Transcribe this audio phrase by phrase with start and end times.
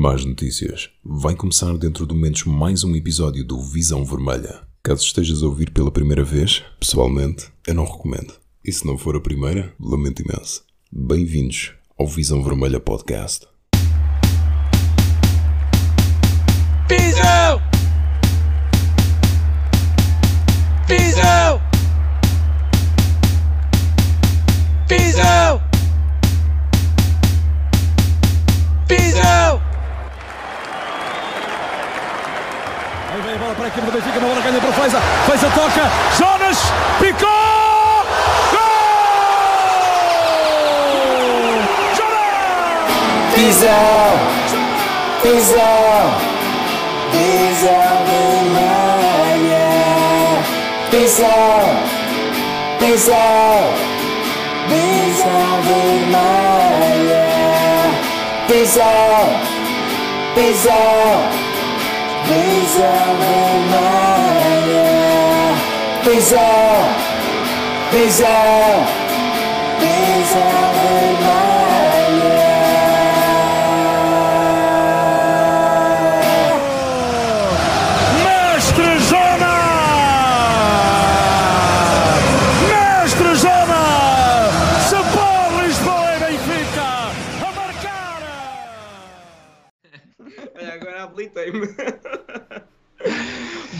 [0.00, 0.88] Más notícias.
[1.04, 4.62] Vai começar dentro de momentos mais um episódio do Visão Vermelha.
[4.82, 8.32] Caso estejas a ouvir pela primeira vez, pessoalmente, eu não recomendo.
[8.64, 10.64] E se não for a primeira, lamento imenso.
[10.90, 13.46] Bem-vindos ao Visão Vermelha Podcast.
[33.80, 35.00] Equipe do Benfica, uma bola ganha para o Feiza.
[35.26, 36.58] Feiza toca, Jonas,
[37.00, 37.28] picou!
[41.96, 42.20] Jonas!
[43.36, 44.18] Visão,
[45.22, 46.10] visão,
[48.50, 49.68] vermelha.
[50.90, 51.62] Visão,
[52.80, 53.74] visão,
[54.68, 57.30] visão vermelha.
[58.48, 59.20] Visão,
[60.34, 61.49] visão,
[62.30, 64.20] vermelha.
[66.04, 66.40] Visão,
[67.92, 68.99] visão, visão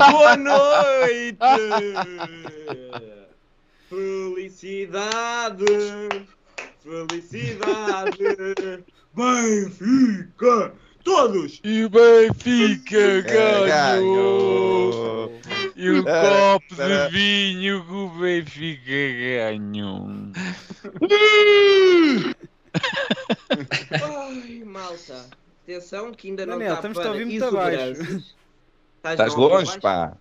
[0.01, 1.37] Boa noite!
[3.91, 5.65] Felicidade!
[6.83, 8.19] Felicidade!
[9.15, 10.73] Benfica!
[11.05, 11.61] Todos!
[11.63, 13.67] E o Benfica ganhou!
[13.67, 15.33] ganhou.
[15.77, 20.09] E o copo de vinho que o Benfica ganhou!
[23.93, 25.29] Ai, malta!
[25.63, 28.23] Atenção que ainda não Daniel, está estamos a para ouvir
[29.05, 30.13] Estás longe, longe, pá.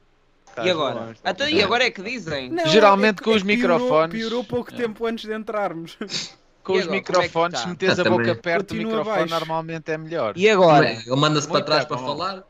[0.63, 1.15] E agora?
[1.25, 2.49] Então, e agora é que dizem?
[2.49, 4.19] Não, Geralmente é que- com é os que piorou- microfones.
[4.19, 4.77] Piorou pouco É.
[4.77, 5.97] tempo antes de entrarmos.
[6.61, 7.63] Com E os agora, é microfones, tá?
[7.63, 8.35] se metes a boca também.
[8.35, 9.33] perto do microfone, baixo.
[9.33, 10.33] normalmente é melhor.
[10.37, 10.91] E agora?
[10.91, 12.43] Ele manda-se para trás para falar.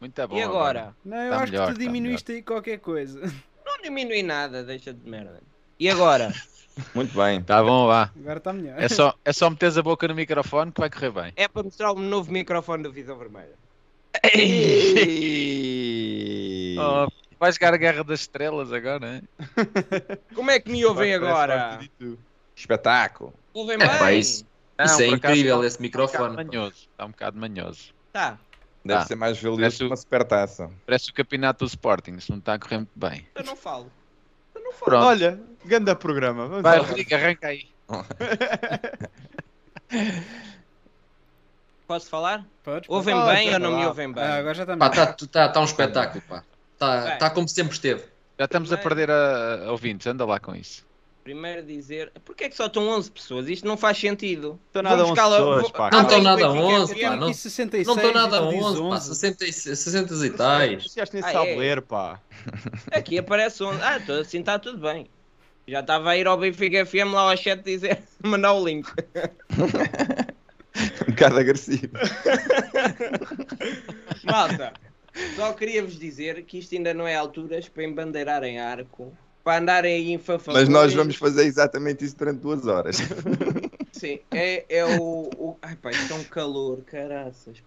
[0.00, 0.36] Muito bom.
[0.36, 0.94] E agora?
[1.04, 3.20] Não, eu Tá acho melhor, que tá tu diminuíste aí qualquer coisa.
[3.64, 5.40] Não diminui nada, deixa de merda.
[5.78, 6.32] E agora?
[6.94, 7.40] Muito bem.
[7.42, 8.10] Tá bom, vá.
[8.18, 8.74] Agora está melhor.
[8.82, 11.32] É só, é só meteres a boca no microfone que vai correr bem.
[11.36, 13.54] É para mostrar o novo microfone do Visão Vermelha.
[16.78, 17.06] Oh,
[17.38, 19.22] vai jogar a Guerra das Estrelas agora, hein?
[20.34, 21.78] Como é que me ouvem agora?
[22.56, 23.32] Espetáculo.
[23.52, 24.18] Ouvem É, bem?
[24.18, 24.44] isso-
[24.82, 26.50] Isso é por acaso incrível, está- esse Está um bocado microfone.
[26.50, 26.76] manhoso.
[26.90, 27.94] Está um bocado manhoso.
[28.12, 28.38] Tá.
[28.84, 29.06] Deve Tá.
[29.06, 30.70] ser mais valioso que uma supertaça.
[30.86, 33.26] Parece o campeonato do Sporting, se não está a correr muito bem.
[33.34, 33.92] Eu não falo.
[34.54, 34.84] Eu não falo.
[34.84, 35.06] Pronto.
[35.06, 36.48] Olha, ganda programa.
[36.48, 36.78] Vamos Vai.
[36.78, 37.68] Rodrigo, arranca aí.
[41.86, 42.44] Posso falar?
[42.62, 42.88] Podes.
[42.88, 44.22] Ouvem Pode, bem ou não me ouvem bem?
[44.22, 46.42] Ah, agora já está Pá, está tá, tá um espetáculo, pá.
[46.74, 48.02] Está tá como sempre esteve.
[48.38, 50.84] Já estamos a perder a, a ouvintes, anda lá com isso.
[51.22, 53.48] Primeiro dizer, porquê é que só estão 11 pessoas?
[53.48, 54.58] Isto não faz sentido.
[54.66, 55.90] Estão nada Vou 11 buscar lá- pessoas, vou- pá.
[55.92, 57.16] Não estão nada Benfica 11, é pá.
[57.16, 58.86] Não, E 66, não estão nada e tu dizes 11, pá.
[58.86, 59.08] 11.
[59.08, 60.94] 60, e- 60 tais.
[60.96, 61.56] Gajo nem Ah, sabe é?
[61.56, 62.20] ler, pá.
[62.90, 63.80] Aqui aparece 11.
[63.82, 65.06] Ah, tô- assim está tudo bem.
[65.68, 68.88] Já estava a ir ao Benfica FM lá ao chat dizer, mandar o link.
[71.22, 71.92] Bocado agressivo.
[74.24, 74.72] Malta,
[75.36, 79.94] só queria vos dizer que isto ainda não é alturas para embandeirarem arco, para andarem
[79.94, 80.64] aí em fanfarrões.
[80.64, 82.98] Mas nós vamos fazer exatamente isso durante duas horas.
[83.92, 85.56] Sim, é, é o, o...
[85.62, 87.62] Ai pá, isto é um calor, caraças.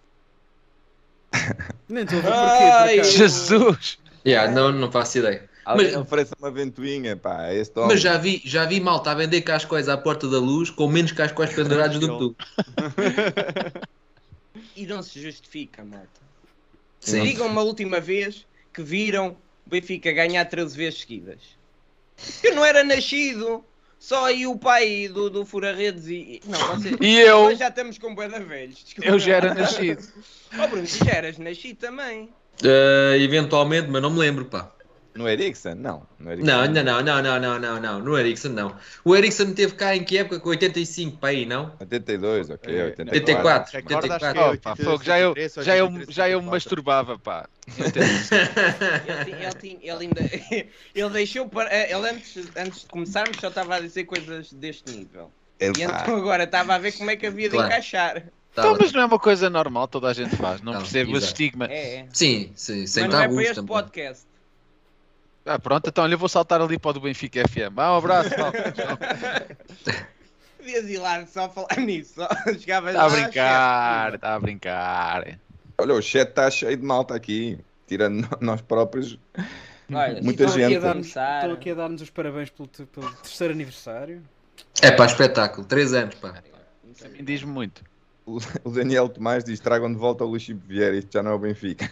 [1.88, 3.04] Nem estou a ver porquê, Ai.
[3.04, 3.98] Jesus!
[4.26, 5.48] Yeah, não, não faço ideia.
[5.66, 7.52] Alguém Mas- oferece uma ventoinha, pá.
[7.52, 7.90] Este homem.
[7.90, 11.10] Mas já vi, já vi malta a vender cascóis à porta da luz com menos
[11.10, 12.36] cascóis pendurados do que tu.
[14.76, 16.06] E não se justifica, malta.
[17.00, 17.24] Sim.
[17.24, 21.40] Digam uma última vez que viram o Benfica ganhar 13 vezes seguidas.
[22.44, 23.64] Eu não era nascido.
[23.98, 26.40] Só aí o pai do, do Fura-Redes e.
[26.46, 26.96] Não, você...
[27.00, 27.44] E eu?
[27.44, 28.84] Nós já estamos com de velhos.
[28.84, 29.10] desculpa.
[29.10, 30.06] Eu já era nascido.
[30.58, 32.30] Oh Bruno, tu já eras nascido também.
[32.62, 34.72] Eh, eventualmente, mas não me lembro, pá.
[35.16, 35.74] No Ericsson?
[35.74, 36.06] Não.
[36.18, 36.46] No Ericsson.
[36.50, 37.98] Não, ainda não, não, não, não, não, não.
[38.00, 38.76] No Ericsson não.
[39.04, 40.38] O Ericsson teve cá em que época?
[40.40, 41.72] Com 85 para aí, não?
[41.80, 42.74] 82, ok.
[42.78, 43.76] É, 84.
[43.76, 43.76] 84.
[43.76, 44.40] Recordas que 84.
[44.40, 46.50] é Oh, pá, fogo, já eu, 83, já eu, 83, já eu me 84.
[46.50, 47.48] masturbava, pá.
[49.26, 50.20] Ele, ele, tinha- ele ainda.
[50.94, 51.74] Ele deixou para.
[51.74, 55.30] Ele antes, antes de começarmos só estava a dizer coisas deste nível.
[55.60, 56.00] E Epá.
[56.02, 57.68] então agora estava a ver como é que havia de Claro.
[57.68, 58.22] encaixar.
[58.54, 60.60] Tá Então, mas não é uma coisa normal, toda a gente faz.
[60.62, 61.66] Não Não, percebo o estigma.
[61.66, 62.06] É, é.
[62.12, 63.68] Sim, sim, sem Mas não é para este também.
[63.68, 64.24] podcast.
[65.46, 67.78] Ah, pronto, então olha, eu vou saltar ali para o do Benfica FM.
[67.78, 68.74] Ah, um abraço, malta.
[70.58, 72.14] Devias ir lá só falar nisso.
[72.16, 72.28] Só
[72.58, 75.38] chegavas Está a brincar, está a brincar.
[75.78, 77.58] Olha, o chat está cheio de malta aqui.
[77.86, 79.16] Tirando nós próprios.
[79.92, 80.74] Olha, Muita gente.
[80.76, 81.36] a dar-nos, Começar.
[81.42, 84.22] estão aqui a dar-nos os parabéns pelo, pelo terceiro aniversário.
[84.82, 85.64] É pá, espetáculo.
[85.64, 86.42] 3 anos, pá.
[86.92, 87.84] Isso diz-me muito.
[88.24, 90.96] O, Daniel Tomás diz: tragam de volta o Luís Chico Vieira.
[90.96, 91.88] Isto já não é o Benfica.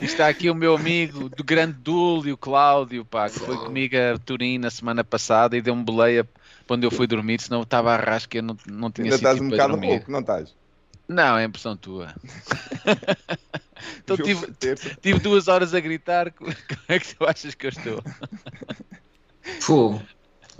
[0.00, 4.58] Está aqui o meu amigo do grande Dúlio, Cláudio, pá, que foi comigo a Turim
[4.58, 6.28] na semana passada e deu-me boleia
[6.66, 9.16] quando eu fui dormir, senão eu estava a rasca e eu não, não tinha Ainda
[9.16, 9.88] estás um para bocado dormir.
[9.88, 10.54] louco, não estás?
[11.08, 12.14] Não, é impressão tua.
[14.02, 14.46] então tive,
[15.00, 16.50] tive duas horas a gritar, como
[16.88, 18.02] é que tu achas que eu estou?
[19.60, 20.02] Fogo.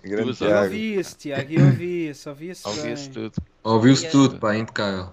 [0.03, 0.65] Grande Duas E Tiago.
[0.65, 3.12] Ouvia-se, Tiago, e ouvia-se, ouvia-se Ouvi-se bem.
[3.12, 3.43] tudo.
[3.62, 5.12] Ouviu-se tudo, pá, impecável.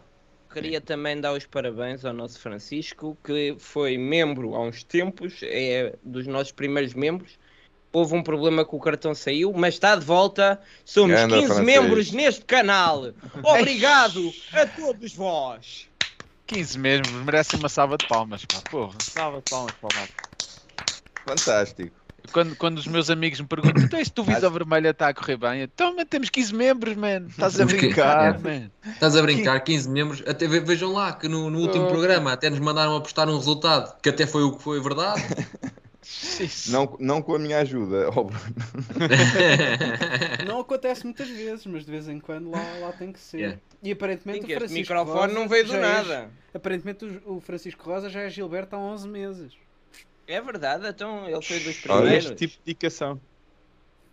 [0.62, 5.96] Queria também dar os parabéns ao nosso Francisco, que foi membro há uns tempos, é
[6.04, 7.38] dos nossos primeiros membros.
[7.92, 10.62] Houve um problema que o cartão saiu, mas está de volta.
[10.86, 11.66] Somos Ganda 15 francês.
[11.66, 13.12] membros neste canal.
[13.44, 15.88] Obrigado a todos vós.
[16.46, 18.62] 15 mesmo, merece uma salva de palmas, pá.
[18.70, 20.30] Porra, salva de palmas para o Marco.
[21.26, 21.96] Fantástico.
[22.32, 25.62] Quando, quando os meus amigos me perguntam, então este Visão Vermelha está a correr bem?
[25.64, 27.26] Então, mas temos 15 membros, man.
[27.30, 28.38] Estás a brincar, é.
[28.38, 28.72] man.
[28.94, 30.24] Estás a brincar, 15 membros.
[30.28, 31.88] Até ve- vejam lá que no, no último Oh.
[31.88, 35.22] programa até nos mandaram apostar um resultado que até foi o que foi verdade.
[36.68, 38.10] Não, não com a minha ajuda.
[38.10, 38.32] Bruno.
[40.48, 43.38] Não acontece muitas vezes, mas de vez em quando lá, lá tem que ser.
[43.38, 43.60] Yeah.
[43.84, 46.30] E aparentemente Sim, o Francisco microfone Rosa não veio do é- nada.
[46.54, 49.54] aparentemente o, o Francisco Rosa já é Gilberto há 11 meses.
[50.32, 52.26] É verdade, então ele foi dos Olha, primeiros.
[52.26, 53.20] Este tipo de dedicação.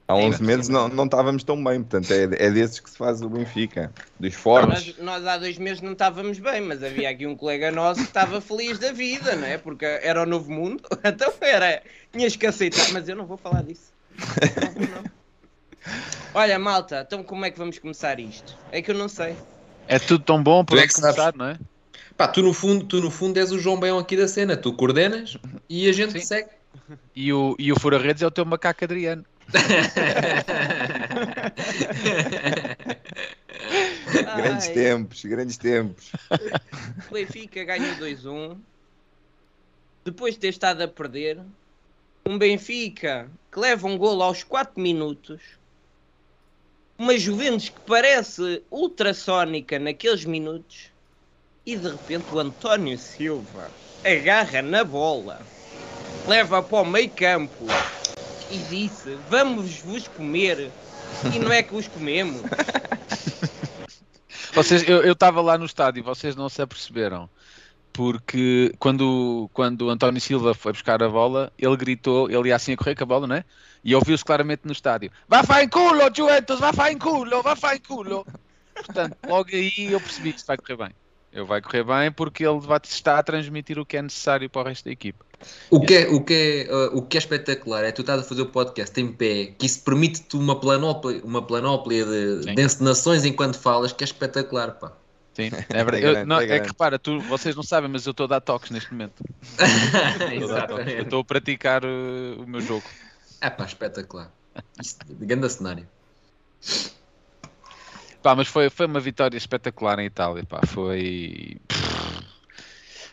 [0.08, 1.82] Há Sim, 11 mas- meses não, não estávamos tão bem.
[1.82, 3.92] Portanto, é, é desses que se faz o Benfica.
[4.18, 4.96] Dos fortes.
[4.96, 8.06] Nós, nós há dois meses não estávamos bem, mas havia aqui um colega nosso que
[8.06, 9.58] estava feliz da vida, não é?
[9.58, 11.82] Porque era o novo mundo, então era.
[12.12, 13.92] Tinhas que aceitar, mas eu não vou falar disso.
[14.16, 15.04] Não vou, não.
[16.34, 18.56] Olha, malta, então como é que vamos começar isto?
[18.72, 19.36] É que eu não sei.
[19.88, 21.16] É tudo tão bom para é que sabes.
[21.16, 21.58] começar, não é?
[22.16, 24.56] Pá, tu no fundo, tu no fundo és o João Baião aqui da cena.
[24.56, 25.36] Tu coordenas
[25.68, 26.20] e a gente Sim.
[26.20, 26.50] segue.
[27.14, 29.24] E o, e o Fura Redes é o teu macaco Adriano.
[34.36, 36.12] Grandes Ai, tempos, grandes tempos.
[37.10, 38.56] O Benfica ganhou 2-1.
[40.04, 41.40] Depois de ter estado a perder,
[42.24, 45.40] um Benfica que leva um golo aos 4 minutos.
[46.98, 50.90] Uma Juventus que parece ultrassónica naqueles minutos.
[51.66, 53.68] E de repente o António Silva
[54.04, 55.40] agarra na bola,
[56.28, 57.66] leva para o meio campo
[58.48, 60.70] e disse: Vamos vos comer.
[61.34, 62.42] E não é que os comemos.
[64.54, 67.28] Vocês, eu estava lá no estádio, vocês não se aperceberam.
[67.92, 72.72] Porque quando, quando o António Silva foi buscar a bola, ele gritou, ele ia assim
[72.72, 73.44] a correr com a bola, não é?
[73.84, 77.56] E ouviu-se claramente no estádio: Vá fa em culo, Juventus, vá fa em culo, vá
[77.56, 78.24] fa em culo.
[78.72, 81.05] Portanto, logo aí eu percebi que isto vai correr bem.
[81.36, 84.62] Eu vai correr bem porque ele vai estar a transmitir o que é necessário para
[84.62, 85.22] o resto da equipa.
[85.70, 88.24] O que, é, o, que é, uh, o que é espetacular é tu estás a
[88.24, 92.54] fazer o podcast em pé, que isso permite-te uma planóplia, uma planóplia de, Sim.
[92.54, 94.92] de encenações enquanto falas, que é espetacular, pá.
[95.34, 96.04] Sim, é verdade.
[96.04, 98.24] É Eu- grande, não, é é que repara, tu, vocês não sabem, mas eu estou
[98.24, 99.22] a dar toques neste momento.
[100.96, 102.84] Eu estou a praticar uh, o meu jogo.
[103.42, 104.32] É pá, espetacular.
[104.80, 105.86] Isso, grande cenário.
[108.26, 110.60] Pá, mas foi, foi uma vitória espetacular em Itália, pá.
[110.66, 111.58] Foi.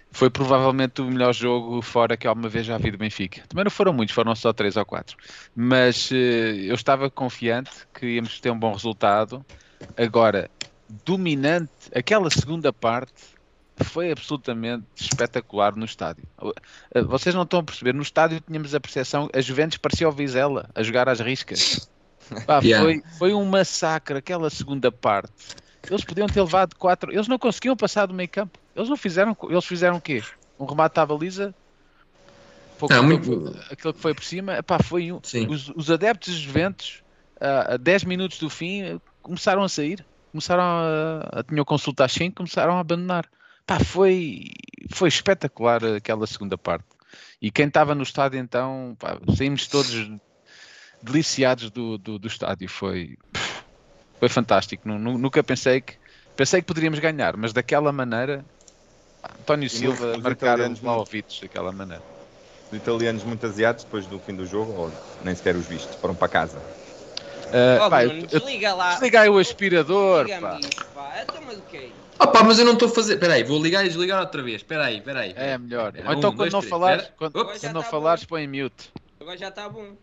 [0.09, 3.43] Foi provavelmente o melhor jogo fora que alguma vez já vi do Benfica.
[3.47, 5.15] Também não foram muitos, foram só 3 ou 4.
[5.55, 9.45] Mas eh, eu estava confiante que íamos ter um bom resultado.
[9.95, 10.49] Agora,
[11.05, 13.13] dominante, aquela segunda parte
[13.83, 16.23] foi absolutamente espetacular no estádio.
[16.95, 20.11] Eh, Vocês não estão a perceber, no estádio tínhamos a percepção, a Juventus parecia o
[20.11, 21.87] Vizela, a jogar às riscas.
[22.45, 22.83] Pá, Yeah.
[22.83, 25.31] foi, foi um massacre aquela segunda parte.
[25.89, 27.11] Eles podiam ter levado quatro.
[27.11, 28.57] Eles não conseguiam passar do meio campo.
[28.75, 29.35] Eles não fizeram.
[29.49, 30.23] Eles fizeram o quê?
[30.59, 31.53] Um remate à baliza?
[32.79, 34.57] Pouco aquilo, muito- que foi- aquilo que foi por cima.
[34.57, 35.19] Epá, foi um.
[35.49, 37.03] Os, os adeptos dos Juventus,
[37.39, 40.05] ah, a 10 minutos do fim, começaram a sair.
[40.31, 41.39] Começaram a.
[41.39, 43.25] a tinham consulta às 5, começaram a abandonar.
[43.67, 44.45] Pá, foi,
[44.91, 46.85] foi espetacular aquela segunda parte.
[47.41, 50.09] E quem estava no estádio então, pá, saímos todos
[51.03, 52.69] deliciados do, do, do estádio.
[52.69, 53.17] Foi,
[54.19, 54.87] foi fantástico.
[54.87, 55.95] Nu- nu- Nunca pensei que
[56.35, 58.43] pensei que poderíamos ganhar, mas daquela maneira,
[59.41, 62.01] António Silva marcaram os malvitos daquela maneira.
[62.71, 64.91] Os italianos muito asiados depois do fim do jogo, ou
[65.23, 66.59] nem sequer os vistos, foram para casa.
[67.51, 68.93] Ah, Ó, pá, Bruno, eu, eu, desliga lá.
[68.93, 70.27] desliga aí o aspirador.
[70.41, 70.59] Pá.
[70.59, 71.21] isso, pá.
[71.21, 71.93] Então, mas o que é isso?
[72.19, 73.13] Oh pá, mas eu não estou a fazer.
[73.15, 74.57] Espera aí, vou ligar e desligar outra vez.
[74.57, 75.33] Espera aí, espera aí.
[75.35, 75.93] É melhor.
[76.05, 76.69] Ou então um, quando dois, não três.
[76.69, 78.91] falares, quando, quando não tá falares, põe em mute.
[79.19, 79.93] Agora já está bom.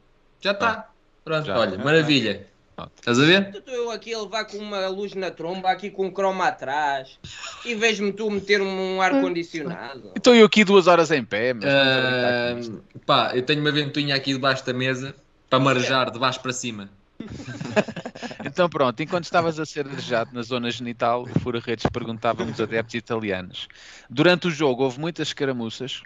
[0.40, 0.90] Já está.
[1.24, 1.58] Pronto, Já.
[1.58, 2.46] olha, maravilha.
[2.74, 2.92] Pronto.
[2.96, 3.54] Estás a ver?
[3.54, 7.18] Estou eu aqui a levar com uma luz na tromba, aqui com um croma atrás,
[7.64, 10.12] e vejo-me tu meter um ar-condicionado.
[10.16, 11.64] Estou eu aqui duas horas em pé, mas.
[11.66, 12.56] Ah,
[13.04, 15.14] pá, eu tenho uma ventoinha aqui debaixo da mesa
[15.50, 16.88] para marejar de baixo para cima.
[18.44, 22.60] Então pronto, enquanto estavas a ser arejado na zona genital, o Fura Redes perguntava-me os
[22.60, 23.68] adeptos italianos.
[24.08, 26.02] Durante o jogo houve muitas escaramuças,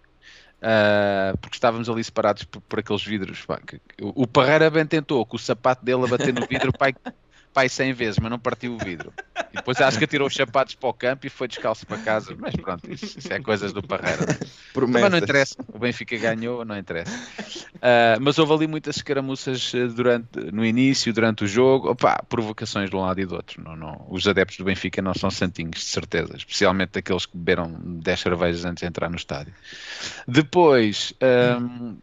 [0.64, 3.44] ah, porque estávamos ali separados por, por aqueles vidros.
[3.44, 6.72] pá, que- o o Parreira bem tentou com o sapato dele a bater no vidro
[6.76, 6.94] pai,
[7.54, 9.12] pai 100 vezes, mas não partiu o vidro.
[9.52, 12.34] E depois acho que atirou os sapatos para o campo e foi descalço para casa.
[12.36, 14.26] Mas pronto, isso, isso é coisas do Parreira.
[14.74, 15.10] Promessas.
[15.10, 15.54] não interessa.
[15.72, 17.16] O Benfica ganhou, não interessa.
[17.86, 21.90] Ah, mas houve ali muitas escaramuças eh, durante, no início, durante o jogo.
[21.90, 23.62] Opa, provocações de um lado e do outro.
[23.62, 26.34] Não, não, os adeptos do Benfica não são santinhos, de certeza.
[26.34, 29.52] Especialmente aqueles que beberam 10 cervejas antes de entrar no estádio.
[30.26, 31.96] Depois, ahm,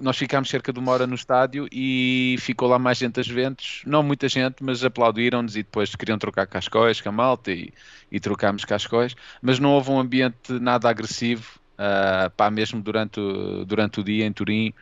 [0.00, 3.82] nós ficámos cerca de uma hora no estádio e ficou lá mais gente às ventos.
[3.86, 7.72] Não muita gente, mas aplaudiram-nos e depois queriam trocar cascóis com a malta e,
[8.10, 9.14] e trocámos cascóis.
[9.40, 11.58] Mas não houve um ambiente nada agressivo.
[11.74, 14.72] Uh, pá, mesmo durante o, durante o dia em Turim,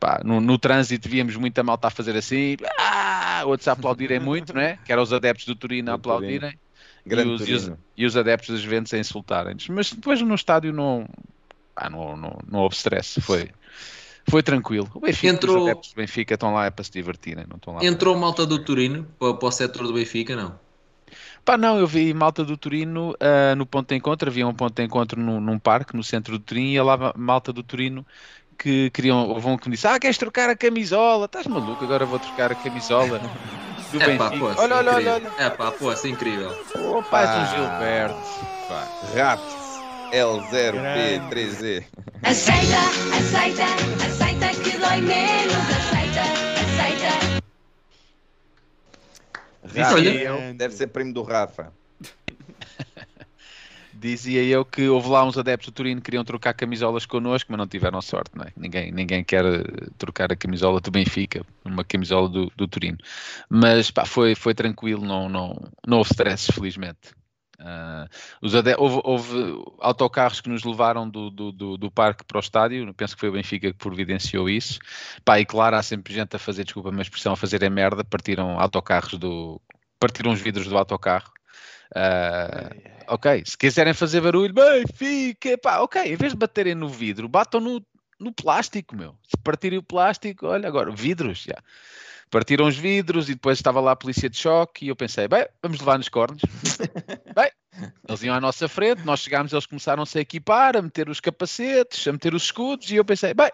[0.00, 3.42] pá, no, no trânsito víamos muita malta a fazer assim, ah!
[3.46, 4.76] outros a aplaudirem muito, não é?
[4.84, 6.58] Que eram os adeptos do Turim a aplaudirem
[7.06, 9.68] e, os, e, os, e os adeptos das Juventus a insultarem-nos.
[9.68, 11.06] Mas depois no estádio não,
[11.74, 13.50] pá, não, não, não houve stress, foi,
[14.28, 14.90] foi tranquilo.
[14.94, 17.80] O Benfica, Entrou- os do Benfica estão lá é para se divertirem, não estão lá
[17.80, 20.58] para- Entrou malta do Turino para, para o setor do Benfica, não?
[21.44, 24.74] Pá, não, eu vi malta do Turino ah, no ponto de encontro, havia um ponto
[24.74, 28.04] de encontro num, num parque no centro do Turino e lá malta do Turino
[28.58, 31.26] que queriam, houve um que me disse, ah, queres trocar a camisola?
[31.26, 33.18] Estás maluco, agora vou trocar a camisola
[33.92, 34.54] do É pá, Benfica.
[34.54, 35.32] pô, olha, olha, olha, olha.
[35.38, 36.50] É pá, pô, é incrível.
[36.78, 38.16] Oh, pá, és um Gilberto.
[38.68, 38.84] Pá.
[39.14, 39.63] Raps
[40.12, 41.84] L0P3Z.
[42.22, 42.78] Aceita,
[43.16, 43.64] aceita,
[44.04, 45.54] aceita que dói menos.
[45.54, 46.22] Aceita,
[46.60, 47.42] aceita.
[49.76, 51.72] Rafa, eu- deve ser primo do Rafa.
[53.92, 57.58] Dizia eu que houve lá uns adeptos do Turino que queriam trocar camisolas connosco, mas
[57.58, 58.52] não tiveram sorte, não é?
[58.56, 59.62] Ninguém, ninguém quer eh,
[59.96, 62.98] trocar a camisola do Benfica, uma camisola do, do Turino.
[63.48, 65.56] Mas pá, foi, foi tranquilo, não, não,
[65.86, 67.14] não houve stress, felizmente.
[67.64, 72.92] Ade- houve, houve autocarros que nos levaram do, do, do, do parque para o estádio,
[72.94, 74.78] penso que foi o Benfica que providenciou isso.
[75.24, 77.70] Pá, e claro, há sempre gente a fazer, desculpa a minha expressão, a fazer a
[77.70, 79.60] merda, partiram autocarros do.
[79.98, 81.32] partiram os vidros do autocarro.
[81.94, 82.70] Ah,
[83.08, 87.60] ok, se quiserem fazer barulho, Benfica, pá, ok, em vez de baterem no vidro, batam
[87.60, 87.84] no,
[88.18, 89.16] no plástico, meu.
[89.22, 91.56] Se partirem o plástico, olha agora, vidros, já.
[92.30, 95.46] Partiram os vidros e depois estava lá a polícia de choque e eu pensei, bem,
[95.62, 96.42] vamos levar nos cornos.
[97.34, 97.50] bem,
[98.08, 102.06] eles iam à nossa frente, nós chegámos, eles começaram-se a equipar, a meter os capacetes,
[102.06, 103.50] a meter os escudos e eu pensei, bem,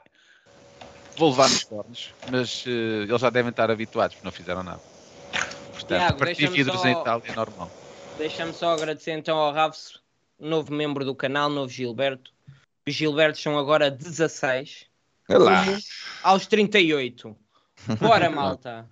[1.17, 2.15] vou levar nos cornos.
[2.31, 2.71] Mas eh,
[3.09, 4.81] eles já devem estar habituados, porque não fizeram nada.
[5.73, 7.71] Portanto, Tiago, partir vidros só- em Itália é normal.
[8.19, 9.99] Deixa-me só agradecer então ao Ravs,
[10.39, 12.31] novo membro do canal, novo Gilberto.
[12.87, 14.87] Os Gilbertos são agora 16,
[15.29, 15.65] Olha lá.
[16.23, 17.37] aos 38.
[17.99, 18.87] Bora, malta.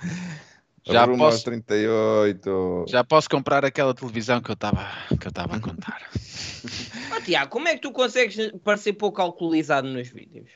[0.93, 2.85] Já Rumo aos posso- 38.
[2.89, 4.89] Já posso comprar aquela televisão que eu estava
[5.21, 6.09] que eu estava a contar.
[7.15, 10.51] Ó, Tiago, como é que tu consegues parecer pouco alcoolizado nos vídeos?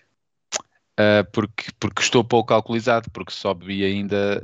[0.97, 4.41] Ah, porque, porque estou pouco alcoolizado, porque só bebi ainda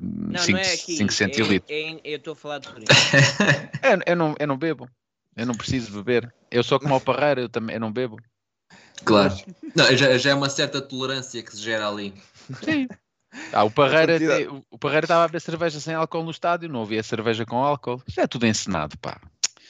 [0.00, 0.96] Não, 5 não é aqui.
[0.96, 1.70] 5 centilitros.
[1.70, 2.68] É, é- eu estou a falar de.
[3.82, 4.88] Eu, eu não, eu não bebo.
[5.36, 6.32] Eu não preciso beber.
[6.50, 8.18] Eu sou como o Parreira, eu também eu não bebo.
[9.04, 9.34] Claro.
[9.74, 12.12] Não, já, já é uma certa tolerância que se gera ali.
[12.62, 12.86] Sim.
[13.52, 16.82] Ah, o Parreira te- o Parreira estava a beber cerveja sem álcool no estádio, não
[16.82, 18.02] havia cerveja com álcool.
[18.06, 19.20] Isto é tudo encenado, pá.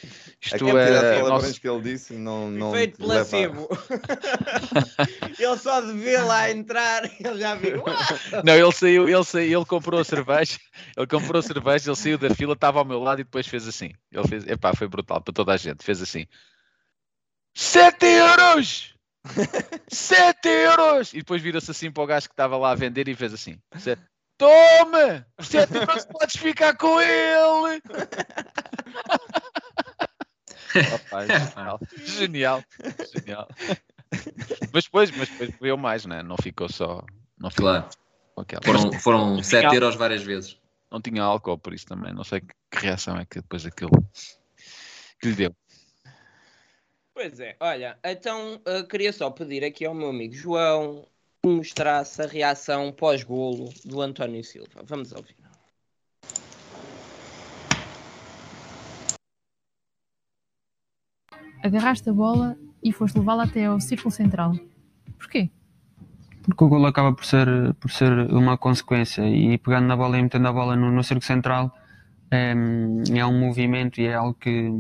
[0.03, 0.07] A
[0.41, 1.21] Isto de é.
[1.21, 3.69] palavrões nosso- que ele disse não, não a- placebo.
[5.39, 7.85] ele só de ver lá entrar, ele já viu.
[8.43, 10.59] Não, ele saiu, ele saiu, ele comprou a cerveja,
[10.97, 13.69] ele comprou a cerveja, ele saiu da fila, estava ao meu lado e depois fez
[13.69, 13.91] assim.
[14.11, 16.27] Ele fez, epá, foi brutal para toda a gente, fez assim.
[17.55, 18.95] 7 euros!
[19.89, 21.13] 7 euros!
[21.13, 23.59] E depois vira-se assim para o gajo que estava lá a vender e fez assim.
[23.79, 24.03] "Sete-
[24.39, 25.27] Toma!
[25.39, 27.83] 7 euros podes ficar com ele!
[30.95, 31.81] Opa, genial.
[32.05, 32.65] Genial.
[33.15, 33.49] Genial.
[34.73, 36.23] Mas depois, mas depois bebeu mais, né?
[36.23, 37.05] não ficou só.
[37.39, 37.89] Não ficou Claro.
[38.37, 38.63] aquela.
[38.63, 40.57] Foram, foram Mas 7 tinha- euros várias vezes.
[40.91, 42.15] não tinha álcool, por isso também.
[42.15, 43.91] Não sei que reação é que depois aquilo
[45.21, 45.55] que lhe deu.
[47.15, 51.07] Pois é, olha, então uh, queria só pedir aqui ao meu amigo João
[51.43, 54.83] que mostrasse a reação pós-golo do António Silva.
[54.85, 55.37] Vamos ouvir.
[61.63, 64.55] Agarraste a bola e foste levá-la até ao círculo central.
[65.19, 65.51] Porquê?
[66.51, 70.23] porque o gol acaba por ser, por ser uma consequência e pegando na bola e
[70.23, 71.75] metendo a bola no, no círculo central
[72.31, 72.55] é,
[73.15, 74.71] é um movimento e é algo que,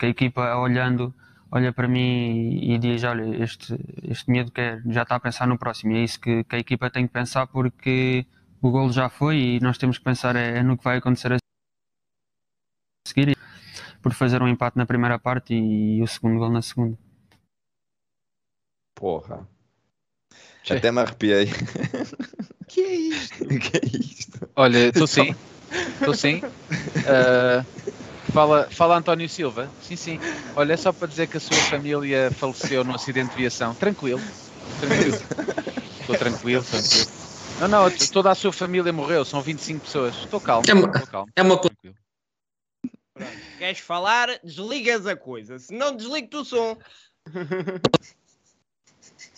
[0.00, 1.14] que a equipa olhando
[1.52, 5.20] olha para mim e, e diz olha este, este medo que é, já está a
[5.20, 8.26] pensar no próximo e é isso que, que a equipa tem que pensar porque
[8.62, 11.34] o gol já foi e nós temos que pensar é, é no que vai acontecer
[11.34, 11.36] a
[13.06, 13.36] seguir
[14.00, 16.96] por fazer um empate na primeira parte e, o segundo gol na segunda
[18.94, 19.48] Porra.
[20.68, 21.46] Até me arrepiei.
[22.68, 23.48] que é isto?
[23.48, 24.50] que é isto?
[24.54, 25.34] Olha, estou sim.
[25.98, 26.42] Estou sim.
[26.44, 27.64] Uh,
[28.32, 29.70] fala, fala António Silva.
[29.82, 30.18] Sim, sim.
[30.56, 33.74] Olha, é só para dizer que a sua família faleceu num acidente de viação.
[33.74, 34.20] Tranquilo.
[34.80, 35.18] Tranquilo.
[36.00, 37.06] Estou tranquilo, tranquilo.
[37.60, 39.24] Não, não, toda a sua família morreu.
[39.24, 40.14] São 25 pessoas.
[40.16, 40.64] Estou calmo.
[40.68, 41.28] É uma- estou calmo.
[41.36, 41.76] É uma coisa.
[43.58, 44.28] Queres falar?
[44.42, 45.58] Desligas a coisa.
[45.58, 46.76] Se não, desligo-te o som.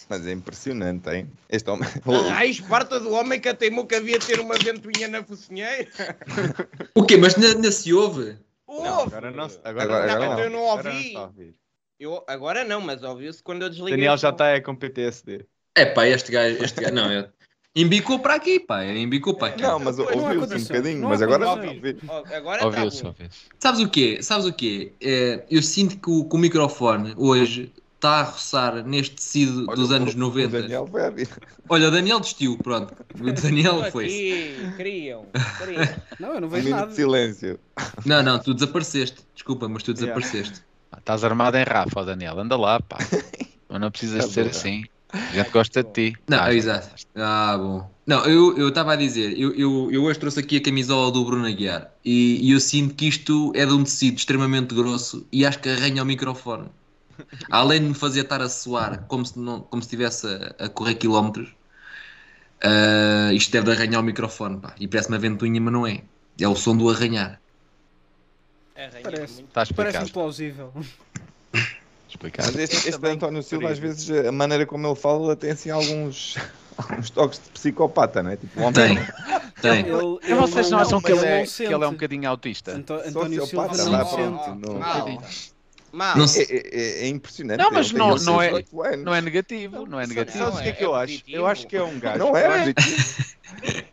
[0.09, 1.31] Mas é impressionante, hein?
[1.49, 1.89] Este homem.
[2.37, 5.89] A esparta do homem que ateimou que havia ter uma ventoinha na focinheira.
[6.95, 7.17] O quê?
[7.17, 8.37] Mas na, na se ouve?
[8.81, 9.45] Não, agora não.
[9.65, 10.41] Agora, Agora- não, agora não.
[10.41, 11.07] eu não Agora ouvi.
[11.09, 11.55] está a ouvir.
[12.01, 13.93] Eu, agora não, mas ouviu-se quando eu desliguei.
[13.97, 15.47] Daniel já está é com PTSD.
[15.75, 17.31] É pá, este gajo, este gajo, não, é,
[17.77, 19.63] embicou para aqui, pá, embicou para aqui.
[19.63, 21.97] Não, mas Não ouviu-se um bocadinho, não mas agora não ouvi.
[22.35, 23.09] Agora Ouviu-se, bom.
[23.11, 23.39] ouviu-se.
[23.59, 24.19] Sabes o quê?
[24.23, 24.93] Sabes o quê?
[25.01, 27.73] É, eu sinto que o, que o microfone hoje
[28.03, 30.61] está a roçar neste tecido Olha, dos o- anos o 90.
[30.63, 31.29] Daniel vai a vir.
[31.69, 32.93] Olha, o Daniel desistiu, pronto.
[33.21, 34.07] O Daniel foi.
[34.07, 35.27] Aqui, criam,
[35.63, 35.83] criam.
[36.19, 36.91] Não, eu não Um vejo minuto nada.
[36.91, 37.61] de silêncio.
[38.05, 39.19] Não, não, tu desapareceste.
[39.35, 40.19] Desculpa, mas tu Yeah.
[40.21, 40.65] desapareceste.
[40.91, 42.39] Pá, Estás armado em Rafa, Daniel.
[42.41, 42.99] Anda lá, pá.
[43.69, 44.83] Mas não precisas de ser assim.
[45.13, 46.17] A gente gosta de ti.
[46.29, 46.89] Não, Ah, já exato.
[47.15, 47.91] Ah, bom.
[48.07, 51.47] Não, eu estava a dizer, eu, eu, eu hoje trouxe aqui a camisola do Bruno
[51.47, 55.61] Aguiar e, e eu sinto que isto é de um tecido extremamente grosso e acho
[55.61, 56.69] que arranha o microfone.
[57.51, 60.69] Além de me fazer estar a suar como se, não, como se estivesse a, a
[60.69, 61.49] correr quilómetros,
[62.63, 64.75] ah, isto deve de arranhar o microfone, pá.
[64.79, 66.03] E parece uma ventoinha, mas não é.
[66.41, 67.41] É o som do arranhar.
[68.77, 69.35] Arranha Parece.
[69.35, 69.49] muito.
[69.49, 70.13] Está Parece-me explicado.
[70.13, 70.73] plausível.
[72.09, 72.49] explicado.
[72.53, 76.37] Mas este, este António Silva, às vezes, a maneira como ele fala tem assim alguns,
[76.77, 78.37] alguns toques de psicopata, não é?
[78.37, 78.97] Tipo, homem Tem,
[79.61, 79.81] tem.
[79.87, 82.73] Ele, ele vocês não acham que ele é, não que ele é um bocadinho autista?
[82.73, 84.19] Anto- António Silva não não- Mal.
[84.81, 85.09] Mal.
[85.09, 85.23] Não
[85.93, 86.45] É, sei.
[86.49, 87.59] é- é- é impressionante.
[87.59, 89.05] Não, mas não- não é- 18 anos.
[89.05, 90.39] Não é negativo, não é negativo.
[90.39, 91.23] Sabes o que é que eu é acho?
[91.29, 92.19] Eu acho que é um gajo.
[92.19, 92.73] Não é,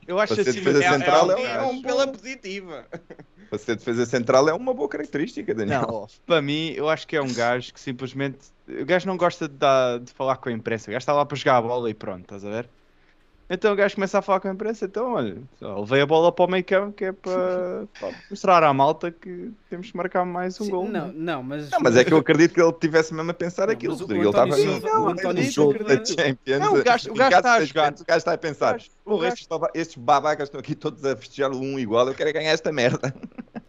[0.08, 1.70] eu acho assim, defesa mas- central é um é gajo.
[1.70, 2.86] um pela positiva.
[3.50, 5.82] Para ser defesa central é uma boa característica, Daniel.
[5.82, 8.38] Não, para mim, eu acho que é um gajo que simplesmente.
[8.68, 10.90] O gajo não gosta de, dar- de falar com a imprensa.
[10.90, 12.70] O gajo está lá para jogar a bola e pronto, estás a ver?
[13.52, 14.86] Então o gajo começa a falar com a imprensa.
[14.86, 18.64] Então, olha, só levei a bola para o meio campo que é para, para mostrar
[18.64, 20.88] à malta que temos que marcar mais um Sim, gol.
[20.88, 21.70] Não, não, mas.
[21.72, 23.98] Não, mas é que eu acredito que ele tivesse mesmo a pensar Não, aquilo, o-
[23.98, 24.20] Rodrigo.
[24.20, 26.60] o Ele estava assim, Silva- não, o António um jogo da Champions.
[26.60, 27.94] Não, o gajo- o gajo está a jogar.
[27.94, 30.76] O gajo está a pensar, gajo- o "Porra, gajo- estes, baba- estes babacas estão aqui
[30.76, 33.14] todos a festejar o um igual, eu quero é ganhar esta merda.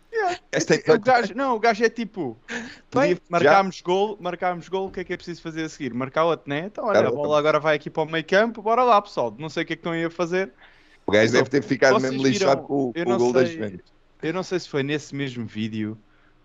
[0.53, 2.37] Esta é O gajo, não, o gajo é tipo,
[2.95, 5.93] bem, marcámos gol, marcámos gol, o que é que é preciso fazer a seguir?
[5.95, 6.67] Marcar outro, né?
[6.67, 9.35] Então, olha, a bola agora vai aqui para o meio campo, bora lá, pessoal.
[9.39, 10.53] Não sei o que é que estão aí a fazer.
[11.07, 13.53] O gajo deve ter ficado Vocês mesmo lixado com, o- com o gol da sei-
[13.55, 13.93] Juventus.
[14.23, 15.97] Eu não sei se foi nesse mesmo vídeo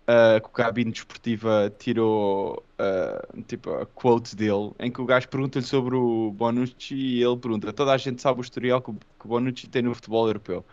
[0.07, 5.27] ah, que o Cabine Desportiva tirou ah, tipo, a quote dele, em que o gajo
[5.27, 9.25] pergunta-lhe sobre o Bonucci e ele pergunta: toda a gente sabe o historial o, que
[9.25, 10.65] o Bonucci tem no futebol europeu.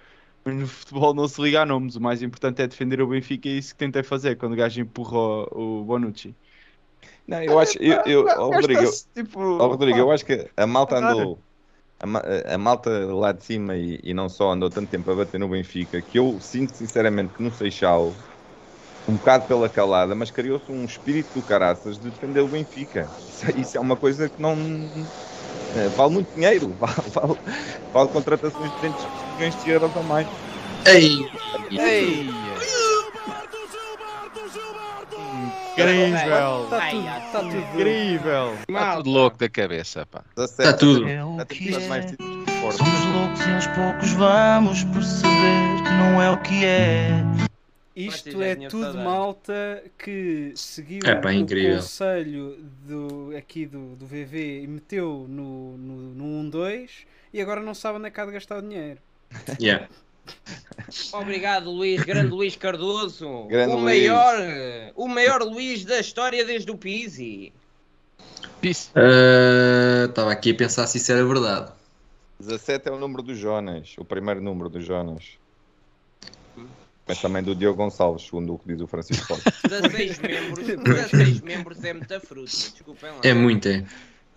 [0.45, 3.49] Mas no futebol não se liga a nomes, o mais importante é defender o Benfica
[3.49, 6.37] e é isso que tentei fazer quando o gajo empurrou o Bonucci.
[7.27, 10.25] Não, eu acho, eu, eu, ó, O gajo Rodrigo, eu- tipo, ó, Rodrigo, eu acho
[10.27, 11.45] que a malta andou,
[12.01, 15.41] a, a malta lá de cima e, e não só andou tanto tempo a bater
[15.41, 18.25] no Benfica, que eu sinto sinceramente que no Seixal,
[19.09, 23.15] um bocado pela calada, mas criou-se um espírito do caraças de defender o Benfica.
[23.27, 24.57] Isso, é- isso é uma coisa que não
[25.71, 27.41] eh, vale muito dinheiro, vale, vale,
[27.93, 30.27] vale contratações de 200 de euros a mais.
[30.87, 31.29] Ei,
[31.71, 32.29] Ei,
[35.73, 36.65] Incrível!
[36.65, 37.57] Está tudo, está tudo.
[37.57, 38.55] Incrível!
[38.69, 40.23] está tudo louco da cabeça, pá.
[40.37, 41.09] 17 está tudo.
[41.09, 42.09] É o até que faz mais é.
[42.09, 42.73] títulos de fora.
[42.73, 47.11] Somos loucos e aos poucos vamos perceber que não é o que é.
[47.95, 54.07] Isto é tinham tudo malta que seguiu É pá, o conselho do, aqui do, do
[54.07, 56.91] VV e meteu no, no, no 1-2
[57.35, 58.99] e agora não sabe onde é que há de gastar o dinheiro.
[59.61, 59.89] Yeah.
[61.13, 62.03] Obrigado, Luís.
[62.03, 63.45] Grande Luís Cardoso.
[63.49, 63.85] Grande o Luís.
[63.85, 64.37] maior,
[64.97, 67.53] o maior Luís da história desde o Pizzi.
[68.61, 68.91] Peace.
[68.95, 71.73] Ah, Estava aqui a pensar se isso era verdade.
[72.41, 75.25] 17 é o número do Jonas, o primeiro número do Jonas.
[77.07, 79.53] Mas também do Diogo Gonçalves, segundo o que diz o Francisco Costa.
[79.69, 82.47] 16 membros, 16 membros é muita fruta.
[82.47, 83.21] Desculpem lá.
[83.25, 83.85] É muito, é.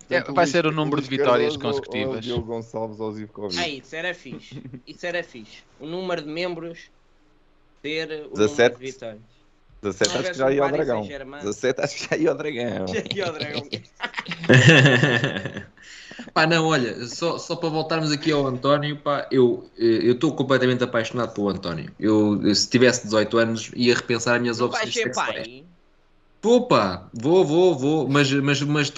[0.08, 2.18] É, Portanto, vai ser o número de vitórias Cardoso Ou consecutivas.
[2.18, 3.58] o Diogo Gonçalves ou Zivkovic.
[3.60, 4.62] Ah, isso era fixe.
[4.86, 5.64] Isso era fixe.
[5.80, 6.90] O número de membros
[7.82, 8.74] ter o 17.
[8.74, 9.22] número de vitórias.
[9.82, 10.98] 17 Não acho que já ia ao Dragão.
[11.00, 11.40] Saint-Germain.
[11.40, 12.86] 17 acho que já ia ao Dragão.
[12.88, 13.68] Já ia ao Dragão.
[16.32, 20.82] pá, não, olha, só, só para voltarmos aqui ao António, pá, eu eu estou completamente
[20.84, 21.92] apaixonado pelo António.
[21.98, 25.34] Eu, eu, se tivesse 18 anos, ia repensar as minhas opções ser sexuais.
[25.34, 25.64] pai?
[26.42, 28.90] Vou, pá, vou, vou, vou, mas mas mas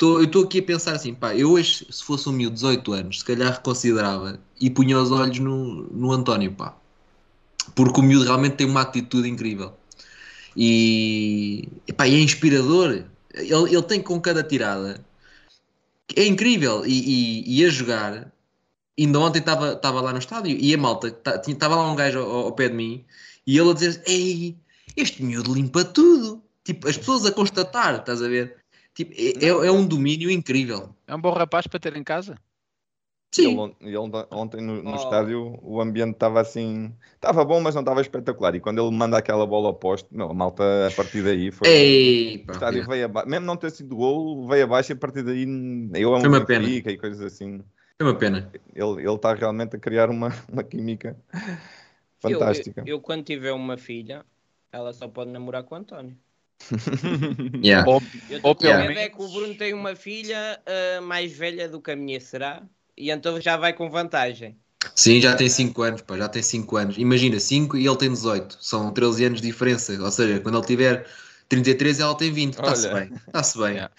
[0.00, 2.62] estou eu estou aqui a pensar assim, pá, eu hoje, se fosse um miúdo de
[2.62, 6.74] 18 anos, se calhar reconsiderava e punha os olhos no, no António, pá.
[7.74, 9.74] Porque o miúdo realmente tem uma atitude incrível.
[10.56, 13.04] E, epá, e é inspirador.
[13.34, 15.04] Ele, ele tem com cada tirada.
[16.16, 16.84] É incrível.
[16.86, 18.32] E, e, e a jogar.
[18.98, 22.52] Ainda ontem estava lá no estádio e a malta, estava lá um gajo ao, ao
[22.52, 23.04] pé de mim
[23.46, 24.58] e ele a dizer: Ei,
[24.96, 26.42] este miúdo limpa tudo.
[26.64, 28.59] Tipo, as pessoas a constatar, estás a ver?
[28.94, 30.94] Tipo, é, é, é um domínio incrível.
[31.06, 32.36] É um bom rapaz para ter em casa.
[33.38, 34.96] Ele, on- ele on- ontem no, no Oh.
[34.96, 36.92] estádio o ambiente estava assim.
[37.14, 38.56] Estava bom, mas não estava espetacular.
[38.56, 41.68] E quando ele manda aquela bola ao poste, não, a malta a partir daí foi.
[41.68, 42.86] Ei, o estádio é.
[42.86, 43.28] veio abaixo.
[43.28, 45.44] Mesmo não ter sido gol, veio abaixo e a partir daí
[45.94, 46.68] eu amo Foi uma pena.
[46.68, 47.62] E coisas assim.
[47.98, 48.50] É uma pena.
[48.74, 51.16] Ele ele está realmente a criar uma, uma química
[52.18, 52.80] fantástica.
[52.84, 54.24] Eu, eu, quando tiver uma filha,
[54.72, 56.16] ela só pode namorar com o António.
[57.62, 57.88] Yeah.
[58.42, 58.96] Ou, pelo menos.
[58.96, 62.62] é que o Bruno tem uma filha ah, mais velha do que a minha, será?
[62.96, 64.56] E então já vai com vantagem.
[64.94, 66.98] Sim, já tem 5 anos, pá, já tem 5 anos.
[66.98, 68.58] Imagina, 5 e ele tem 18.
[68.60, 69.92] São 13 anos de diferença.
[70.00, 71.06] Ou seja, quando ele tiver
[71.48, 72.54] 33, ela tem 20.
[72.54, 73.10] Está-se bem.
[73.26, 73.72] Está-se bem.
[73.72, 73.94] Yeah.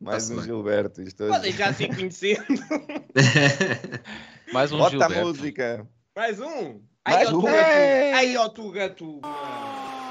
[0.00, 0.44] Mais um bem.
[0.44, 1.02] Gilberto.
[1.02, 1.32] Isto hoje.
[1.32, 2.44] Podem já se conhecendo.
[4.52, 5.26] Mais um Bota a Gilberto.
[5.26, 5.86] música.
[6.16, 6.80] Mais um.
[7.06, 8.50] Mais Ai, ó, um.
[8.50, 9.20] Tuga, tu.
[9.22, 10.01] Ai, ó, tu.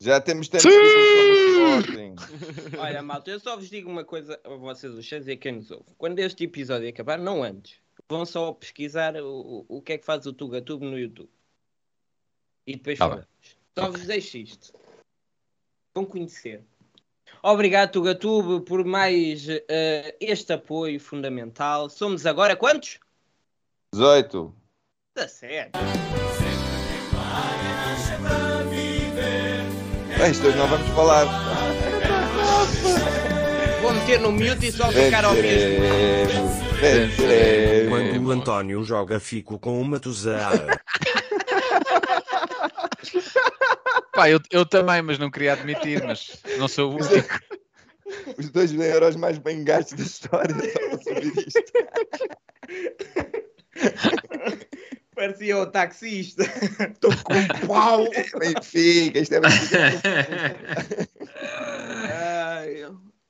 [0.00, 2.14] Já temos tantos títulos sobre o Sporting.
[2.78, 5.52] Olha, malta, eu só vos digo uma coisa a vocês, os seus e a quem
[5.52, 5.86] nos ouve.
[5.98, 10.24] Quando este episódio acabar, não antes, vão só pesquisar o, o, que é que faz
[10.26, 11.30] o Tugatube no YouTube.
[12.66, 13.26] E depois falamos.
[13.76, 14.72] Só vos deixo isto.
[15.94, 16.62] Vão conhecer.
[17.42, 21.90] Obrigado, Tugatube, por mais eh, este apoio fundamental.
[21.90, 23.00] Somos agora quantos?
[23.92, 24.54] 18.
[25.16, 25.70] 17.
[30.18, 31.26] Bem, isto hoje não vamos falar.
[33.80, 35.78] Vou meter no mute e só ficar ao mesmo.
[36.80, 37.88] Venceremos.
[37.88, 40.80] Quando o António joga, fico com uma tuzada.
[44.12, 47.38] Pá, eu, eu também, mas não queria admitir, mas não sou o único.
[48.36, 50.52] Os dois euros mais bem gastos da história.
[50.52, 51.62] Só para saber isto.
[55.18, 56.44] Parecia o taxista.
[56.94, 58.04] Estou com pau.
[58.38, 60.00] Benfica, isto é Benfica.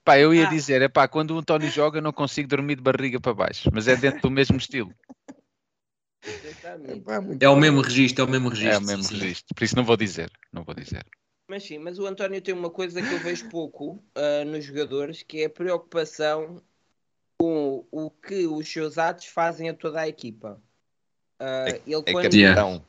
[0.05, 0.51] Pá, eu ia Ah.
[0.51, 3.71] dizer, é pá, quando o António joga eu não consigo dormir de barriga para baixo,
[3.73, 4.95] mas é dentro do mesmo estilo.
[7.23, 8.75] muito É o mesmo registro, é o mesmo registro.
[8.75, 9.55] É o mesmo sim, registro.
[9.55, 11.07] Por isso não vou dizer, não vou dizer.
[11.49, 15.23] Mas sim, mas o António tem uma coisa que eu vejo pouco ah, nos jogadores,
[15.23, 16.63] que é a preocupação
[17.39, 20.63] com o que os seus atos fazem a toda a equipa.
[21.39, 22.85] Ah, ele É quando capitão.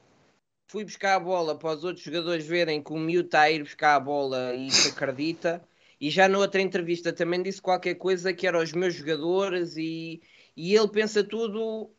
[0.67, 3.63] fui buscar a bola para os outros jogadores verem que o miúdo está a ir
[3.63, 5.61] buscar a bola e se acredita.
[5.99, 10.21] E já noutra entrevista também disse qualquer coisa que era os meus jogadores e,
[10.55, 11.91] e ele pensa tudo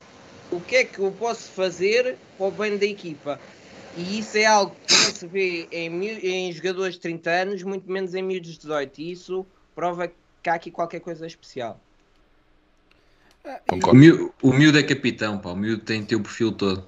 [0.50, 3.38] o que é que eu posso fazer para o bem da equipa.
[3.92, 6.06] E isso é algo que não se vê em,
[6.48, 9.00] em jogadores de 30 anos, muito menos em miúdos de 18.
[9.00, 11.89] E isso prova que há aqui qualquer coisa especial.
[13.90, 15.50] O, miú- o miúdo é capitão, pá.
[15.50, 16.87] O miúdo tem teu perfil todo.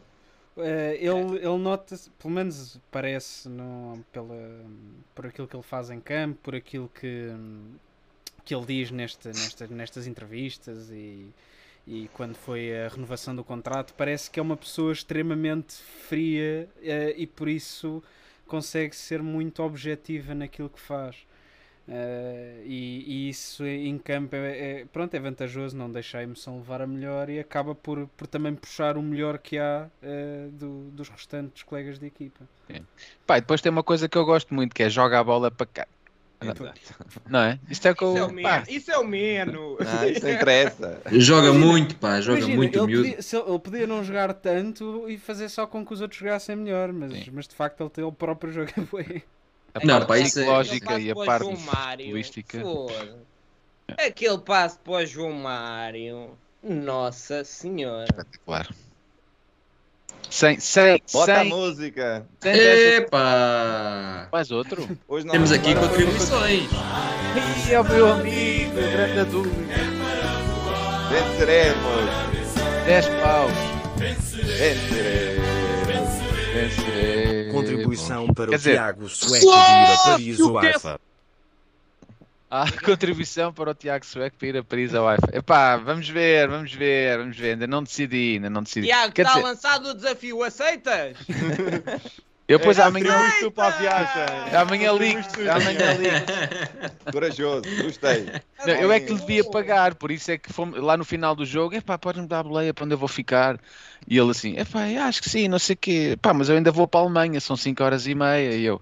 [0.57, 4.37] Eh, ele, ele nota, pelo menos parece, no, pela,
[5.15, 7.31] por aquilo que ele faz em campo, por aquilo que,
[8.45, 11.27] que ele diz neste, nesta, nestas entrevistas e,
[11.87, 15.75] e quando foi a renovação do contrato, parece que é uma pessoa extremamente
[16.09, 18.03] fria eh, e por isso
[18.47, 21.17] consegue ser muito objetiva naquilo que faz.
[21.95, 26.57] Eh, e, e isso em campo é, é- pronto, é vantajoso, não deixa a emoção
[26.57, 30.91] levar a melhor e acaba por, por também puxar o melhor que há eh, do-
[30.93, 32.49] dos restantes colegas de equipa.
[33.27, 35.51] Pá, e depois tem uma coisa que eu gosto muito, que é joga a bola
[35.51, 35.87] para cá.
[37.29, 37.59] Não é?
[37.71, 38.69] Isto é que Isso é o pá, menos.
[38.69, 39.77] Isso é o menos.
[39.87, 41.01] Ah, isso não interessa.
[41.13, 42.21] Joga Imagina- muito, pá.
[42.21, 43.05] Joga Imagina, muito ele, miúdo.
[43.05, 46.19] podia, se ele, ele podia não jogar tanto e fazer só com que os outros
[46.19, 47.31] jogassem melhor, mas, Sim.
[47.33, 49.23] mas de facto ele, tem- ele próprio joga bem.
[49.75, 52.61] A Não, parte é- psicológica e a parte futebolística.
[52.61, 53.17] foda.
[53.99, 56.31] Aquele passo para o João Mário.
[56.63, 58.07] Nossa Senhora.
[58.45, 58.69] Claro.
[60.31, 62.27] Sem, sem, Bota a sem, música.
[62.41, 64.29] sem Epá!
[64.33, 64.89] Mais outro?
[65.09, 66.71] Hoje não, Temos aqui contribuições.
[67.69, 69.75] Ih, é o meu amigo, grande dúvida.
[71.11, 72.87] Venceremos.
[72.87, 73.53] 10 paus.
[73.97, 75.45] Venceremos.
[76.55, 77.22] Venceremos.
[77.97, 81.01] Contribuição para Quer o dizer, Tiago Sueco de ir a Paris o ou é- Haifa.
[82.55, 85.37] Ah, contribuição para o Tiago Sueco para ir a Paris ao Wi-Fi.
[85.39, 87.53] Epá, vamos ver, vamos ver, vamos ver.
[87.53, 88.89] Ainda não decidi, ainda não decidi.
[88.89, 91.17] Tiago, Quer está dizer, lançado o desafio, aceitas?
[92.49, 94.57] eu depois É, amanhã, tu para a viagem.
[94.57, 97.13] amanhã ligo, amanhã ligo.
[97.13, 98.27] Corajoso, gostei.
[98.67, 101.35] Não, eu é que lhe devia pagar, por isso é que fomos lá no final
[101.35, 103.61] do jogo, epá, podes-me dar a boleia para onde eu vou ficar?
[104.07, 106.71] E ele assim, epá, acho que sim, não sei o quê, pá, mas eu ainda
[106.71, 108.81] vou para a Alemanha, são 5 horas e meia, e eu,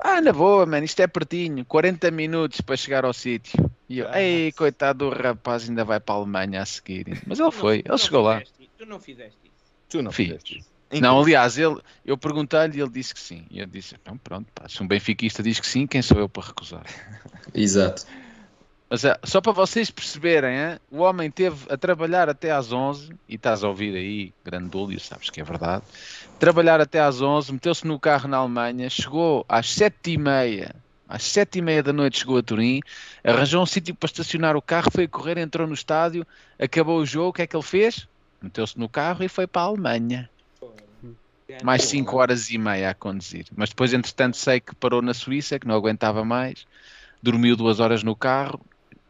[0.00, 3.70] ah, na boa, mano, isto é pertinho, 40 minutos para chegar ao sítio.
[3.88, 7.22] E eu, Ah, ei, coitado do rapaz, ainda vai para a Alemanha a seguir.
[7.26, 8.42] Mas ele foi, ele chegou lá.
[8.78, 9.64] Tu não fizeste isso.
[9.88, 10.26] Tu não Fiz.
[10.28, 10.71] fizeste isso.
[11.00, 13.44] Não, aliás, ele, eu perguntei-lhe e ele disse que sim.
[13.50, 16.28] E eu disse, então pronto, pá, se um benfiquista diz que sim, quem sou eu
[16.28, 16.84] para recusar?
[17.54, 18.04] Exato.
[18.92, 23.10] Mas é, só para vocês perceberem, hein, o homem teve a trabalhar até às 11,
[23.26, 25.82] e estás a ouvir aí, grandulho, sabes que é verdade,
[26.38, 30.74] trabalhar até às 11, meteu-se no carro na Alemanha, chegou às 7h30,
[31.08, 32.80] às 7h30 da noite chegou a Turim,
[33.24, 36.26] arranjou um sítio para estacionar o carro, foi a correr, entrou no estádio,
[36.58, 38.06] acabou o jogo, o que é que ele fez?
[38.42, 40.28] Meteu-se no carro e foi para a Alemanha.
[41.62, 43.46] Mais 5 horas e meia a conduzir.
[43.54, 46.66] Mas depois, entretanto, sei que parou na Suíça, que não aguentava mais,
[47.22, 48.60] dormiu duas horas no carro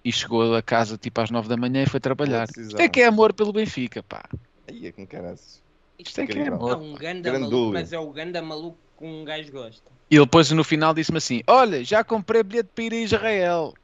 [0.05, 2.48] e chegou a casa tipo às 9 da manhã e foi trabalhar.
[2.57, 4.22] Isto é que é amor pelo Benfica, pá.
[4.68, 5.62] Aí é com caraças.
[5.98, 6.72] Isto é que é amor.
[6.72, 9.90] É um ganda maluco, mas é o ganda maluco que um gajo gosta.
[10.11, 13.74] E ele depois no final disse-me assim: Olha, já comprei bilhete para ir a Israel.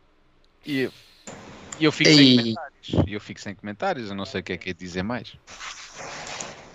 [0.66, 0.92] E eu,
[1.78, 2.36] e eu fico sem Ei.
[2.36, 3.06] comentários.
[3.06, 5.32] E eu fico sem comentários, eu não sei o que é que é dizer mais.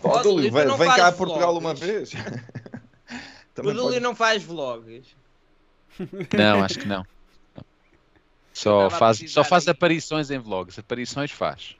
[0.03, 1.65] Ó, Ó, Dúlio, vem, não vem cá a Portugal vlogs.
[1.65, 2.11] uma vez.
[3.55, 5.15] O Dúlio pode- não faz vlogs.
[6.35, 7.05] Não, acho que não.
[8.51, 9.71] Só Estava a faz, só faz aí.
[9.71, 10.79] aparições em vlogs.
[10.79, 11.75] Aparições faz.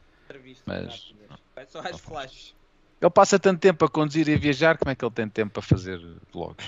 [0.68, 1.12] Mas-
[1.68, 2.54] só às flashes.
[3.02, 5.52] Ele passa tanto tempo a conduzir e a viajar, como é que ele tem tempo
[5.54, 6.00] para fazer
[6.32, 6.64] vlogs?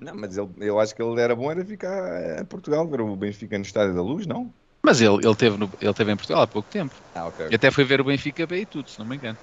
[0.00, 3.14] Não, mas ele, eu acho que ele era bom era ficar em Portugal, ver o
[3.14, 4.52] Benfica no Estádio da Luz, não?
[4.82, 6.94] Mas ele, ele, teve no- ele teve em Portugal há pouco tempo.
[7.14, 7.48] Ah, ok.
[7.50, 9.38] E até foi ver o Benfica bem e tudo, se não me engano.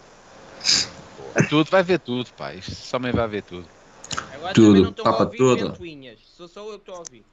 [1.49, 2.29] Tudo, vai ver tudo.
[2.57, 3.67] Isto só me vai ver tudo.
[4.33, 5.65] Agora Tudo, também não estou a papa ouvir toda.
[5.69, 6.19] ventoinhas.
[6.35, 7.25] Sou só eu que estou a ouvir.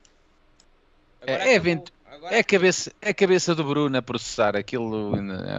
[1.23, 1.65] É- Agora é acabou.
[1.65, 4.57] vento- Agora É a cabeça, é a cabeça do Bruno a processar.
[4.57, 5.59] Aquilo ainda é,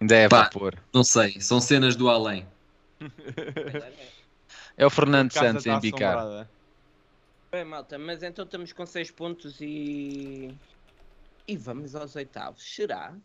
[0.00, 0.44] ainda é Pá.
[0.44, 0.78] vapor.
[0.94, 2.46] Não sei, são cenas do além.
[4.76, 6.16] É o Fernando Santos em bicar.
[6.18, 6.50] assombrada.
[7.52, 10.54] Bem, malta, mas então estamos com 6 pontos e.
[11.46, 12.62] E vamos aos oitavos.
[12.62, 13.16] Será?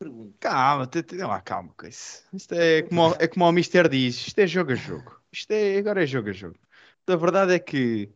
[0.00, 0.34] Pergunto.
[0.40, 2.24] Calma, te- te- não, calma com isso.
[2.32, 5.20] Isto é como, o- é como o Mister diz, isto é jogo a jogo.
[5.30, 6.56] Isto é, agora é jogo a jogo.
[7.06, 8.10] A verdade é que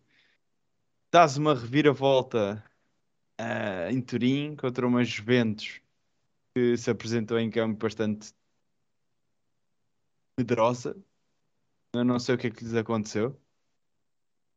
[1.12, 2.64] dás uma reviravolta
[3.36, 5.82] ah, em Turim contra uma Juventus
[6.54, 8.32] que se apresentou em campo bastante
[10.38, 10.96] medrosa.
[11.92, 13.38] Eu não sei o que é que lhes aconteceu.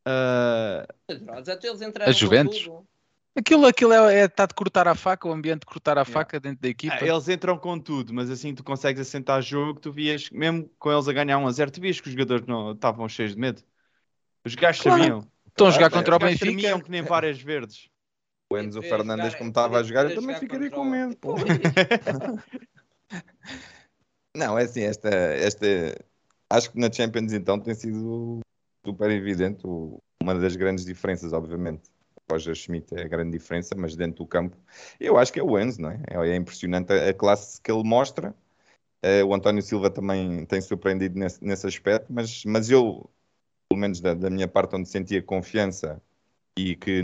[0.06, 2.62] Ah, Pedrosa, até eles entraram A Juventus?
[2.66, 2.88] com tudo.
[3.36, 6.12] Aquilo, aquilo é, é tá de cortar a faca, o ambiente de cortar a Yeah.
[6.12, 6.96] faca dentro da equipa.
[7.00, 10.90] Ah, eles entram com tudo, mas assim tu consegues assentar jogo, tu vias, mesmo com
[10.90, 13.40] eles a ganhar 1 a 0, tu vias que os jogadores não estavam cheios de
[13.40, 13.62] medo.
[14.44, 14.98] Os gajos Claro.
[15.00, 15.28] sabiam.
[15.46, 16.50] Estão a jogar contra o Benfica.
[16.52, 17.88] sabiam que nem várias verdes.
[18.50, 21.16] O Enzo Fernandes, como estava a jogar, eu também ficaria com medo.
[21.16, 21.34] pô.
[24.34, 25.66] Não, é assim, esta, esta.
[26.50, 28.40] Acho que na Champions então tem sido
[28.84, 31.90] super evidente o- uma das grandes diferenças, obviamente.
[32.30, 34.56] Roger Schmidt é a grande diferença, mas dentro do campo,
[35.00, 36.02] eu acho que é o Enzo, não é?
[36.10, 38.34] É, impressionante a, classe que ele mostra.
[39.02, 43.08] Eh, o António Silva também tem surpreendido nesse, nesse aspecto, mas, mas eu,
[43.68, 46.02] pelo menos da, da minha parte, onde sentia confiança
[46.58, 47.02] e que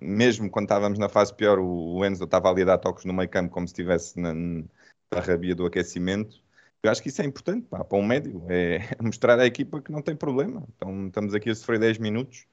[0.00, 3.12] mesmo quando estávamos na fase pior, o, o Enzo estava ali a dar toques no
[3.12, 6.42] meio campo como se estivesse na, na rabia do aquecimento.
[6.82, 9.92] Eu acho que isso é importante pá, para um médio, é mostrar à equipa que
[9.92, 10.64] não tem problema.
[10.76, 12.46] Então estamos aqui a sofrer 10 minutos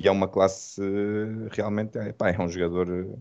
[0.00, 0.80] e é uma classe
[1.50, 3.18] realmente, é, pá, é um jogador eh,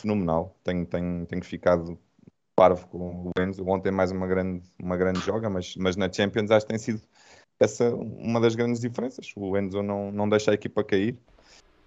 [0.00, 0.56] fenomenal.
[0.64, 1.98] Tenho, tenho, tenho ficado
[2.56, 3.66] parvo com o Enzo.
[3.66, 7.02] Ontem mais uma grande, uma grande joga, mas, mas na Champions acho que tem sido
[7.60, 9.32] essa uma das grandes diferenças.
[9.36, 11.18] O Enzo não, não deixa a equipa cair.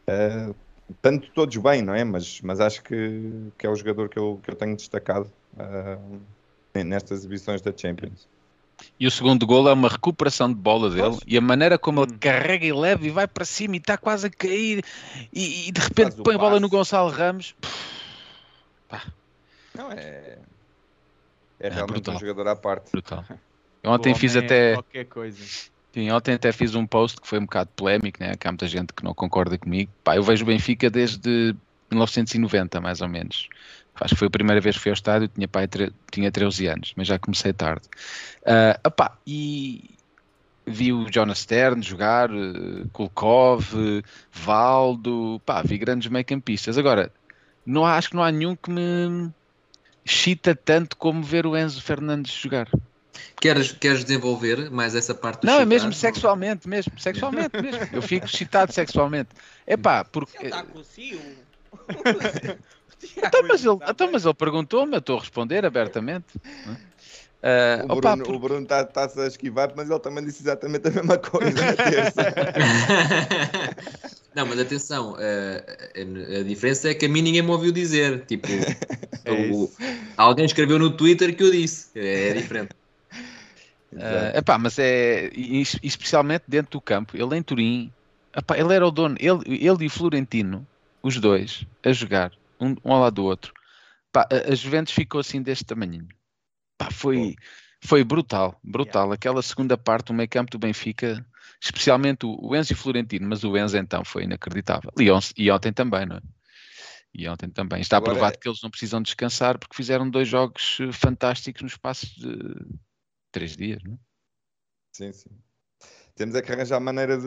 [0.08, 0.54] Eh,
[1.02, 2.04] tanto todos bem, não é?
[2.04, 5.32] Mas, mas acho que, que é o jogador que eu, que eu tenho destacado
[6.76, 8.28] eh, nestas exibições da Champions.
[9.00, 11.20] E o segundo gol é uma recuperação de bola dele Pois.
[11.28, 12.18] e a maneira como ele Hum.
[12.20, 14.84] carrega e leva e vai para cima e está quase a cair
[15.34, 16.62] e, e de repente põe a bola passe.
[16.62, 17.56] no Gonçalo Ramos.
[19.76, 22.16] Não, é, é É realmente brutal.
[22.16, 22.92] um jogador à parte.
[22.92, 23.24] Brutal.
[23.84, 24.74] Eu ontem fiz é até.
[24.74, 25.38] Qualquer coisa.
[25.94, 28.36] Sim, ontem até fiz um post que foi um bocado polémico, né?
[28.36, 29.92] que há muita gente que não concorda comigo.
[30.04, 31.56] Pá, eu vejo o Benfica desde
[31.90, 33.48] 1990, mais ou menos.
[34.02, 35.68] Acho que foi a primeira vez que fui ao estádio, tinha, pai,
[36.12, 37.88] tinha 13 anos, mas já comecei tarde.
[38.86, 39.92] Epá, e
[40.66, 43.74] vi o Jonas Stern jogar, eh, Kulkov,
[44.32, 46.78] Valdo, pá, vi grandes meio-campistas.
[46.78, 47.12] Agora,
[47.66, 49.32] não há- acho que não há nenhum que me
[50.06, 52.70] chita tanto como ver o Enzo Fernandes jogar.
[53.42, 55.66] Queres, queres desenvolver mais essa parte do Não, é chitar?
[55.68, 57.82] mesmo sexualmente, mesmo, sexualmente mesmo.
[57.92, 59.30] Eu fico excitado sexualmente.
[59.68, 60.38] É pá, porque.
[60.38, 60.84] Ele está com o.
[63.18, 66.40] Então, mas ele, então, mas ele perguntou-me, eu estou a responder abertamente.
[67.42, 70.88] Ah, O opa, Bruno por- o Bruno está-se a esquivar, mas ele também disse exatamente
[70.88, 72.22] a mesma coisa na terça.
[74.36, 75.64] Não, mas atenção, eh,
[76.36, 78.26] a, a diferença é que a mim ninguém me ouviu dizer.
[78.26, 78.48] Tipo,
[79.26, 79.70] É o-
[80.18, 81.90] alguém escreveu no Twitter que eu disse.
[81.96, 82.70] É diferente.
[84.02, 85.30] Ah, epá, mas é
[85.84, 87.18] especialmente dentro do campo.
[87.18, 87.92] Ele em Turim,
[88.36, 90.66] epá, ele era o dono, ele, ele e o Florentino,
[91.02, 93.54] os dois, a jogar, um, um ao lado do outro.
[94.12, 96.08] Pá, a, a Juventus ficou assim deste tamanho.
[96.92, 97.36] Foi,
[97.84, 99.12] foi brutal, brutal.
[99.12, 101.26] Aquela segunda parte, o meio campo do Benfica,
[101.62, 104.92] especialmente o, Enzo e o Florentino, mas o Enzo então foi inacreditável.
[104.98, 106.22] E, on- e ontem também, não é?
[107.14, 107.82] E ontem também.
[107.82, 111.68] Está Agora- provado que eles não precisam descansar porque fizeram dois jogos eh, fantásticos no
[111.68, 112.56] espaço de
[113.32, 113.98] três dias, não é?
[114.92, 115.30] Sim, sim.
[116.20, 117.24] Temos é que arranjar a maneira de,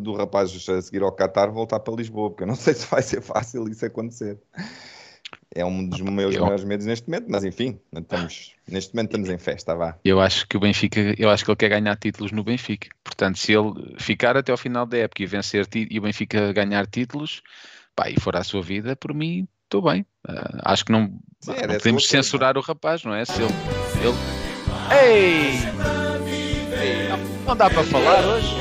[0.00, 3.02] do rapaz a seguir ao Qatar voltar para Lisboa, porque eu não sei se vai
[3.02, 4.38] ser fácil isso acontecer.
[5.54, 9.28] É um dos meus Eu- maiores medos neste momento, mas enfim, estamos, neste momento estamos
[9.28, 9.98] em festa, vá.
[10.02, 12.88] Eu acho que o Benfica, eu acho que ele quer ganhar títulos no Benfica.
[13.04, 16.86] Portanto, se ele ficar até ao final da época e vencer e o Benfica ganhar
[16.86, 17.42] títulos,
[17.94, 20.06] pá, e for à sua vida, por mim, estou bem.
[20.26, 21.08] Ah, acho que não,
[21.40, 23.22] Sim, não é dessa podemos censurar o rapaz, não é?
[23.26, 23.52] Se ele,
[24.02, 24.16] ele...
[24.98, 26.13] Ei!
[27.46, 28.54] Não, dá para falar hoje?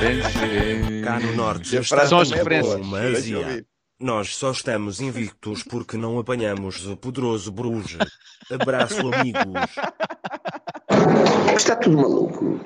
[0.00, 1.02] Vencerei.
[1.02, 2.80] Cá no Norte São as referências.
[3.98, 7.96] Nós só estamos invictos porque não apanhamos o poderoso Bruges.
[8.50, 9.42] Abraço, amigos.
[11.56, 12.60] Está tudo maluco.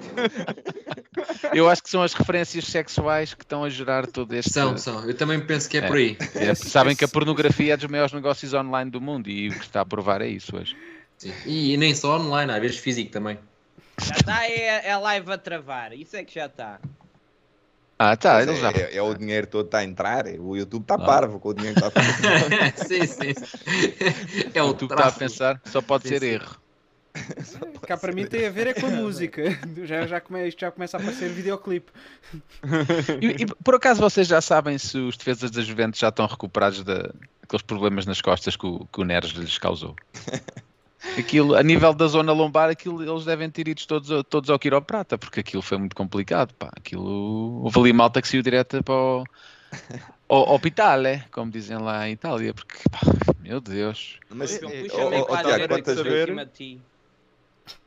[1.55, 4.53] Eu acho que são as referências sexuais que estão a gerar todo este.
[4.53, 5.09] São, são.
[5.09, 5.87] Eu também penso que é, É.
[5.87, 6.17] por aí.
[6.35, 9.65] É, sabem que a pornografia é dos maiores negócios online do mundo e o que
[9.65, 10.77] está a provar é isso hoje.
[11.17, 11.33] Sim.
[11.47, 13.39] E, nem só online, às vezes físico também.
[14.03, 15.93] Já está é, é a live a travar.
[15.93, 16.81] Isso é que já está.
[18.03, 18.71] Ah, tá, ele é, já.
[18.71, 21.05] é- é o dinheiro todo está a entrar, o YouTube está Ah.
[21.05, 22.75] parvo com o dinheiro que está a fazer.
[22.89, 23.35] sim, sim.
[23.35, 24.51] sim.
[24.55, 26.27] É o Tu está a pensar, só pode Sim, ser sim.
[26.29, 26.57] erro.
[27.87, 29.43] Cá para mim tem a ver é com a música.
[29.85, 31.93] Já, já, come, isto já começa a aparecer videoclipe.
[33.21, 36.83] E, e por acaso vocês já sabem se os defesas da Juventus já estão recuperados
[36.85, 39.95] daqueles problemas nas costas que o, que o Neres lhes causou?
[41.19, 44.59] Aquilo, a nível da zona lombar, aquilo, eles devem ter ido todos, ao- todos ao
[44.59, 46.53] quiroprata, porque aquilo foi muito complicado.
[46.55, 46.71] Pá.
[46.77, 49.25] Aquilo, houve ali malta que saiu direto para o
[50.29, 53.01] ao hospitale, como dizem lá em Itália, porque, pá,
[53.41, 54.19] meu Deus.
[54.29, 56.49] Mas, oh, oh, oh, Tiago, direita quantas, vezes,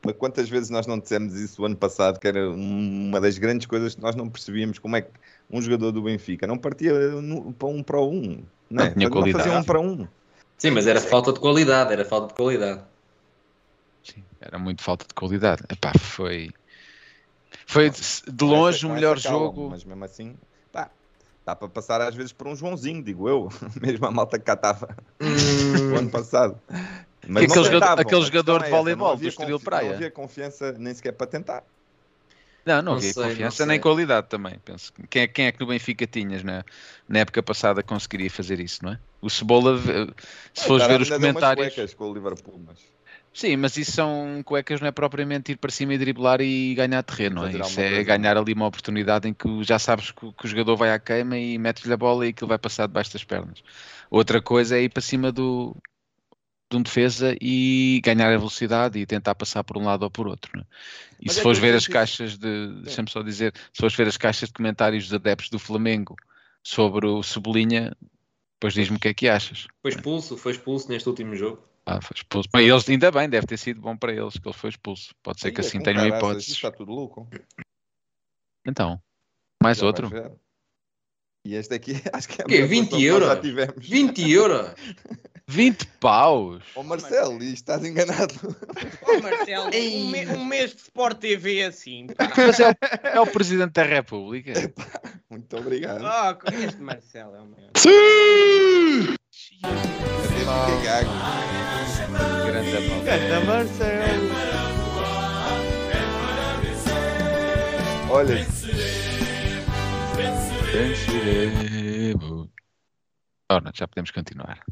[0.04, 3.66] mas quantas vezes nós não dissemos isso o ano passado, que era uma das grandes
[3.66, 5.10] coisas que nós não percebíamos, como é que
[5.50, 8.90] um jogador do Benfica não partia no- para um para um, Não né?
[8.90, 9.50] tinha não fazia qualidade.
[9.56, 10.08] um para um.
[10.58, 12.82] Sim, mas era falta de qualidade, era falta de qualidade.
[14.04, 15.62] Sim, era muito falta de qualidade.
[15.70, 16.50] Epá, foi.
[17.66, 19.70] Foi de longe o melhor calma, jogo.
[19.70, 20.36] Mas mesmo assim,
[20.70, 20.90] pá,
[21.44, 23.48] dá para passar às vezes por um Joãozinho, digo eu,
[23.80, 24.94] mesmo a malta que cá estava
[25.92, 26.60] o ano passado.
[27.26, 29.60] Mas Que não aquele jogador- aquele a jogador de é voleibol não havia do Estoril
[29.60, 29.88] Praia.
[29.88, 31.64] Não havia confiança nem sequer para tentar.
[32.66, 33.82] Não, não Não havia sei, não confiança nem sei.
[33.82, 34.58] qualidade também.
[34.58, 34.92] Penso.
[35.10, 36.64] Quem é, quem é que no Benfica tinhas na,
[37.08, 38.98] na época passada conseguiria fazer isso, não é?
[39.20, 40.14] O Cebola, eh,
[40.54, 41.94] se fores ver os comentários.
[41.94, 42.93] com o Liverpool, mas
[43.34, 47.02] Sim, mas isso são cuecas, não é propriamente ir para cima e driblar e ganhar
[47.02, 47.52] terreno, não é?
[47.52, 48.04] Isso é coisa.
[48.04, 51.58] ganhar ali uma oportunidade em que já sabes que, o- jogador vai à queima e
[51.58, 53.60] metes-lhe a bola e aquilo vai passar debaixo das pernas.
[54.08, 55.76] Outra coisa é ir para cima do,
[56.70, 60.28] de um defesa e ganhar a velocidade e tentar passar por um lado ou por
[60.28, 60.60] outro.
[60.60, 60.62] é?
[61.20, 62.82] E Mas se é fores ver as caixas de.
[62.82, 66.14] Deixa-me só dizer, se fores ver as caixas de comentários dos adeptos do Flamengo
[66.62, 67.96] sobre o Cebolinha,
[68.54, 69.66] depois diz-me o que é que achas.
[69.82, 71.73] Foi expulso, foi expulso neste último jogo.
[71.86, 72.48] Ah, foi expulso.
[72.50, 75.14] Para eles, ainda bem, deve ter sido bom para eles que ele foi expulso.
[75.22, 76.48] Pode ser que Aí é assim caraças, hipóteses.
[76.48, 77.28] isto Está tudo louco.
[78.66, 78.98] Então,
[79.62, 80.10] mais Já outro.
[81.46, 82.54] E este aqui, acho que é a Quê?
[82.62, 83.40] melhor 20 promoção que nós já euros?
[83.42, 83.88] tivemos.
[83.88, 84.74] 20 euros?
[85.46, 86.62] 20 paus!
[86.74, 88.32] Ó Marcelo, isto estás enganado.
[89.06, 92.06] Oh, Marcelo, um, me- um mês de Sport TV assim.
[92.06, 92.32] pá.
[92.34, 92.74] Mas é o,
[93.08, 94.54] é o Presidente da República.
[95.28, 96.02] Muito obrigado.
[96.02, 97.68] Oh, este Marcelo é o meu.
[97.68, 99.14] Até
[99.62, 101.10] Benfica gago.
[102.46, 103.04] Grande amor.
[103.04, 104.30] Ganda Marcelo.
[108.10, 108.46] Olha,
[110.72, 112.48] Venceremos.
[113.50, 114.64] Ora, já podemos continuar.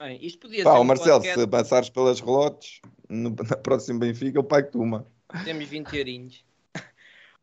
[0.00, 1.40] Bem, isto podia pá, ser o um Marcelo, podcast.
[1.40, 5.06] se passares pelas relotes, no, na próxima Benfica, eu pago-te uma.
[5.44, 6.44] Temos 20 eurinhos.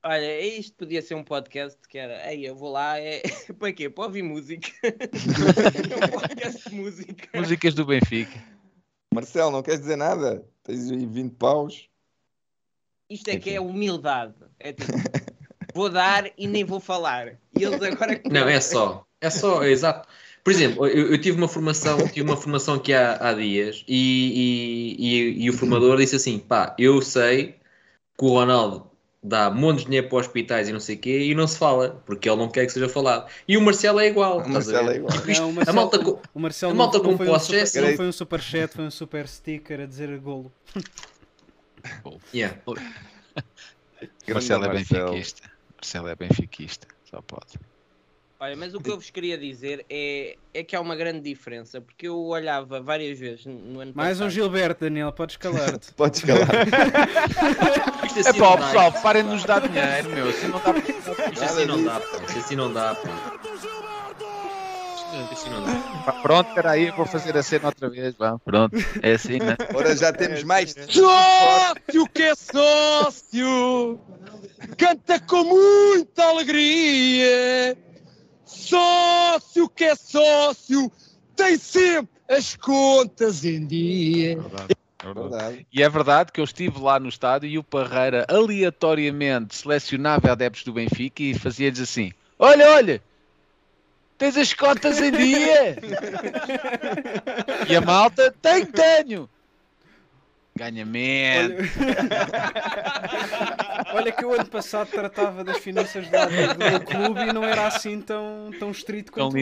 [0.09, 3.21] Olha, isto podia ser um podcast que era, ei, eu vou lá, é...
[3.59, 3.91] para quê?
[3.91, 4.67] Para ouvir música.
[4.81, 4.87] é
[6.03, 7.39] um podcast de música.
[7.39, 8.43] Músicas do Benfica.
[9.13, 10.43] Marcelo, não queres dizer nada?
[10.63, 11.87] Tens aí 20 paus.
[13.07, 14.33] Isto é que é humildade.
[14.59, 14.91] É tipo,
[15.75, 17.37] vou dar e nem vou falar.
[17.55, 18.19] E eles agora...
[18.25, 19.05] Não, é só.
[19.21, 20.09] É só, é exato.
[20.43, 24.95] Por exemplo, eu, eu tive uma formação, tive uma formação aqui há, há dias e,
[24.97, 27.59] e, e- e o formador disse assim: pá, eu sei
[28.17, 28.88] que o Ronaldo
[29.21, 32.01] dá montes de dinheiro para hospitais e não sei o quê e não se fala,
[32.05, 33.29] porque ele não quer que seja falado.
[33.47, 34.39] E o Marcelo é igual.
[34.39, 35.11] O Marcelo é igual.
[35.11, 37.17] Tipo, isto- Não, o a Marcelo, malta co- o Marcelo a não- malta não, com
[37.17, 40.17] foi um super, é não foi um super chat, foi um super sticker a dizer
[40.19, 40.51] golo.
[42.33, 42.57] Yeah.
[44.27, 45.11] Marcelo é Marcelo.
[45.11, 45.49] benfiquista.
[45.75, 46.87] Marcelo é benfiquista.
[47.09, 47.53] Só pode.
[48.41, 51.81] Olha, mas o que eu vos queria dizer é, é que há uma grande diferença,
[51.81, 54.29] porque eu olhava várias vezes no ano Mais um passado.
[54.29, 55.91] Gilberto, Daniel, podes calar-te.
[55.99, 56.47] Podes calar.
[58.05, 60.29] Isto É assim pá, pessoal, parem de nos dar dinheiro, meu.
[60.29, 60.73] Assim não dá.
[61.33, 62.23] Isto assim não dá, pá.
[62.23, 62.97] Isto assim não dá.
[65.03, 66.11] Isto assim não dá.
[66.21, 68.15] Pronto, peraí, vou fazer a cena outra vez.
[68.15, 68.39] Vá.
[68.39, 69.57] Pronto, é assim, né?
[69.75, 70.73] Ora, já temos mais.
[70.87, 73.99] Sócio que é sócio,
[74.77, 77.77] canta com muita alegria.
[78.49, 80.91] Sócio que é sócio,
[81.35, 84.37] tem sempre as contas em dia.
[85.01, 85.67] Verdade.
[85.71, 90.63] E é verdade que eu estive lá no estádio e o Parreira aleatoriamente selecionava adeptos
[90.63, 93.01] do Benfica e fazia-lhes assim: Olha, olha,
[94.17, 95.77] tens as cotas em dia.
[97.69, 99.29] e a malta: Tenho, tenho.
[100.59, 101.69] Ganha menos.
[103.93, 108.01] Olha que eu ano passado tratava das finanças do, do clube e não era assim
[108.01, 109.39] tão, tão estrito Tão quanto o.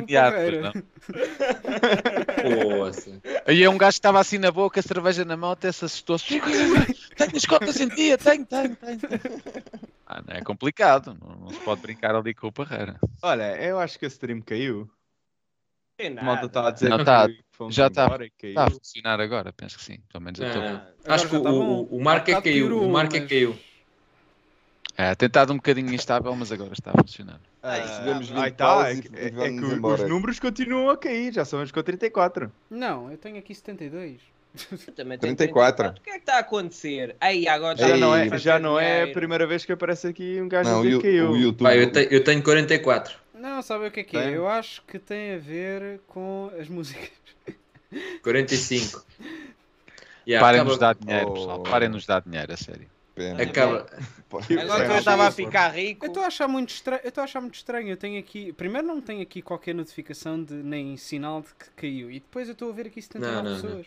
[2.78, 3.20] Poça.
[3.48, 5.86] Aí é um gajo que estava assim na boca, a cerveja na mão, até se
[5.86, 6.40] assustou-se.
[6.40, 9.00] Tenho as cotas em dia, tenho, tenho, tenho.
[10.06, 13.00] Ah, não é complicado, não, não se pode brincar ali com o Parreira.
[13.24, 14.88] Olha, eu acho que a stream caiu.
[15.98, 16.46] Tem A malta nada.
[16.46, 17.28] está a dizer Não, que tá,
[17.70, 19.98] já está tá a funcionar agora, penso que sim.
[20.12, 20.58] Pelo menos eu ver.
[20.58, 22.82] Agora Acho que o, tá o, o é que bocado caiu.
[22.84, 23.60] O Marco é mas- caiu.
[25.00, 27.40] É, tem estado um bocadinho instável, mas agora está a funcionar.
[27.62, 30.04] Ah, recebemos 20 aí tá, é, que- é- é vamos que embora.
[30.04, 32.52] os números continuam a cair, já somos com 34.
[32.70, 34.20] Não, eu tenho aqui 72.
[34.72, 35.90] Eu também tenho 34.
[35.90, 37.16] O que é que está a acontecer?
[37.22, 40.42] Aí agora Já Ei, não, é, já não é a primeira vez que aparece aqui
[40.42, 41.30] um gajo Não, que caiu.
[41.32, 41.64] o YouTube.
[41.68, 43.16] Pá, eu, te- eu tenho 44.
[43.40, 44.36] Não, sabe o que é que é?
[44.36, 47.10] Eu acho que tem a ver com as músicas.
[48.24, 49.06] 45.
[50.28, 51.34] Yeah, Parem acaba- nos dar dinheiro, Oh.
[51.36, 51.64] pessoal.
[51.64, 52.86] Parem nos dar dinheiro, a sério.
[53.16, 53.42] Pena.
[53.42, 53.86] Acaba.
[54.62, 56.06] Agora que eu estava a ficar rico.
[56.06, 57.00] Eu estou a achar muito estranho.
[57.02, 57.88] Eu estou a achar muito estranho.
[57.88, 58.52] Eu tenho aqui.
[58.52, 62.12] Primeiro não tenho aqui qualquer notificação de nem sinal de que caiu.
[62.12, 63.62] E depois eu estou a ver aqui 79 Não, não, não.
[63.62, 63.86] pessoas.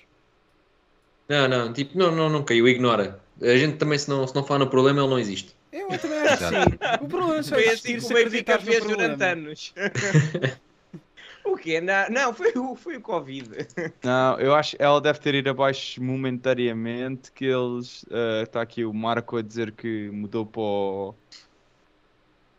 [1.29, 3.21] Não, não, tipo, não, não, não caiu, ignora.
[3.43, 5.55] A gente também, se não, se não falar no problema, ele não existe.
[5.73, 7.05] Eu também acho que sim.
[7.05, 9.75] O problema só é Foi assim que o Benfica fez durante anos.
[11.45, 11.81] o quê?
[11.81, 13.51] Não, não foi, o, foi o Covid.
[14.03, 17.31] Não, eu acho que ela deve ter ido abaixo momentaneamente.
[17.31, 18.05] Que eles.
[18.43, 21.15] Está aqui o Marco a dizer que mudou para o,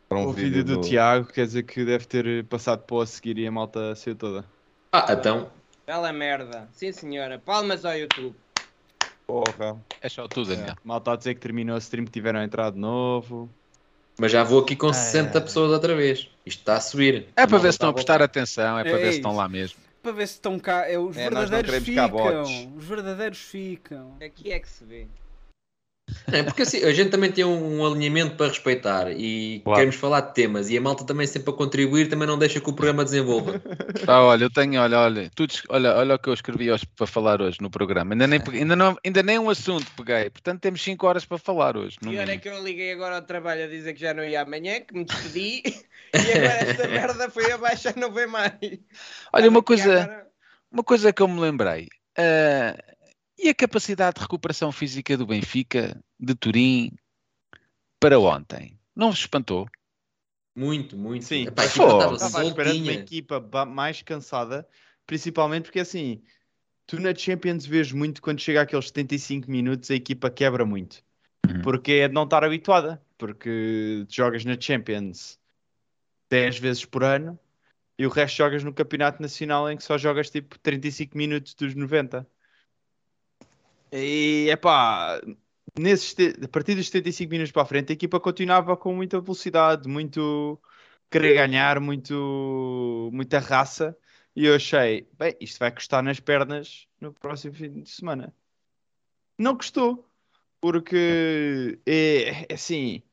[0.08, 1.28] Para um o vídeo do Tiago.
[1.28, 4.46] Quer dizer que deve ter passado para o a seguir e a malta saiu toda.
[4.94, 5.52] Ah, então.
[5.86, 6.70] Bela merda.
[6.72, 7.40] Sim, senhora.
[7.40, 8.36] Palmas ao YouTube.
[9.32, 9.82] Porra.
[10.02, 10.72] É só tudo, Daniel.
[10.72, 13.50] É, malta a dizer que terminou a stream que tiveram entrado de novo.
[14.20, 16.28] Mas já vou aqui com 60 pessoas outra vez.
[16.46, 17.28] Isto está a subir.
[17.36, 19.48] É para ver se estão a prestar atenção, é para É ver se estão lá
[19.48, 19.80] mesmo.
[20.04, 20.90] Para ver se estão cá.
[20.90, 22.44] É, os É, verdadeiros ficam.
[22.76, 24.18] Os verdadeiros ficam.
[24.22, 25.08] Aqui é que se vê.
[26.32, 29.76] É, porque assim, a gente também tem um, alinhamento para respeitar e Claro.
[29.80, 32.70] queremos falar de temas e a malta também sempre a contribuir também não deixa que
[32.70, 33.62] o programa desenvolva.
[34.08, 37.06] Ah, olha, eu tenho, olha, olha, tu, olha, olha o que eu escrevi hoje para
[37.06, 38.14] falar hoje no programa.
[38.14, 41.38] Ainda nem, peguei- ainda, não, ainda nem um assunto peguei, portanto temos 5 horas para
[41.38, 41.98] falar hoje.
[42.10, 44.80] E olha que eu liguei agora ao trabalho a dizer que já não ia amanhã,
[44.82, 45.62] que me despedi.
[46.14, 48.54] e agora esta merda foi abaixo não vem mais.
[49.32, 50.28] Olha, uma coisa, agora-
[50.72, 51.88] uma coisa que eu me lembrei.
[52.18, 52.76] ah,
[53.42, 56.92] e a capacidade de recuperação física do Benfica, de Turim,
[58.00, 58.80] para ontem?
[58.96, 59.68] Não vos espantou?
[60.56, 61.26] Muito, muito.
[61.26, 64.68] Sim, Epá, estava Estava à espera de uma equipa mais cansada,
[65.06, 66.22] principalmente porque assim,
[66.86, 71.04] tu na Champions vês muito quando chega àqueles 75 minutos a equipa quebra muito.
[71.48, 71.62] Uhum.
[71.62, 73.02] Porque é de não estar habituada.
[73.18, 75.40] Porque jogas na Champions
[76.30, 77.40] 10 vezes por ano
[77.98, 81.76] e o resto jogas no campeonato nacional em que só jogas tipo 35 minutos dos
[81.76, 82.28] 90.
[83.92, 88.94] E é pá, a partir dos 75 minutos para a frente, a equipa continuava com
[88.96, 90.62] muita velocidade, muito
[91.10, 93.98] querer ganhar, muito, muita raça.
[94.36, 98.34] E eu achei, bem, isto vai custar nas pernas no próximo fim de semana.
[99.38, 100.10] Não custou,
[100.62, 103.04] porque é, é assim.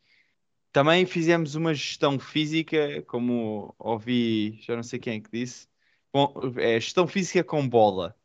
[0.72, 5.68] Também fizemos uma gestão física, como ouvi, já não sei quem é que disse,
[6.58, 8.17] é, gestão física com bola.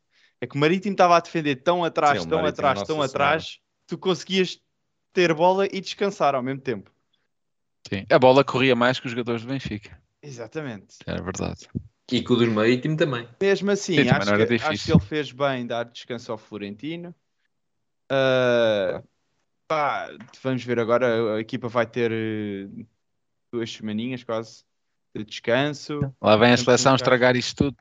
[0.44, 2.96] É que o Marítimo estava a defender tão atrás, Sim, tão Marítimo, atrás, Nossa tão
[2.96, 3.10] Senhora.
[3.10, 4.60] atrás, tu conseguias
[5.10, 6.90] ter bola e descansar ao mesmo tempo.
[7.88, 8.04] Sim.
[8.10, 9.98] A bola corria mais que os jogadores do Benfica.
[10.22, 10.96] Exatamente.
[11.06, 11.66] É verdade.
[12.12, 13.26] E com o dos Marítimo também.
[13.40, 17.14] Mesmo assim, Sim, acho, era que, acho que ele fez bem dar descanso ao Florentino.
[18.10, 19.02] Ah,
[19.66, 20.10] pá,
[20.42, 22.84] vamos ver agora, a equipa vai ter eh,
[23.50, 24.62] duas semaninhas quase
[25.16, 26.14] de descanso.
[26.20, 27.76] Lá vem a seleção estragar isto tudo.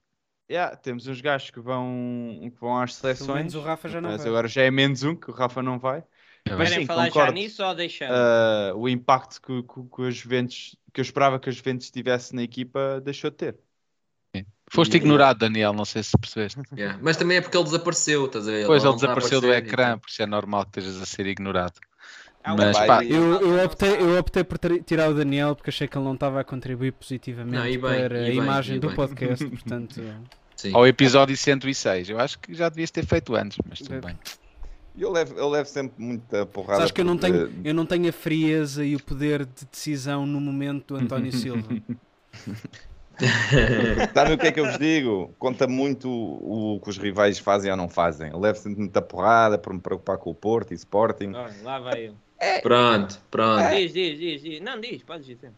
[0.49, 4.09] Yeah, temos uns gajos que vão, que vão às seleções, menos o Rafa já não
[4.09, 4.27] mas vai.
[4.27, 6.03] agora já é menos um, que o Rafa não vai.
[6.45, 7.33] É Mas Querem sim, falar já concordo.
[7.33, 8.15] nisso ou deixamos?
[8.15, 12.35] Ah, o impacto que, que, que a Juventus, que eu esperava que a Juventus tivesse
[12.35, 13.59] na equipa, deixou de ter.
[14.69, 16.59] Foste E- ignorado, Daniel, não sei se percebeste.
[16.75, 16.99] Yeah.
[17.01, 18.61] Mas também é porque ele desapareceu, estás a ver?
[18.61, 19.99] Depois ele a desapareceu do ecrã, então.
[19.99, 21.79] por isso é normal que estejas a ser ignorado.
[22.45, 23.07] Um Mas pá, vai.
[23.07, 26.41] Eu, eu, optei, eu optei por tirar o Daniel porque achei que ele não estava
[26.41, 28.95] a contribuir positivamente Não, bem, para a bem, imagem do bem.
[28.95, 30.01] podcast, portanto.
[30.55, 30.71] Sim.
[30.73, 34.17] ao episódio 106, eu acho que já devias ter feito antes, mas tudo bem.
[34.95, 36.77] E eu levo, eu levo sempre muita porrada.
[36.77, 40.25] Sabes que eu não, tenho, eu não tenho a frieza e o poder de decisão
[40.25, 41.67] no momento do António Silva.
[44.13, 45.33] Sabe o que é que eu vos digo?
[45.37, 48.31] Conta muito o, o que os rivais fazem ou não fazem.
[48.31, 51.31] Eu levo sempre muita porrada por me preocupar com o Porto e Sporting.
[51.33, 52.15] Olha, lá vai eu.
[52.61, 53.69] Pronto, pronto.
[53.75, 54.61] Diz, diz, diz, diz.
[54.61, 55.51] Não, diz, pode dizer.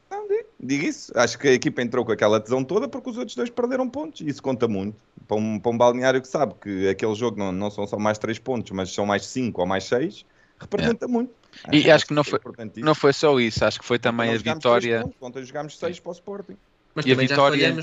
[0.60, 1.12] Digo isso.
[1.18, 4.22] Acho que a equipa entrou com aquela tesão toda porque os outros dois perderam pontos.
[4.22, 4.98] Isso conta muito.
[5.28, 8.18] Para um, para um balneário que sabe que aquele jogo não, não são só mais
[8.18, 10.26] 3 pontos, mas são mais 5 ou mais 6,
[10.60, 11.34] representa muito.
[11.72, 12.40] E acho que não é foi,
[12.78, 15.02] não foi só isso, acho que foi também Não a três vitória.
[15.02, 16.58] pontos, Ontem jogámos 6 para o Sporting.
[16.94, 17.76] Mas E a vitória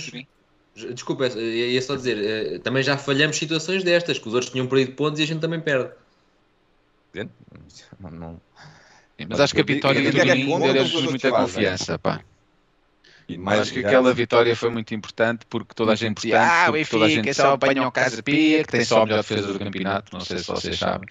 [0.94, 2.18] Desculpa, ia só dizer,
[2.54, 5.40] eh, também já falhamos situações destas, que os outros tinham perdido pontos e a gente
[5.40, 5.90] também perde.
[8.00, 8.40] Não, não-
[9.18, 12.22] Sim, Mas acho que a vitória de Turim e- deu-lhes e- e- muita confiança, pá.
[13.40, 16.72] Mas acho que aquela vitória foi muito importante porque toda a gente dizia, ah, o
[16.72, 20.24] Benfica só apanhou o Casa Pia, que tem só a melhor defesa do campeonato, não
[20.24, 21.08] sei se vocês sabem.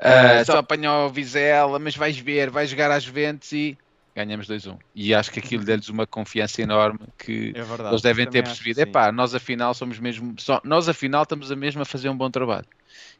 [0.00, 3.78] Ah, só apanhou o Vizela, mas vais ver, vais jogar às Juventus e
[4.16, 4.78] ganhamos 2-1.
[4.94, 7.92] E acho que aquilo deu-lhes uma confiança enorme que É verdade.
[7.92, 8.82] eles devem ter percebido, sim.
[8.82, 12.30] epá, nós afinal somos mesmo, só, nós afinal estamos a mesmo a fazer um bom
[12.30, 12.66] trabalho.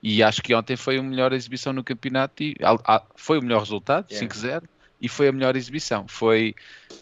[0.03, 2.55] E acho que ontem foi a melhor exibição no campeonato e
[3.17, 4.29] foi o melhor resultado, Yeah.
[4.29, 4.63] 5-0,
[5.01, 6.07] e foi a melhor exibição.
[6.09, 6.55] Foi,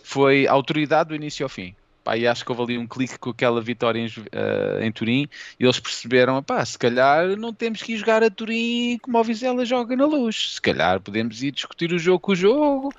[0.03, 1.75] foi autoridade do início ao fim.
[2.07, 5.29] Pá, e acho que houve ali um clique com aquela vitória em, eh, em Turim
[5.59, 9.25] e eles perceberam, pá, se calhar não temos que ir jogar a Turim como o
[9.25, 10.55] Vizela joga na luz.
[10.55, 12.95] Se calhar podemos ir discutir o jogo com o jogo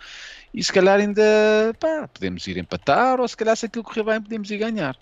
[0.54, 1.24] e se calhar ainda,
[1.80, 4.98] pá, podemos ir empatar ou se calhar se aquilo correr bem podemos ir ganhar.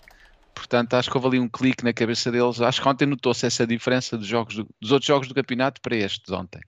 [0.56, 2.60] Portanto, acho que houve ali um clique na cabeça deles.
[2.62, 5.96] Acho que ontem notou-se essa diferença dos, jogos do- dos outros jogos do campeonato para
[5.96, 6.60] estes ontem.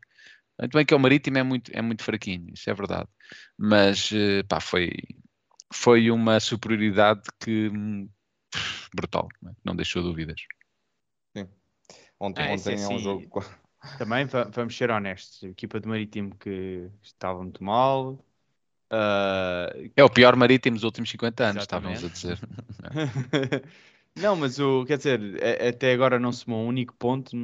[0.61, 3.09] Muito bem que o Marítimo é muito, é muito fraquinho, isso é verdade.
[3.59, 4.91] Mas, eh, pá, foi,
[5.73, 8.09] foi uma superioridade que hum,
[8.95, 9.55] brutal, não é?
[9.65, 10.41] não deixou dúvidas.
[12.21, 13.03] Ontem, É, isso é ontem é um assim.
[13.03, 13.41] jogo.
[13.97, 15.43] Também va- vamos ser honestos.
[15.45, 18.25] A equipa do Marítimo que estava muito mal.
[18.91, 22.39] Ah, É o pior Marítimo dos últimos 50 anos, estávamos a Exatamente.
[22.39, 22.39] dizer.
[24.17, 27.37] não, mas o quer dizer, a- até agora não somou um único ponto,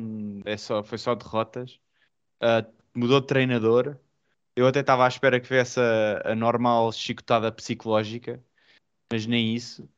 [0.45, 1.79] é só, foi só derrotas.
[2.41, 2.65] Ah,
[2.95, 3.97] mudou de treinador.
[4.57, 8.43] Eu até estava à espera que viesse a, a normal chicotada psicológica,
[9.13, 9.89] mas nem isso.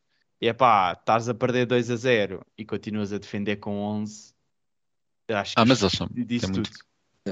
[0.41, 4.35] E é pá, estás a perder 2 a 0 e continuas a defender com 11.
[5.29, 6.71] Acho que Ah, mas eles são, têm muito, tudo.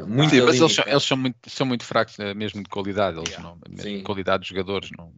[0.02, 3.16] Muito Sim, mas eles, são, eles são muito, são muito fracos, eh, mesmo de qualidade.
[3.16, 3.56] Eles Yeah.
[3.68, 3.98] não, Sim.
[3.98, 4.90] de qualidade dos jogadores.
[4.96, 5.12] Não,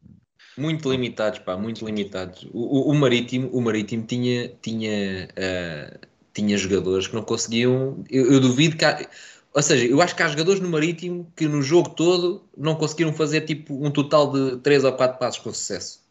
[0.57, 2.47] Muito limitados, pá, muito limitados.
[2.53, 5.99] O, o, o Marítimo, o Marítimo tinha, tinha, ah,
[6.35, 8.05] tinha jogadores que não conseguiam.
[8.11, 9.09] Eu, eu duvido que há,
[9.57, 13.15] ou seja, eu acho que há jogadores no Marítimo que no jogo todo não conseguiram
[13.15, 16.06] fazer tipo um total de 3 ou 4 passos com sucesso.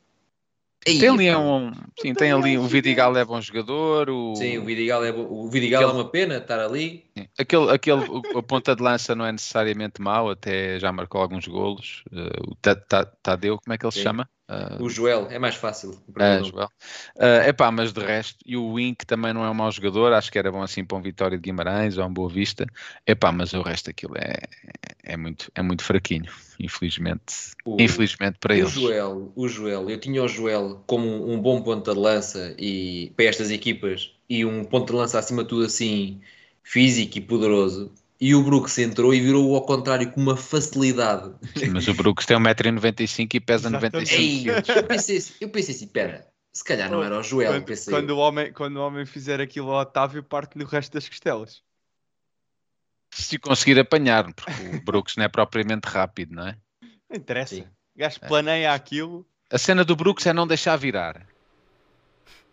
[0.88, 1.72] Ei, Tem ali um.
[2.00, 2.58] Sim, tem ali.
[2.60, 4.08] O Vidigal é bom jogador.
[4.10, 7.06] O, Sim, o Vidigal é, o Vidigal é Aquele- uma pena estar ali.
[7.18, 8.04] sim, aquele, aquele,
[8.38, 12.04] a ponta de lança não é necessariamente mau, até já marcou alguns golos.
[12.12, 14.04] Eh, o Ta- Ta- Tadeu, como é que ele se Sim.
[14.04, 14.30] chama?
[14.48, 15.92] Ah, O Joel, é mais fácil.
[16.18, 16.70] É, Joel.
[17.20, 20.32] é epá, mas de resto, e o Wink também não é um mau jogador, acho
[20.32, 22.66] que era bom assim para um Vitória de Guimarães ou um Boa Vista.
[23.06, 24.38] Epá, mas o resto daquilo é,
[25.04, 27.34] é, muito, é muito fraquinho, infelizmente.
[27.66, 28.74] O- infelizmente para o eles.
[28.74, 33.26] Joel, o Joel, eu tinha o Joel como um bom ponta de lança e para
[33.26, 36.22] estas equipas e um ponta de lança acima de tudo assim
[36.64, 37.94] físico e poderoso.
[38.20, 41.34] E o Brooks entrou e virou ao contrário com uma facilidade.
[41.58, 44.48] Sim, mas o Brooks tem 1,95m e pesa 95 Ei,
[44.78, 47.94] eu pensei, assim- eu pensei assim, pera, se calhar não era o Joel, Quando, pensei.
[47.94, 51.62] quando o homem, quando o homem fizer aquilo ao Otávio, parte-lhe o resto das costelas.
[53.12, 56.58] Se conseguir apanhar, porque o Brooks não é propriamente rápido, não é?
[57.10, 57.56] Não interessa.
[57.96, 59.26] O gajo planeia aquilo.
[59.52, 61.26] A cena do Brooks é não deixar virar.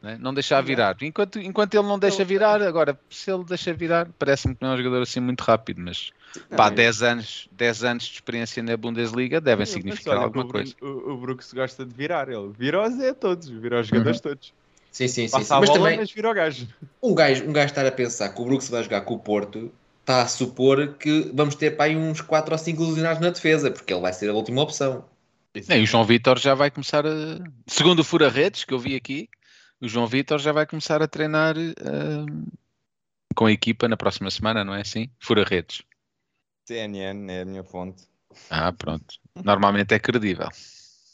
[0.02, 0.18] Não, é?
[0.18, 0.96] Não deixar virar.
[1.00, 4.74] Enquanto, enquanto ele não deixa virar, agora, se ele deixa virar, parece-me que não é
[4.74, 6.10] um jogador assim muito rápido, mas
[6.56, 10.44] pá, Não, 10 anos, 10 anos de experiência na Bundesliga devem significar olha que alguma
[10.44, 10.74] o coisa.
[10.80, 12.28] Bruno- O, o Brooks gosta de virar.
[12.28, 14.52] Ele vira os é todos, vira os jogadores todos.
[14.90, 15.30] Sim, sim, sim.
[15.30, 15.54] Passa sim.
[15.54, 16.66] a Mas bola, também mas vira o gajo.
[17.02, 19.72] um gajo, um gajo estar a pensar que o Brooks vai jogar com o Porto
[20.00, 23.70] está a supor que vamos ter para aí uns 4 ou 5 ilusionados na defesa,
[23.70, 25.04] porque ele vai ser a última opção.
[25.68, 27.10] Nem, o João Vitor já vai começar a.
[27.68, 29.28] Segundo o Fura-Redes, que eu vi aqui,
[29.82, 32.24] o João Vitor já vai começar a treinar ah,
[33.34, 35.10] com a equipa na próxima semana, não é assim?
[35.20, 35.82] Fura-Redes.
[36.66, 38.04] CNN é a minha fonte.
[38.50, 39.14] Ah, pronto.
[39.44, 40.48] Normalmente é credível.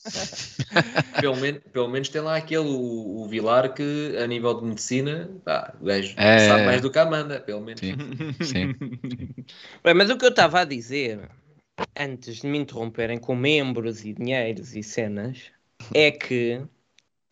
[1.20, 5.28] pelo, men- pelo menos tem lá aquele, o, o Vilar, que a nível de medicina,
[5.44, 6.38] pá, o gajo É.
[6.38, 7.80] sabe mais do que a Amanda, pelo menos.
[7.80, 7.94] Sim,
[8.42, 8.72] sim.
[9.82, 11.28] Bem, mas o que eu estava a dizer,
[11.98, 15.50] antes de me interromperem com membros e dinheiros e cenas,
[15.94, 16.62] é que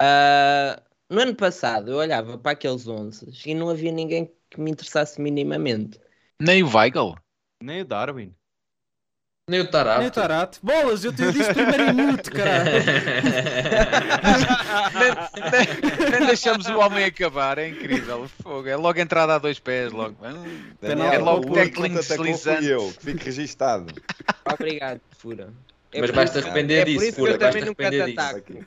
[0.00, 4.70] ah, no ano passado eu olhava para aqueles 11 e não havia ninguém que me
[4.70, 5.98] interessasse minimamente.
[6.40, 7.14] Nem o Weigl.
[7.62, 8.34] Nem o Darwin.
[9.48, 9.98] Nem o Tarap.
[10.00, 10.58] Nem o Tarate.
[10.60, 12.82] Bolas, eu te disse primeiro minuto, caralho.
[15.52, 18.28] nem, nem deixamos o homem acabar, é incrível.
[18.42, 20.16] Fogo, é logo entrada a dois pés, logo.
[20.26, 22.66] Hum, Daniel, é logo o tackling deslizante.
[22.66, 23.86] eu, que fique registado.
[24.52, 25.52] Obrigado, Fura.
[25.94, 27.90] Mas por vais-te isso- arrepender é disso, por isso que Fura, eu também vais-te nunca
[27.90, 28.66] te arrepender disso.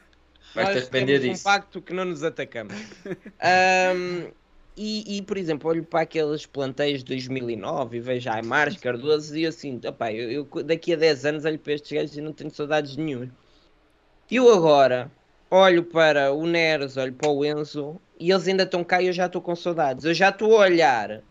[0.56, 1.42] Vais-te Nós temos disso.
[1.42, 2.74] um pacto que não nos atacamos.
[3.40, 4.32] Ahm,
[4.82, 9.46] e, e, por exemplo, olho para aqueles planteios de 2009 e vejo Aymar, Cardoso e
[9.46, 12.50] assim, opá, eu, eu daqui a 10 anos olho para estes gajos e não tenho
[12.50, 13.30] saudades nenhuma.
[14.32, 15.12] E eu agora
[15.52, 19.14] olho para o Neres, olho para o Enzo e eles ainda estão cá e eu
[19.14, 20.06] já estou com saudades.
[20.06, 21.22] Eu já estou a olhar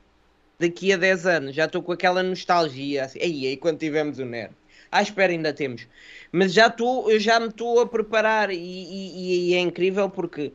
[0.58, 4.26] daqui a 10 anos, já estou com aquela nostalgia, assim, aí, aí quando tivemos o
[4.26, 4.56] Neres.
[4.90, 5.86] À espera ainda temos.
[6.32, 10.52] Mas já estou, eu já me estou a preparar e, e- e é incrível porque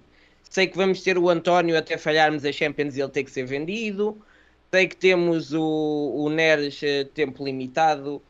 [0.50, 3.46] sei que vamos ter o António até falharmos a Champions e ele ter que ser
[3.46, 4.18] vendido.
[4.72, 5.62] Sei que temos o,
[6.16, 8.22] o Neres eh, tempo limitado.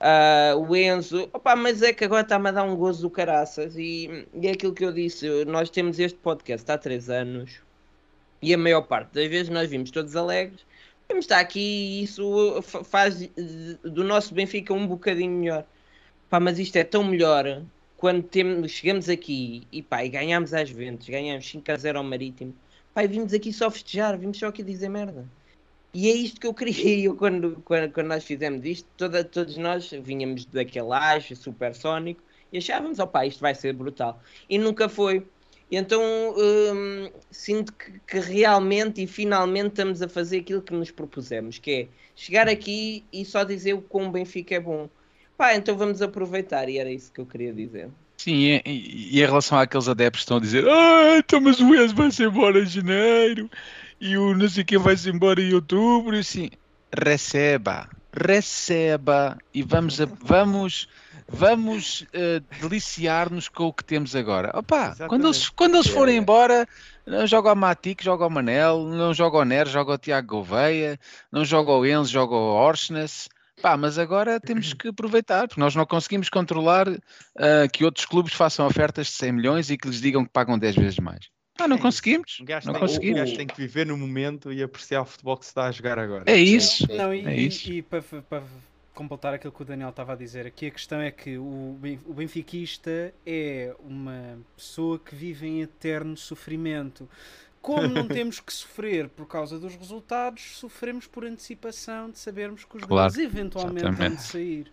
[0.00, 3.76] ah, o Enzo, Opa, mas é que agora está-me a dar um gozo do caraças
[3.76, 7.60] e, e é aquilo que eu disse, nós temos este podcast há três anos
[8.42, 10.64] e a maior parte das vezes nós vimos todos alegres,
[11.12, 13.28] vamos estar aqui e isso fa- faz
[13.82, 15.66] do nosso Benfica um bocadinho melhor.
[16.28, 17.64] Pá, mas isto é tão melhor
[17.96, 22.04] quando temos, chegamos aqui e, pá, e ganhamos às Ventos, ganhamos 5 a 0 ao
[22.04, 22.54] Marítimo.
[22.94, 25.30] Pá, e vimos aqui só festejar, vimos só aqui dizer merda.
[25.94, 28.88] E é isto que eu queria eu, quando, quando, quando nós fizemos isto.
[28.96, 34.20] Toda, todos nós vinhamos daquele ágio supersónico e achávamos, opá, isto vai ser brutal.
[34.48, 35.26] E nunca foi.
[35.74, 36.02] Então
[36.36, 41.70] hum, sinto que, que realmente e finalmente estamos a fazer aquilo que nos propusemos, que
[41.70, 44.88] é chegar aqui e só dizer o quão o Benfica é bom.
[45.36, 47.90] Pá, então vamos aproveitar, e era isso que eu queria dizer.
[48.18, 51.94] Sim, e, em relação àqueles adeptos que estão a dizer Ah, então mas o Enzo
[51.94, 53.50] vai-se embora em janeiro
[54.00, 56.50] e o não sei quem vai-se embora em outubro e assim,
[56.96, 60.88] receba, receba e vamos, a- vamos,
[61.32, 64.50] vamos eh, deliciar-nos com o que temos agora.
[64.54, 66.66] Opa, quando eles, quando eles forem embora,
[67.06, 70.98] não joga o Matic, joga o Manel, não joga o Neres, joga o Tiago Gouveia,
[71.30, 73.28] não joga o Enzo, joga o Orsnes.
[73.60, 76.88] Pá, mas agora temos que aproveitar, porque nós não conseguimos controlar
[77.38, 80.58] ah, que outros clubes façam ofertas de 100 milhões e que lhes digam que pagam
[80.58, 81.28] 10 vezes mais.
[81.60, 82.38] Ah, não conseguimos.
[82.40, 83.20] Um gajo, Não tem, um conseguimos.
[83.20, 85.98] gajo tem que viver no momento e apreciar o futebol que se está a jogar
[85.98, 86.24] agora.
[86.26, 86.86] É isso.
[86.90, 87.70] Não, e, É e- isso.
[87.70, 88.42] e para, para
[88.94, 92.14] completar aquilo que o Daniel estava a dizer aqui, a questão é que o, o
[92.14, 97.08] benfiquista é uma pessoa que vive em eterno sofrimento.
[97.60, 102.76] Como não temos que sofrer por causa dos resultados, sofremos por antecipação de sabermos que
[102.76, 104.22] os Claro, jogadores eventualmente vão de exatamente.
[104.22, 104.72] sair.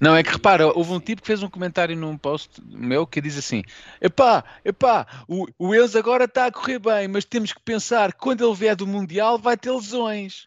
[0.00, 3.20] Não, é que repara, houve um tipo que fez um comentário num post meu que
[3.20, 3.62] diz assim:
[4.00, 8.18] epá, epá, o, o Enzo agora está a correr bem, mas temos que pensar que
[8.18, 10.46] quando ele vier do Mundial vai ter lesões.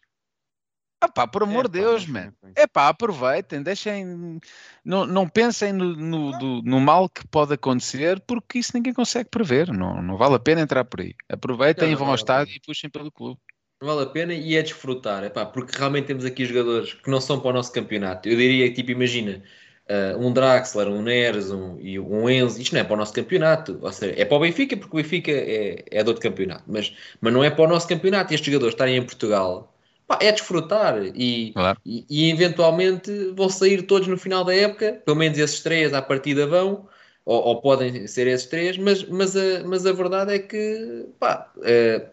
[1.00, 2.32] Ah pá, por amor de Deus, man.
[2.56, 4.40] É pá, aproveitem, deixem.
[4.84, 9.28] Não, não pensem no, no, do- no mal que pode acontecer, porque isso ninguém consegue
[9.30, 9.72] prever.
[9.72, 11.14] Não, não vale a pena entrar por aí.
[11.28, 13.40] Aproveitem, Não, não vão ao vale estádio e puxem pelo clube.
[13.80, 17.20] Não vale a pena e é desfrutar, epá, porque realmente temos aqui jogadores que não
[17.20, 18.28] são para o nosso campeonato.
[18.28, 19.40] Eu diria que, tipo, imagina,
[19.88, 23.12] ah, um Draxler, um Neres um, e um Enzo, isto não é para o nosso
[23.12, 23.78] campeonato.
[23.80, 26.92] Ou seja, é para o Benfica, porque o Benfica é, é de outro campeonato, mas,
[27.20, 28.32] mas não é para o nosso campeonato.
[28.32, 29.72] E estes jogadores estarem em Portugal,
[30.08, 31.54] pá, é desfrutar e,
[31.86, 36.02] e, e eventualmente vão sair todos no final da época, pelo menos esses três à
[36.02, 36.88] partida vão.
[37.24, 41.52] Ou, ou podem ser esses três, mas, mas, a, mas a verdade é que pá,
[41.62, 42.08] eh,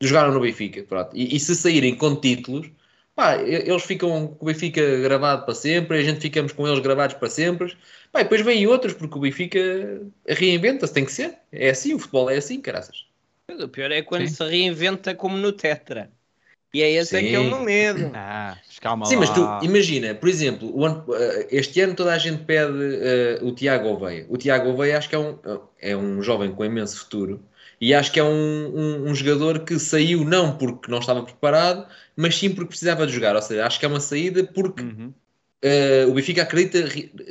[0.00, 1.16] jogaram no Benfica, pronto.
[1.16, 2.68] E, e se saírem com títulos,
[3.14, 7.16] pá, eles ficam com o Benfica gravado para sempre, a gente ficamos com eles gravados
[7.16, 7.76] para sempre.
[8.10, 9.60] Pá, e depois vêm outros, porque o Benfica
[10.26, 11.38] reinventa-se, tem que ser.
[11.52, 13.06] É assim, o futebol é assim, caraças.
[13.48, 16.10] Mas o pior é quando se reinventa como no Tetra.
[16.72, 17.50] E é esse é que é o Sim.
[17.50, 18.10] meu medo.
[18.14, 22.18] Ah, calma Sim, mas tu imagina, por exemplo, o ano- eh, este ano toda a
[22.18, 24.26] gente pede eh, o Tiago Oveia.
[24.28, 25.38] O Tiago Oveia acho que é um,
[25.80, 27.42] é um jovem com imenso futuro
[27.80, 31.86] e acho que é um, um- um jogador que saiu não porque não estava preparado,
[32.16, 33.34] mas sim porque precisava de jogar.
[33.36, 34.82] Ou seja, acho que é uma saída porque
[35.62, 36.78] eh, o Benfica acredita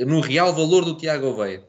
[0.05, 1.63] no real valor do Tiago Oveia.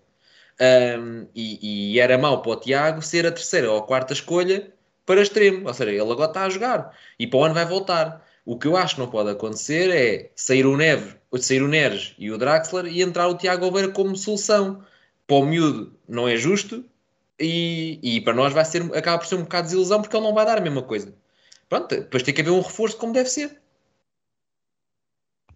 [0.61, 4.73] Um, e, e era mau para o Tiago ser a terceira ou a quarta escolha
[5.09, 5.67] para extremo.
[5.67, 8.23] Ou seja, ele agora está a jogar e para o ano vai voltar.
[8.45, 12.15] O que eu acho que não pode acontecer é sair o Neves, sair o Neres
[12.19, 14.85] e o Draxler e entrar o Tiago Oveira como solução.
[15.27, 16.85] Para o miúdo não é justo
[17.39, 20.25] e, e para nós vai ser, acaba por ser um bocado de desilusão porque ele
[20.25, 21.15] não vai dar a mesma coisa.
[21.69, 23.61] Pronto, depois tem que haver um reforço como deve ser.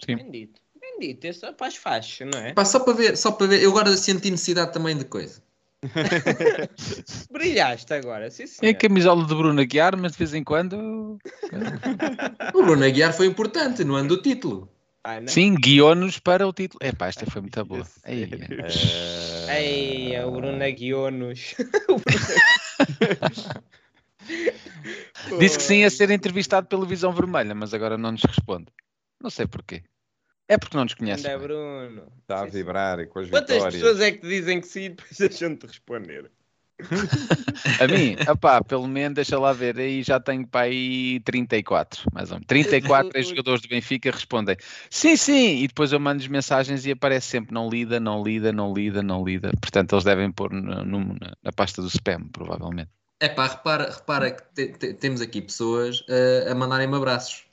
[0.07, 0.61] Bendito.
[0.79, 2.53] Bendito, esse rapaz faz, não é?
[2.53, 5.43] Pá, só para ver, só para ver, eu agora senti necessidade também de coisa.
[7.31, 8.71] Brilhaste agora, sim É senhor.
[8.71, 11.19] a camisola de Bruno Aguiar, mas de vez em quando.
[12.55, 14.69] O Bruno Aguiar foi importante no ano do título.
[15.27, 16.79] Sim, guiou-nos para o título.
[16.81, 17.85] Epá, esta foi muito boa.
[18.07, 18.29] Ei,
[19.51, 21.57] Ei, o Bruno Aguionos.
[25.41, 28.67] Disse que sim a ser entrevistado pela Visão Vermelha, mas agora não nos responde.
[29.21, 29.83] Não sei porquê.
[30.49, 31.27] É porque não nos conhece.
[31.27, 32.13] Ainda é Bruno.
[32.21, 33.73] Está a vibrar e com as Quantas vitórias.
[33.75, 36.31] pessoas é que te dizem que sim e depois deixam-te responder?
[37.81, 42.31] A mim, opá, pelo menos deixa lá ver, aí já tenho para aí 34, mais
[42.31, 42.47] ou menos.
[42.49, 44.57] 34 jogadores do Benfica respondem
[44.91, 48.73] sim, sim, e depois eu mando-lhes mensagens e aparece sempre não lida, não lida, não
[48.75, 49.51] lida, não lida.
[49.61, 52.91] Portanto, eles devem pôr no- no- na, na pasta do spam, provavelmente.
[53.21, 57.45] É pá, repara, repara que te- te- temos aqui pessoas eh, a mandarem-me abraços.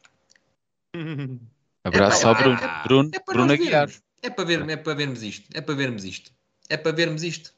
[1.84, 3.88] Abraço É ao Bruno, é- Bruno, é para Bruno Aguiar.
[3.88, 4.04] vermos.
[4.22, 5.50] É para, ver, é para vermos isto.
[5.54, 6.32] É para vermos isto.
[6.70, 7.54] É para vermos isto.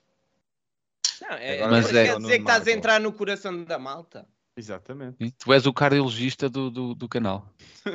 [1.22, 4.28] Não, é, Mas mas é- quer dizer que estás a entrar no coração da malta.
[4.58, 5.16] Exatamente.
[5.18, 7.48] Sim, Tu és o cardiologista do, do, do canal.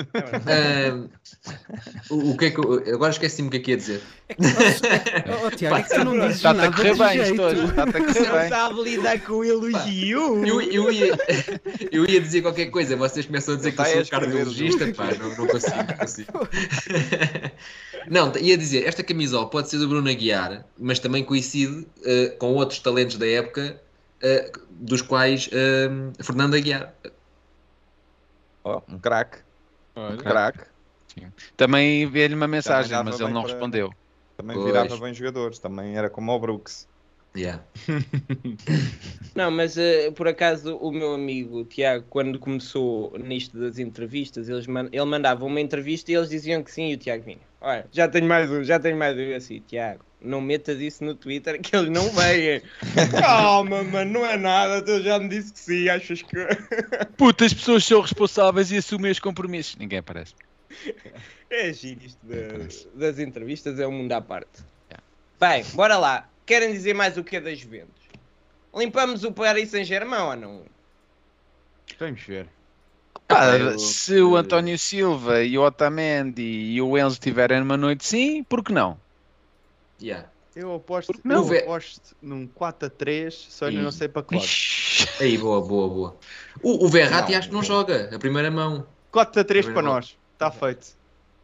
[0.48, 1.06] Ah,
[2.10, 4.02] o, o que é que eu, agora esqueci-me o que é que ia dizer.
[5.44, 7.42] Oh, Tiago, é que tu não dizes Está-te a correr bem jeito.
[7.42, 8.48] Está-te a correr bem.
[8.48, 10.44] sabe lidar com o elogio.
[10.44, 11.16] Eu, eu, ia,
[11.92, 14.92] eu ia dizer qualquer coisa, vocês começam a dizer que eu Está sou escrever cardiologista,
[14.94, 16.32] pá, não, não consigo, não consigo.
[18.08, 22.54] Não, ia dizer, esta camisola pode ser do Bruno Aguiar, mas também coincide eh, com
[22.54, 23.80] outros talentos da época,
[24.22, 25.88] eh, dos quais eh,
[26.22, 26.92] Fernando Aguiar.
[28.64, 29.38] Ó, um craque.
[29.94, 30.14] Olha.
[30.14, 30.64] Um craque.
[31.56, 33.90] Também veio-lhe uma mensagem, mas ele não para- respondeu.
[34.36, 34.66] Também Pois.
[34.66, 35.58] virava bem jogadores.
[35.58, 36.86] Também era como o Brooks.
[37.36, 37.62] Yeah.
[39.36, 44.66] Não, mas eh, por acaso o meu amigo Tiago, quando começou nisto das entrevistas, eles
[44.66, 47.40] man- ele mandava uma entrevista e eles diziam que sim, e o Tiago vinha.
[47.60, 49.34] Olha, já tenho mais um, já tenho mais um.
[49.36, 52.62] Assim, Tiago, não metas isso no Twitter que eles não veem.
[53.20, 56.36] Calma, mano, não é nada, tu já me disse que sim, achas que.
[57.16, 59.76] Puta, as pessoas são responsáveis e assumem os compromissos.
[59.76, 60.34] Ninguém aparece.
[61.50, 64.62] É giro isto da- das entrevistas, é um mundo à parte.
[65.38, 66.28] Bem, bora lá.
[66.46, 67.90] Querem dizer mais o que é das Juventus?
[68.74, 70.62] Limpamos o Paris Saint-Germain ou não?
[71.98, 72.46] Vamos ver.
[73.28, 78.06] Pá, eu- se o António Silva e o Otamendi e o Enzo tiverem numa noite
[78.06, 78.98] sim, por que não?
[80.00, 80.28] Yeah.
[80.54, 81.52] Eu aposto, não?
[81.52, 83.84] eu aposto num 4 a 3, só ainda Ih.
[83.84, 84.40] não sei para qual.
[85.20, 86.16] Aí, boa, boa, boa.
[86.62, 88.86] O, o Verratti acho que não joga, a primeira mão.
[89.12, 90.16] 4 a 3 para nós.
[90.32, 90.96] Está feito.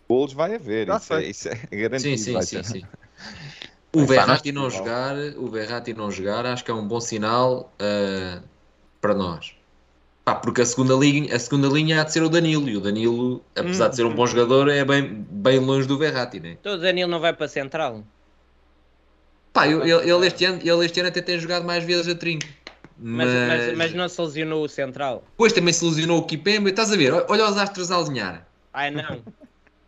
[0.09, 0.86] Golos vai haver.
[0.86, 1.30] Tá Isso é, feito.
[1.30, 2.16] isso é garantido.
[2.16, 2.82] Sim, sim, vai sim, sim.
[3.94, 8.40] O Verratti não jogar, o Verratti não jogar, acho que é um bom sinal ah,
[9.00, 9.55] para nós.
[10.24, 12.80] Pá, porque a segunda, linha, a segunda linha há de ser o Danilo, e o
[12.80, 16.57] Danilo, apesar de ser um bom jogador, é bem, bem longe do Verratti, né?
[16.61, 18.05] Então o Danilo não vai para Central?
[19.53, 22.14] Pá, eu- ele, ele este ano, ele este ano até tem jogado mais vezes a
[22.14, 22.46] trinco.
[22.98, 25.24] Mas, Mas, mas, mas não se lesionou o Central.
[25.30, 27.12] depois também se ilusionou o Kipembe, estás a ver?
[27.28, 28.46] Olha os astros a alinhar.
[28.72, 29.24] Ai não.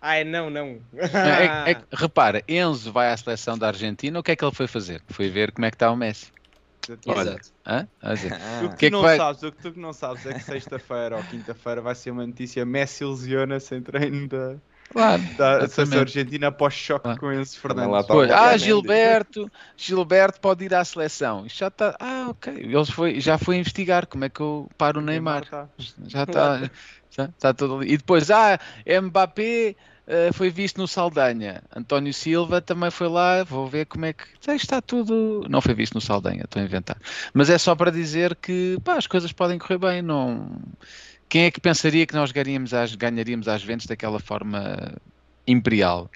[0.01, 0.81] Ai não, não.
[0.93, 4.67] É- é repara, Enzo vai à seleção da Argentina, o que é que ele foi
[4.67, 5.03] fazer?
[5.11, 6.27] Foi ver como é que está o Messi.
[7.07, 7.49] Olha, Exato.
[7.67, 7.89] Hã?
[8.03, 8.33] A dizer,
[8.65, 9.17] o que, que é que não vai...
[9.17, 12.27] sabes, o que tu que não sabes é que sexta-feira ou quinta-feira vai ser uma
[12.27, 14.57] notícia Messi lesiona sem treino da,
[14.95, 18.31] Claro, da seleção argentina após choque com Enzo Também lá Fernandes.
[18.31, 18.57] o ah.
[18.57, 21.45] Gilberto, Gilberto pode ir à seleção.
[21.45, 21.97] Isto já está.
[21.99, 22.55] Ah, ok.
[22.55, 25.47] Ele foi, já foi investigar como é que eu paro o Neymar.
[25.47, 25.69] tá.
[26.07, 26.71] Já está.
[27.11, 27.93] Já está tudo ali.
[27.93, 28.57] E depois, ah,
[29.03, 29.75] Mbappé
[30.07, 31.63] eh, foi visto no Saldanha.
[31.75, 33.43] António Silva também foi lá.
[33.43, 34.25] Vou ver como é que.
[34.41, 35.45] Já está tudo.
[35.49, 36.97] Não foi visto no Saldanha, estou a inventar.
[37.33, 40.03] Mas é só para dizer que pá, as coisas podem correr bem.
[40.03, 40.51] Não...
[41.35, 44.95] Quem é que pensaria que nós ganharíamos às, ganharíamos às ventas daquela forma
[45.45, 46.09] imperial?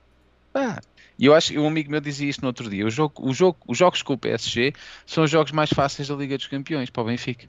[1.18, 2.86] E eu acho que um amigo meu dizia isto no outro dia.
[2.86, 4.72] O jogo, o jogo, os jogos com o PSG
[5.04, 7.48] são os jogos mais fáceis da Liga dos Campeões para o Benfica.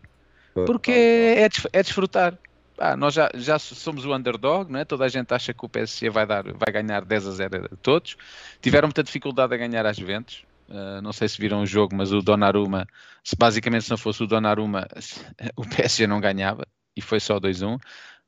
[0.66, 2.36] Porque é, é desfrutar.
[2.76, 4.84] Pá, nós já, já somos o underdog, não é?
[4.84, 7.76] toda a gente acha que o PSG vai, dar, vai ganhar 10 a 0 a
[7.76, 8.18] todos.
[8.64, 10.44] Tiveram muita dificuldade a ganhar às Juventus.
[10.68, 12.88] Uh, não sei se viram o jogo, mas o Donnarumma,
[13.24, 14.88] se basicamente se não fosse o Donnarumma,
[15.56, 16.66] o PSG não ganhava
[17.00, 17.80] e foi só 2-1.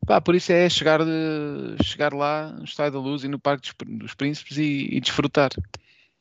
[0.06, 3.70] Pá, por isso é chegar, de- chegar lá no Estádio da Luz e no Parque
[3.70, 5.52] dos, dos Príncipes e, e desfrutar.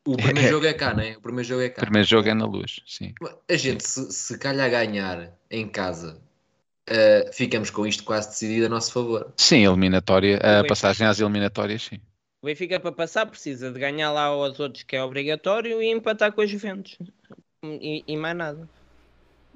[0.06, 1.16] O primeiro jogo é cá, não é?
[1.16, 1.80] O primeiro jogo é cá.
[1.82, 3.14] O primeiro jogo é na Luz, sim.
[3.48, 6.20] A gente, se, se calhar ganhar em casa,
[6.86, 9.32] eh, ficamos com isto quase decidido a nosso favor.
[9.36, 12.00] Sim, eliminatória, a passagem às eliminatórias, sim.
[12.42, 16.32] O Benfica para passar precisa de ganhar lá aos outros que é obrigatório e empatar
[16.32, 16.96] com os Juventus.
[17.62, 18.68] E, e mais nada.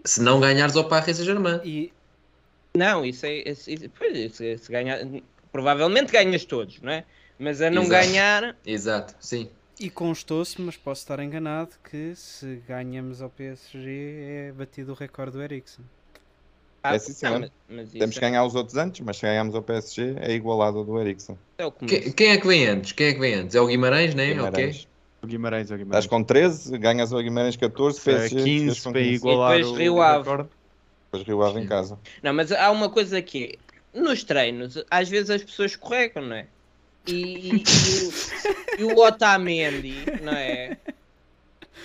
[0.04, 1.60] Se não ganhares ao Paris Saint-Germain.
[1.64, 1.90] E
[2.76, 3.48] Não, isso é.
[3.48, 4.98] Isso, isso, pois, isso, se ganhar,
[5.52, 7.04] provavelmente ganhas todos, não é?
[7.38, 8.06] Mas a não Exato.
[8.06, 8.56] ganhar.
[8.66, 9.48] Exato, sim.
[9.78, 15.32] E constou-se, mas posso estar enganado, que se ganhamos ao PSG é batido o recorde
[15.32, 15.84] do Eriksen.
[16.82, 17.32] Ah, É sim, senhor.
[17.32, 19.62] não, mas- mas isso Temos que é- ganhar os outros antes, mas se ganharmos ao
[19.62, 21.38] PSG é igualado ao do Ericsson.
[21.58, 22.92] é o que Que- quem é que vem antes?
[22.92, 23.54] Quem é que vem antes?
[23.54, 24.26] É o Guimarães, né?
[24.34, 24.88] Guimarães.
[25.22, 26.06] O Guimarães, o Estás Guimarães.
[26.06, 29.14] com 13, ganhas ao Guimarães 14, É, PSG 15 ficas com para 15.
[29.14, 30.44] igualar depois o, Rio o Ave.
[31.18, 31.98] Depois Rio Ave em casa.
[32.22, 33.58] Não, mas há uma coisa aqui.
[33.92, 36.46] Nos treinos, às vezes as pessoas escorregam, não é?
[37.06, 37.64] E, e-
[38.78, 40.76] e o, e o Otamendi, não é?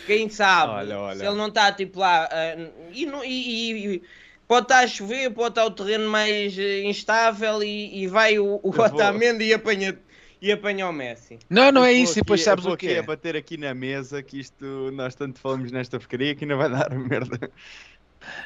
[0.05, 0.71] Quem sabe?
[0.73, 1.19] Olha, olha.
[1.19, 2.27] Se ele não está tipo lá.
[2.31, 2.55] ah,
[2.93, 4.03] e, não- e- e-
[4.47, 8.59] pode estar a chover, pode estar o terreno mais eh, instável e, e vai o,
[8.63, 9.95] o Otamendi e apanha,
[10.41, 11.37] e apanha o Messi.
[11.49, 13.01] Não, não é isso, e depois aqui- sabes o que aqui é.
[13.03, 16.89] bater aqui na mesa que isto, nós tanto falamos nesta porcaria que ainda vai dar
[16.97, 17.51] merda.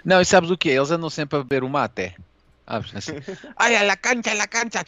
[0.03, 0.73] Não, e sabes o que é?
[0.73, 2.15] Eles andam sempre a beber o mate.
[2.65, 3.13] Assim.
[3.57, 4.85] Ai, a la cancha, a la cancha.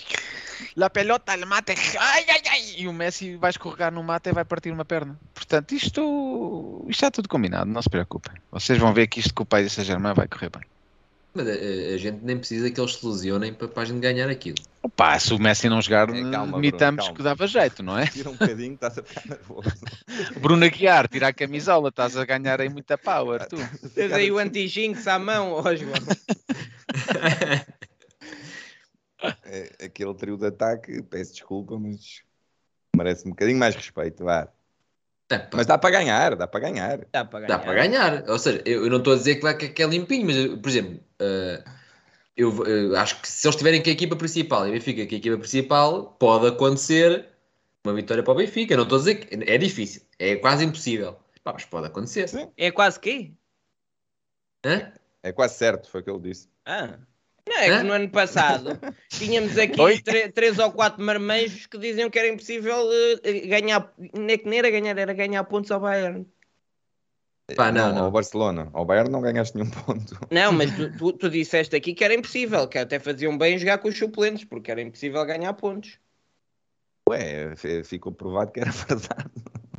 [0.76, 1.76] La pelota, el mate.
[2.00, 2.76] Ai, ai, ai.
[2.78, 5.20] E o Messi vai escorregar no mate e vai partir uma perna.
[5.34, 8.34] Portanto, isto, isto está tudo combinado, não se preocupem.
[8.52, 10.64] Vocês vão ver que isto com o pai de Saint-Germain vai correr bem.
[11.36, 14.56] Mas a, gente nem precisa que eles se lesionem para, para a gente ganhar aquilo.
[14.82, 18.08] Opa, se o Messi não jogar, É, calma, admitamos Bruno, que dava jeito, não é?
[18.08, 19.70] Tira um bocadinho, estás a ficar nervoso.
[20.40, 23.58] Bruno Aguiar, tira a camisola, estás a ganhar aí muita power, tu.
[23.90, 25.94] Tens aí o anti-jinx à mão, ó João.
[29.44, 32.22] É, aquele trio de ataque, peço desculpa, mas
[32.96, 34.24] merece um bocadinho mais respeito.
[34.24, 34.48] Vá.
[35.32, 37.00] É, Mas dá para ganhar, dá para ganhar.
[37.12, 37.58] Dá para ganhar.
[37.58, 38.30] Dá para ganhar.
[38.30, 40.70] Ou seja, eu, eu não estou a dizer que vai que é limpinho, mas, por
[40.70, 41.00] exemplo,
[42.36, 45.16] eu, eu acho que se eles tiverem com a equipa principal e o Benfica com
[45.16, 47.30] a equipa principal, pode acontecer
[47.84, 48.76] uma vitória para o Benfica.
[48.76, 51.18] Não estou a dizer que é difícil, é quase impossível.
[51.43, 52.28] Pá, mas pode acontecer.
[52.28, 52.51] Sim.
[52.57, 53.32] É quase quê?
[54.66, 54.91] Hã?
[55.22, 56.49] É quase certo, foi o que ele disse.
[56.66, 56.97] Ah.
[57.47, 57.78] Não, é Hã?
[57.78, 60.01] que no ano passado tínhamos aqui
[60.34, 62.89] três ou quatro marmanjos que diziam que era impossível
[63.24, 63.93] eh, ganhar,
[64.28, 66.26] é que nem era ganhar, era ganhar pontos ao Bayern.
[67.56, 68.06] Pá, não, não.
[68.06, 70.18] Ao Barcelona, ao Bayern não ganhaste nenhum ponto.
[70.32, 73.78] Não, mas tu, tu, tu disseste aqui que era impossível, que até faziam bem jogar
[73.78, 76.00] com os suplentes, porque era impossível ganhar pontos.
[77.08, 79.30] Ué, f- ficou provado que era verdade.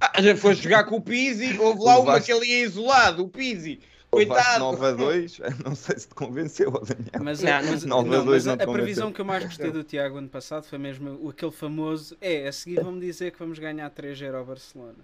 [0.01, 2.63] Ah, já foste jogar com o Pizzi, houve lá O uma Vasco- que ele ia
[2.65, 3.81] isolado, o Pizzi.
[4.09, 4.61] Coitado.
[4.61, 7.11] 9 a 2, não sei se te convenceu, Daniel.
[7.21, 9.45] Mas, Não, a, mas, não, não, não, mas não a, a previsão que eu mais
[9.45, 13.39] gostei do Tiago ano passado foi mesmo aquele famoso é, a seguir vão-me dizer que
[13.41, 14.95] vamos ganhar 3-0 ao Barcelona.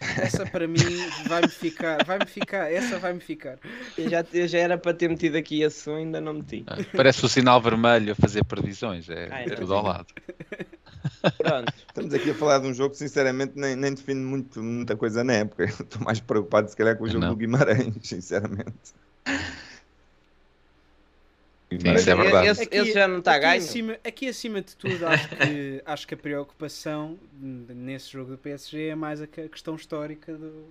[0.00, 0.78] Essa para mim
[1.26, 3.58] vai-me ficar, vai-me ficar, essa vai-me ficar.
[3.96, 6.64] Eu já, eu já era para ter metido aqui esse som, ainda não meti.
[6.66, 9.56] Ah, Parece o sinal vermelho a fazer previsões, é Ai, não.
[9.56, 10.06] tudo ao lado.
[11.38, 11.72] Pronto.
[11.88, 15.24] Estamos aqui a falar de um jogo que sinceramente nem, nem define muito, muita coisa
[15.24, 15.62] na época.
[15.64, 17.30] Eu Estou mais preocupado se calhar com o jogo Não.
[17.30, 18.74] do Guimarães, sinceramente.
[21.96, 22.48] Isso é verdade.
[22.48, 23.58] Esse, esse já não está aqui ganho.
[23.58, 28.88] Acima, aqui acima de tudo, acho que, acho que a preocupação nesse jogo do PSG
[28.88, 30.64] é mais a que- a questão histórica do,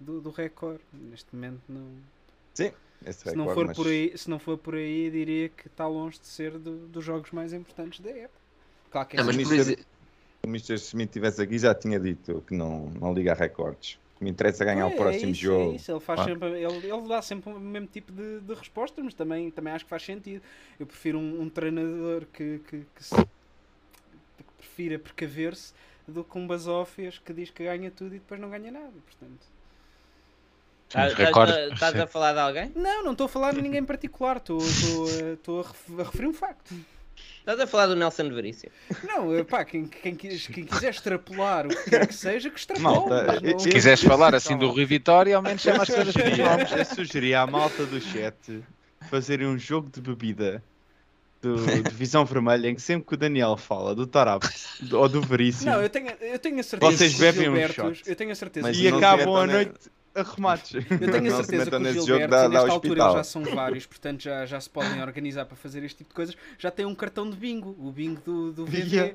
[0.00, 0.80] do, do recorde.
[0.92, 1.86] Neste momento não.
[2.54, 2.72] Sim,
[3.04, 5.66] esse Se não, recorde, for mas por aí, se não for por aí, diria que
[5.66, 8.40] está longe de ser do- dos jogos mais importantes da época.
[8.90, 9.78] Claro que é Não, mas Se
[10.44, 10.74] o Mr.
[10.74, 13.98] Smith estivesse aqui, já tinha dito que não, não liga a recordes.
[14.24, 15.72] Me interessa é ganhar É, o próximo isso, jogo.
[15.72, 15.92] É isso.
[15.92, 16.32] Ele, faz Claro.
[16.32, 19.84] sempre, ele, ele dá sempre o mesmo tipo de, de respostas, mas também, também acho
[19.84, 20.42] que faz sentido.
[20.80, 25.74] Eu prefiro um, um treinador que, que, que, se, que prefira precaver-se
[26.08, 28.92] do que um basófias que diz que ganha tudo e depois não ganha nada.
[29.04, 29.46] Portanto.
[30.88, 32.72] Os Estás a- falar de alguém?
[32.74, 36.32] Não, não estou a falar de ninguém em particular, estou estou, eh, a referir um
[36.32, 36.74] facto.
[37.46, 38.72] Estás a falar do Nelson Veríssimo?
[39.06, 42.82] Não, eh, pá, quem, quem, quem quiser extrapolar o que quer que seja, que extrapole.
[43.10, 46.38] Malta, não- Se quiseres falar assim do Rui Vitória, ao menos chama as coisas pelos
[46.38, 46.72] nomes.
[46.72, 48.34] eu sugeria à malta do chat
[49.10, 50.62] fazerem um jogo de bebida
[51.42, 54.42] do, de Visão Vermelha em que sempre que o Daniel fala do Tarap
[54.80, 57.70] do- ou do Veríssimo Não, eu tenho, eu tenho a certeza Vocês que bebem os
[57.70, 58.02] um shot.
[58.06, 59.72] eu tenho a certeza e acabam a noite
[60.14, 60.74] a remates.
[60.74, 63.06] Eu tenho a certeza que os Gilbertos, dá- dá nesta altura, hospital.
[63.08, 66.14] eles já são vários, portanto já, já se podem organizar para fazer este tipo de
[66.14, 66.36] coisas.
[66.58, 68.78] Já tem um cartão de bingo, o bingo do, do VB.
[68.94, 69.14] Yeah,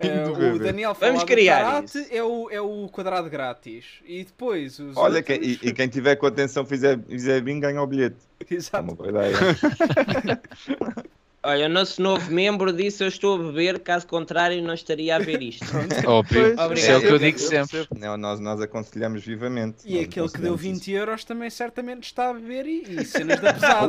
[0.00, 0.58] Eh, do o.
[0.58, 4.00] Daniel Vamos criar é o, é o quadrado grátis.
[4.06, 5.38] E depois os Olha, outros...
[5.38, 8.16] quem- e, e quem tiver com atenção fizer, fizer bem, ganha o bilhete.
[8.50, 8.84] É Exato.
[8.84, 9.34] uma boa ideia.
[11.42, 15.18] Olha, o nosso novo membro disse eu estou a beber, caso contrário não estaria a
[15.20, 15.64] ver isto.
[16.06, 16.54] Óbvio.
[16.74, 17.86] Isso é o que eu digo sempre.
[17.96, 19.78] Não, nós, nós aconselhamos vivamente.
[19.84, 23.04] E Nós aquele que deu aconselhamos 20 euros também certamente está a beber e, e
[23.04, 23.86] cenas da pesada.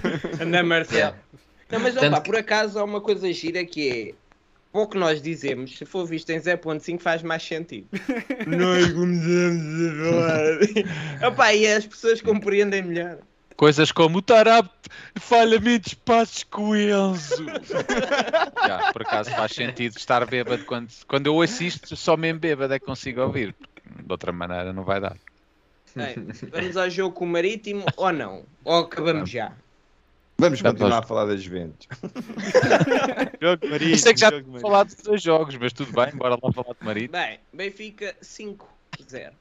[0.46, 1.14] Na Marcel.
[1.70, 4.26] Não, mas opa, por acaso há uma coisa gira que é
[4.72, 7.88] o que nós dizemos, se for visto em 0.5 faz mais sentido.
[8.46, 11.32] nós começamos a falar.
[11.32, 13.18] Opa, e as pessoas compreendem melhor.
[13.56, 14.68] Coisas como o Tarab
[15.16, 17.46] falha muitos passos com Enzo.
[18.66, 22.74] Já, por acaso faz sentido estar bêbado quando, quando eu ouço isto, só mesmo bêbado
[22.74, 23.54] é que consigo ouvir.
[24.04, 25.16] De outra maneira não vai dar.
[25.94, 26.14] Bem,
[26.52, 28.44] vamos ao jogo com o Marítimo ou não?
[28.62, 29.52] Ou acabamos já?
[30.38, 31.88] Vamos continuar a falar das Juventus.
[33.40, 34.60] Jogo marítimo, Eu sei que já temos marítimo.
[34.60, 37.12] falado de dois jogos, mas tudo bem, bora lá falar de marido.
[37.12, 39.32] Bem, Benfica 5-0.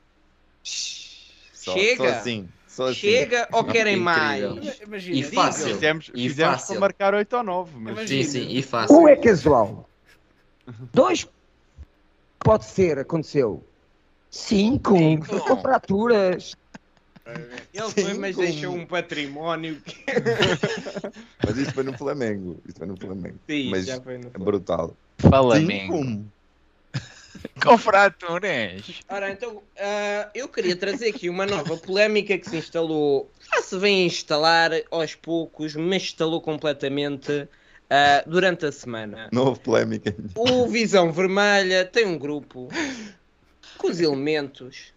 [0.64, 1.98] Só, Chega?
[1.98, 2.48] Só assim.
[2.76, 2.96] Só assim.
[2.96, 4.56] Chega ou querem Incrível.
[4.56, 4.82] mais?
[4.82, 5.68] Imagina, E fácil.
[5.68, 6.68] Fizemos, E fizemos fácil.
[6.74, 8.10] para marcar 8 ou 9, mas.
[8.10, 8.98] Sim, sim, e fácil.
[8.98, 9.90] Um é casual.
[10.94, 11.26] Dois
[12.40, 13.64] pode ser, aconteceu.
[14.30, 14.94] Cinco,
[15.48, 16.58] com fraturas.
[17.74, 18.42] Ele foi, mas Cinco.
[18.46, 19.96] deixou um património que
[21.48, 22.60] Mas isso foi no Flamengo.
[22.68, 23.38] Isso foi no Flamengo.
[23.50, 24.94] Sim, Mas já foi no é brutal.
[25.18, 26.26] Flamengo.
[27.78, 29.02] Fraturas.
[29.10, 33.78] Ora, então, ah, eu queria trazer aqui uma nova polémica que se instalou, já se
[33.78, 37.48] vem a instalar aos poucos, mas instalou completamente
[37.90, 39.30] ah, durante a semana.
[39.36, 40.16] Houve polémica.
[40.36, 42.70] O Visão Vermelha tem um grupo
[43.78, 44.94] com os elementos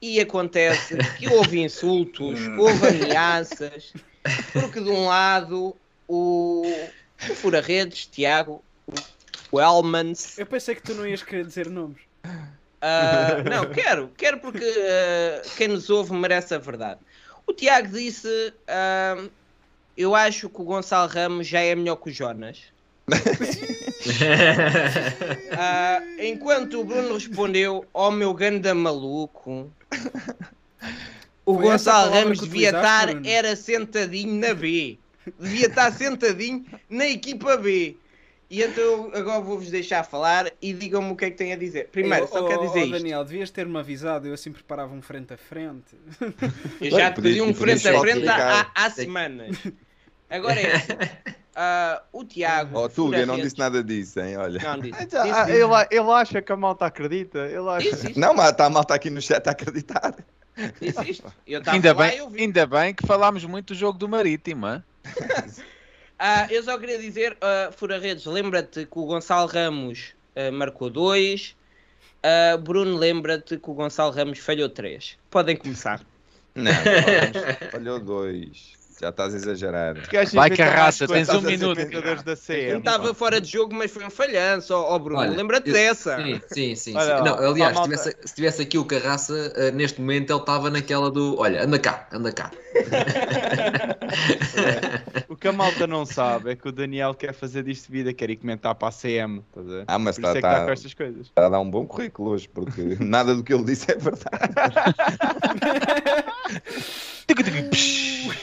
[0.00, 3.92] e acontece que houve insultos, houve ameaças,
[4.52, 5.76] porque de um lado
[6.08, 6.62] o,
[7.30, 8.62] o Fura-Redes, Tiago,
[9.52, 12.00] o Elmans, Eu pensei que tu não ias querer dizer nomes.
[12.80, 16.98] Ah, não, quero, quero porque ah, quem nos ouve merece a verdade.
[17.46, 19.22] O Tiago disse: ah,
[19.96, 22.58] Eu acho que o Gonçalo Ramos já é melhor que o Jonas.
[26.18, 29.70] Enquanto o Bruno respondeu: Ó meu ganda maluco,
[31.44, 33.28] o Foi Gonçalo Ramos devia estar, Bruno?
[33.28, 34.98] era sentadinho na B,
[35.38, 37.96] devia estar sentadinho na equipa B.
[38.52, 41.56] E então eu agora vou-vos deixar falar e digam-me o que é que têm a
[41.56, 41.88] dizer.
[41.88, 42.92] Primeiro, Ei, só oh, quero oh, dizer isto.
[42.92, 45.96] Daniel, devias ter-me avisado, eu assim preparava um frente a frente.
[46.78, 49.56] Eu já te pedi um frente a frente há, há- semanas.
[50.28, 50.92] Agora é assim.
[51.56, 52.78] ah, o Tiago.
[52.78, 54.36] Oh, Tuga, eu não disse nada disso, hein?
[54.36, 54.60] Olha.
[54.62, 55.02] Não, disse.
[55.02, 55.56] Então, Disse, ah, disse.
[55.56, 57.38] ele, ele acha que a malta acredita.
[57.46, 58.12] Ele acha.
[58.16, 60.14] Não, mas está a malta aqui no chat a acreditar.
[60.78, 61.32] disse isto.
[61.46, 64.82] Eu estava Ainda lá bem, eu ainda bem que falámos muito do jogo do Marítimo?
[66.24, 71.56] Ah, eu só queria dizer, uh, Fura-Redes, lembra-te que o Gonçalo Ramos ah, marcou dois.
[72.22, 75.18] Ah, Bruno, lembra-te que o Gonçalo Ramos falhou três.
[75.28, 76.00] Podem começar.
[76.54, 76.70] Não,
[77.72, 78.74] falhou dois.
[79.02, 79.34] Já estás
[80.12, 81.80] gajos Vai, Carraça, mais tens um minuto.
[82.36, 82.78] CM.
[82.78, 85.20] estava fora de jogo, mas foi um falhanço, ó ó, Bruno.
[85.20, 86.22] Olha, Lembra-te dessa.
[86.22, 86.96] Sim, sim, sim.
[86.96, 87.24] Olha sim.
[87.24, 91.10] Não, aliás, se tivesse, se tivesse aqui o Carraça, eh, neste momento ele estava naquela
[91.10, 92.52] do olha, anda cá, anda cá.
[95.28, 98.12] O que a malta não sabe é que o Daniel quer fazer disto de vida,
[98.12, 99.42] quer ir comentar para a CM.
[99.56, 99.84] a ver?
[99.88, 101.26] Ah, mas isso tá- é que está tá- com estas coisas.
[101.26, 104.22] Está a dar um bom currículo hoje, porque nada do que ele disse é verdade.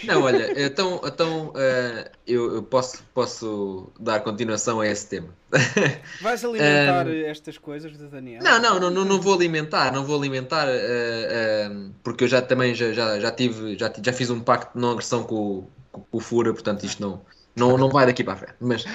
[0.03, 5.29] Não, olha, então, então eh, eu, eu posso, posso dar continuação a esse tema.
[6.21, 7.25] Vais alimentar Ahm.
[7.25, 8.41] estas coisas do Daniel?
[8.43, 11.71] Não, não, não, não, não vou alimentar, não vou alimentar, eh, eh,
[12.03, 14.91] porque eu já também já, já, já tive, já, já fiz um pacto de não
[14.91, 17.21] agressão com, o- com, o Fura, portanto isto não,
[17.55, 18.55] não, não vai daqui para a frente.
[18.59, 18.85] Mas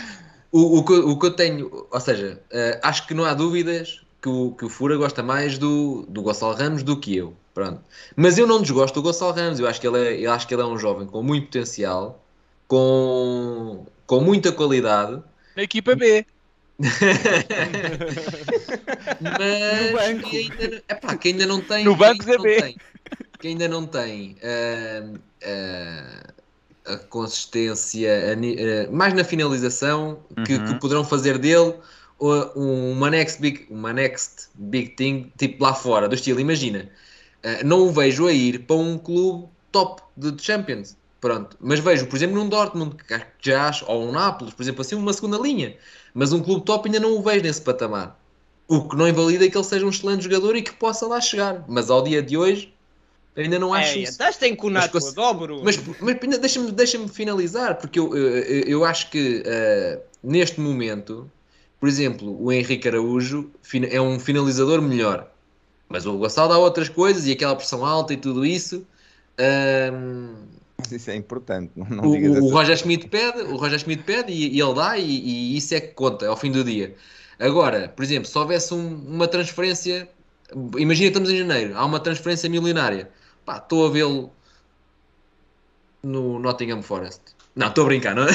[0.53, 2.41] O, o, que, eu- o que eu tenho, ou seja,
[2.83, 6.55] acho que não há dúvidas que o, que o Fura gosta mais do, do Gonçalo
[6.55, 7.37] Ramos do que eu.
[7.55, 7.81] Pronto.
[8.17, 9.61] Mas eu não desgosto do Gonçalo Ramos.
[9.61, 12.23] Eu acho que ele é, eu acho que ele é um jovem com muito potencial,
[12.67, 15.23] com, com muita qualidade.
[15.57, 16.27] Na equipa B.
[19.21, 21.85] mas que ainda, epá, que ainda não tem.
[21.85, 22.63] No banco ainda da não B.
[22.63, 22.77] tem-
[23.39, 25.05] que ainda não tem ah,
[25.45, 30.65] ah, a consistência a ah, mais na finalização que, Uhum.
[30.65, 31.75] que poderão fazer dele
[32.19, 36.41] uh, uma next big, uma next big thing tipo lá fora do estilo.
[36.41, 36.89] Imagina,
[37.65, 40.97] não o vejo a ir para um clube top de Champions.
[41.21, 44.83] Pronto, mas vejo, por exemplo, num Dortmund, que já acho, ou um Nápoles, por exemplo,
[44.83, 45.75] assim, uma segunda linha.
[46.13, 48.21] Mas um clube top ainda não o vejo nesse patamar.
[48.69, 51.65] O que não invalida que ele seja um excelente jogador e que possa lá chegar.
[51.67, 52.75] Mas ao dia de hoje,
[53.37, 54.13] ainda não acho É, isso.
[54.13, 54.93] estás-te em cunar Mas
[55.35, 55.63] Bruno.
[55.65, 61.31] Mas, mas ainda deixa-me deixa finalizar, porque eu, eu, eu acho que eh, neste momento,
[61.81, 63.51] por exemplo, o Henrique Araújo
[63.91, 65.31] é um finalizador melhor.
[65.89, 68.87] Mas o Gonçalo dá outras coisas e aquela pressão alta e tudo isso.
[70.79, 71.71] Mas isso é importante.
[71.77, 74.99] Não, não o, o Roger Schmidt pede, o Roger Schmidt pede e, e ele dá
[74.99, 76.95] e, e isso é que conta ao fim do dia.
[77.39, 80.09] Agora, por exemplo, se houvesse um- uma transferência,
[80.79, 83.11] imagina que estamos em janeiro, há uma transferência milionária,
[83.45, 84.33] pá, estou a vê-lo
[86.03, 87.21] no Nottingham Forest.
[87.57, 88.27] Não, estou a brincar, não é?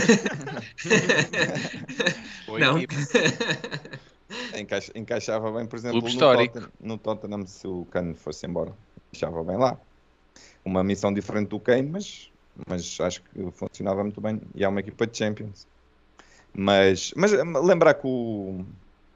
[2.60, 2.80] Não.
[4.56, 6.18] Encaixa- encaixava bem, por exemplo, no.
[6.18, 8.74] Tottenham, no Tottenham se o Kane fosse embora.
[9.12, 9.78] Encaixava bem lá.
[10.64, 12.32] Uma missão diferente do Kane, mas,
[12.68, 14.42] mas acho que funcionava muito bem.
[14.54, 15.68] E é uma equipa de Champions.
[16.54, 18.66] Mas, mas eh, lembrar que o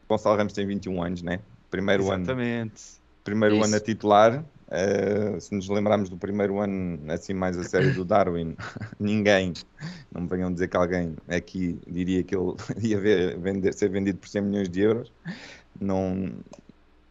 [0.07, 1.39] Gonçalo Ramos tem 21 anos, né?
[1.69, 2.81] Primeiro ano, Exatamente.
[3.23, 3.65] primeiro Isso.
[3.65, 4.45] ano a titular.
[4.71, 8.55] Eh, se nos lembrarmos do primeiro ano, assim mais a sério do Darwin,
[8.99, 9.53] ninguém,
[10.11, 14.19] não me venham dizer que alguém aqui diria que ele ia ver- vender- ser vendido
[14.19, 15.13] por 100 milhões de euros.
[15.79, 16.43] Não,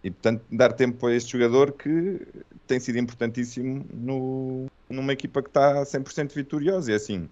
[0.03, 2.21] e portanto, dar tempo a este jogador que
[2.67, 6.91] tem sido importantíssimo no, numa equipa que está 100% vitoriosa.
[6.91, 7.29] E assim,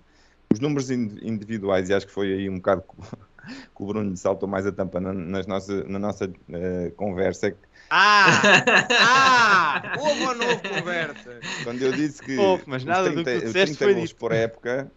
[0.52, 2.82] os números in- individuais, e acho que foi aí um bocado
[3.76, 7.50] que, o- Bruno saltou mais a tampa na, nas nossa, na nossa eh, conversa, é
[7.52, 7.58] que
[7.90, 8.40] Ah!
[8.90, 9.96] Ah!
[9.98, 11.40] Houve ou não houve conversa?
[11.64, 14.08] quando eu disse que Houve, mas nada do que tu 30, disseste 30 foi gols
[14.10, 14.18] dito.
[14.18, 14.90] por época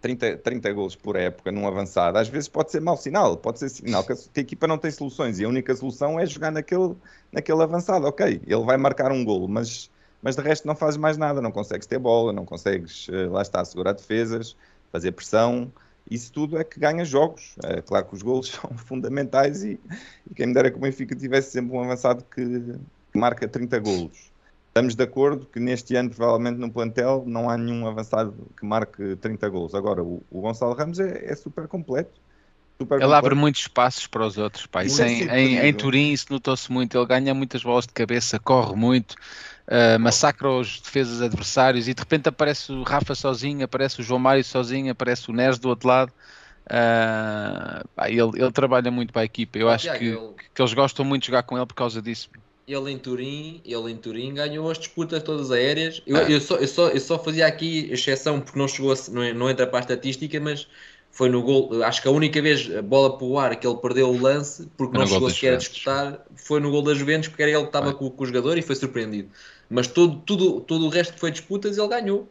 [0.00, 3.68] 30, 30 gols por época num avançado, às vezes pode ser mau sinal, pode ser
[3.68, 6.50] sinal que a, que a equipa não tem soluções e a única solução é jogar
[6.52, 6.94] naquele,
[7.32, 8.06] naquele avançado.
[8.06, 9.90] Ok, ele vai marcar um gol, mas,
[10.22, 13.42] mas de resto não fazes mais nada, não consegues ter bola, não consegues, eh, lá
[13.42, 14.56] está, segurar defesas,
[14.92, 15.72] fazer pressão.
[16.10, 17.54] Isso tudo é que ganha jogos.
[17.64, 19.78] É claro que os golos são fundamentais e,
[20.30, 22.44] e quem me dera que o Benfica tivesse sempre um avançado que,
[23.12, 24.30] que marca 30 golos.
[24.68, 29.16] Estamos de acordo que neste ano, provavelmente, no plantel, não há nenhum avançado que marque
[29.16, 29.74] 30 gols.
[29.74, 32.20] Agora, o, o Gonçalo Ramos é, é super completo.
[32.80, 33.36] Super Ele abre completo.
[33.36, 34.66] muitos espaços para os outros.
[34.66, 34.84] Pá.
[34.84, 35.74] Isso Tem em, em, em.
[35.74, 36.96] Turim isso notou-se muito.
[36.96, 39.16] Ele ganha muitas bolas de cabeça, corre muito,
[39.68, 44.18] ah, massacra os defesas adversários e de repente aparece o Rafa sozinho, aparece o João
[44.20, 46.12] Mário sozinho, aparece o Neres do outro lado.
[46.70, 49.58] Ah, pá, ele, ele trabalha muito para a equipa.
[49.58, 52.02] Eu acho Tiago, que, ele- que eles gostam muito de jogar com ele por causa
[52.02, 52.28] disso.
[52.66, 56.02] Ele em Turim, ele em Turim ganhou as disputas todas aéreas.
[56.06, 56.30] Eu, Ah.
[56.30, 59.48] eu, só, eu, só, eu só fazia aqui exceção porque não chegou a, não, não
[59.50, 60.68] entra para a estatística, mas
[61.10, 61.82] foi no gol.
[61.82, 64.66] Acho que a única vez a bola para o ar que ele perdeu o lance
[64.76, 67.62] porque não gol chegou sequer a disputar foi no gol da Juventus porque era ele
[67.62, 69.30] que estava com, com o jogador e foi surpreendido.
[69.70, 72.28] Mas todo, tudo, todo o resto que foi disputas ele ganhou.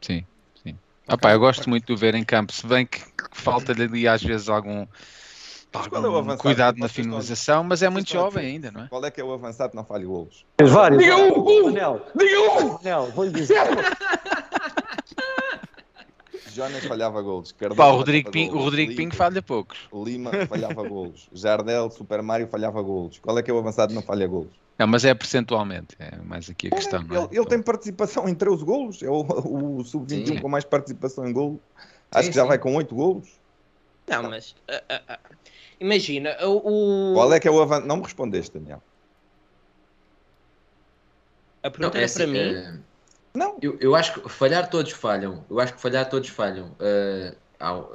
[0.00, 0.24] Sim,
[0.62, 0.76] sim.
[1.06, 3.82] Ah, pá, eu gosto muito de o ver em campo, se bem que, que falta-lhe
[3.82, 4.86] ali às vezes algum, é
[5.74, 8.88] algum avançado cuidado na finalização, mas é muito jovem ainda, não é?
[8.88, 10.44] Qual é que é o avançado que não falha golos?
[10.62, 11.02] Vários.
[11.02, 11.72] Diga um!
[11.72, 13.10] Diga um!
[13.10, 13.60] Vou-lhe dizer.
[16.54, 17.52] Jonas falhava golos.
[17.52, 19.78] Cardoso Pá, o Rodrigo, falhava Pinho, o golos, Rodrigo Lima- Pinho falha poucos.
[19.92, 21.28] Lima falhava golos.
[21.32, 23.18] Jardel, Super Mario falhava golos.
[23.18, 24.52] Qual é que é o avançado que não falha golos?
[24.78, 27.18] Não, mas é percentualmente, é mais aqui a questão, não é?
[27.26, 29.02] Ele, ele tem participação em 13 golos.
[29.04, 30.38] É o, o sub-21 Sim.
[30.40, 31.60] com mais participação em golo.
[32.10, 32.48] Acho Sim, que já sim.
[32.48, 33.28] vai com 8 golos.
[34.08, 34.54] Não, mas.
[34.68, 35.18] ah, ah, ah,
[35.80, 37.12] imagina, o.
[37.14, 37.86] Qual é que é o avançado?
[37.86, 38.82] Não me respondeste, Daniel.
[41.62, 42.82] A pergunta Não, é para assim, mim.
[43.34, 43.56] Não.
[43.60, 45.44] Eu, eu acho que falhar todos falham.
[45.50, 46.70] Eu acho que falhar todos falham.
[46.78, 47.90] Eh, ao-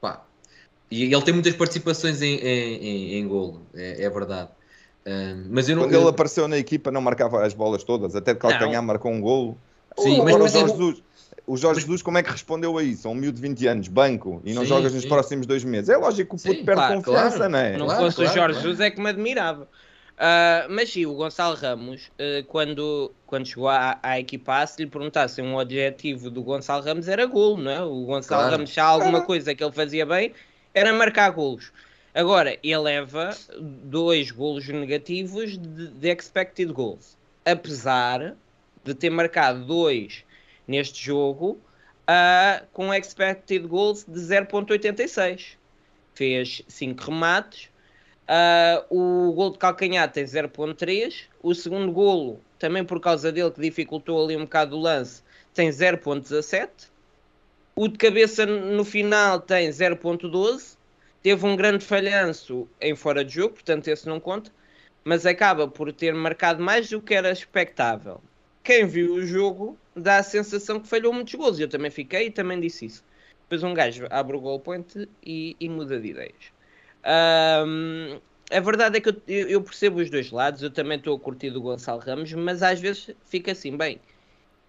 [0.00, 0.22] pá.
[0.90, 4.50] E ele tem muitas participações em, em, em, em golo, é, é verdade.
[5.04, 5.82] Eh, mas eu não.
[5.84, 8.14] Quando eu- ele apareceu na equipa, não marcava as bolas todas.
[8.14, 9.58] Até de calcanhar marcou um golo.
[9.98, 11.02] Sim, Agora mas- o mas Jorge eu- Jesus.
[11.44, 13.08] O Jorge Jesus, como é que respondeu a isso?
[13.08, 15.08] Um miúdo de 20 anos, banco, e não Sim, jogas nos sim.
[15.08, 15.88] próximos dois meses.
[15.88, 17.52] É lógico que o puto Sim, perde claro, confiança, claro.
[17.52, 17.76] não é?
[17.76, 18.68] não claro, fosse claro, o Jorge claro.
[18.68, 19.68] Jesus é que me admirava.
[20.24, 24.88] Ah, mas sim, o Gonçalo Ramos, ah, quando, quando chegou à, à equipa se lhe
[24.88, 27.82] perguntassem um objetivo do Gonçalo Ramos era golo, não é?
[27.82, 28.52] O Gonçalo Claro.
[28.52, 30.32] Ramos, se há alguma coisa que ele fazia bem,
[30.72, 31.72] era marcar golos.
[32.14, 37.18] Agora, ele leva dois golos negativos de, de expected goals.
[37.44, 38.36] Apesar
[38.84, 40.24] de ter marcado dois
[40.68, 41.58] neste jogo
[42.06, 45.56] ah, com expected goals de 0.86.
[46.14, 47.71] Fez 5 remates.
[48.34, 51.28] Ah, o gol de calcanhar tem 0.3.
[51.42, 55.22] O segundo golo, também por causa dele que dificultou ali um bocado o lance,
[55.52, 56.88] tem 0.17.
[57.76, 60.78] O de cabeça no final tem 0.12.
[61.22, 64.50] Teve um grande falhanço em fora de jogo, portanto esse não conta.
[65.04, 68.18] Mas acaba por ter marcado mais do que era expectável.
[68.64, 71.58] Quem viu o jogo dá a sensação que falhou muitos gols.
[71.58, 73.04] Eu também fiquei e também disse isso.
[73.42, 76.51] Depois um gajo abre o goal point e, e muda de ideias.
[77.04, 78.20] Ahm,
[78.50, 80.62] a verdade é que eu, eu- percebo os dois lados.
[80.62, 84.00] Eu também estou a curtir do Gonçalo Ramos, mas às vezes fica assim, bem.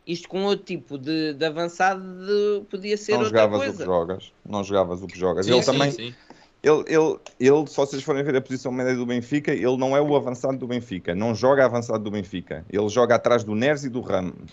[0.08, 3.84] Isto com outro tipo de, de avançado de- podia ser Não outra jogavas o que
[3.84, 3.84] coisa.
[3.84, 4.34] jogas.
[4.46, 5.48] Não jogavas o que jogas.
[5.48, 5.90] Sim, ele sim, também.
[5.90, 6.18] sim.
[6.64, 10.02] Ele, ele, ele, se vocês forem ver a posição média do Benfica, ele não é
[10.02, 11.16] o avançado do Benfica.
[11.16, 12.66] Não joga avançado do Benfica.
[12.70, 14.52] Ele joga atrás do Neres e do Ramos.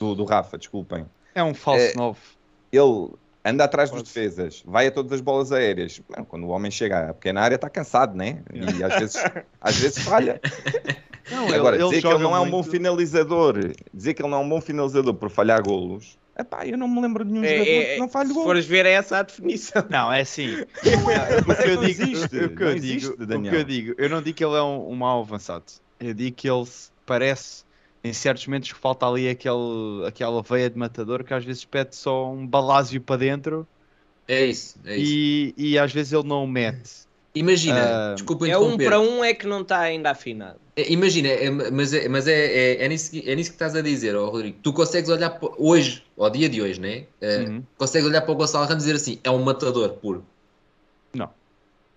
[0.00, 1.06] Do, do Rafa, desculpem.
[1.34, 2.20] É um falso É, novo.
[2.72, 3.10] Ele
[3.44, 6.00] anda atrás dos defesas, vai a todas as bolas aéreas.
[6.08, 8.42] Mano, quando o homem chega à pequena área, está cansado, né?
[8.52, 9.16] E às vezes,
[9.60, 10.40] às vezes falha.
[11.30, 12.70] Não, ele- Agora, ele dizer que joga ele não é um bom muito.
[12.70, 13.54] finalizador,
[13.94, 17.00] dizer que ele não é um bom finalizador por falhar golos, epá, eu não me
[17.00, 18.46] lembro de nenhum jogador É, que não falhe se golos.
[18.48, 19.84] fores ver, é essa a definição.
[19.88, 20.48] Não, é assim.
[21.46, 23.52] Mas o que é eu que digo, existe, o que eu existe, digo, o Daniel.
[23.54, 25.64] que eu digo, eu não digo que ele é um, um mau avançado.
[26.00, 27.64] Eu digo que ele se- parece,
[28.04, 31.96] em certos momentos, que falta ali aquele, aquela veia de matador que às vezes pede
[31.96, 33.66] só um balásio para dentro
[34.28, 35.14] É isso, é isso.
[35.14, 37.06] e, e às vezes ele não o mete.
[37.34, 40.60] Imagina, Ah, desculpa É um para um é que não está ainda afinado.
[40.76, 43.74] É, Imagina, é- mas, é, mas é, é, é, nisso, que- é nisso que estás
[43.74, 44.58] a dizer, ó, Rodrigo.
[44.62, 47.06] Tu consegues olhar para, hoje, ao dia de hoje, né?
[47.20, 47.62] É, Uhum.
[47.78, 50.24] Consegues olhar para o Gonçalo Ramos e dizer assim: é um matador puro.
[51.14, 51.34] Não.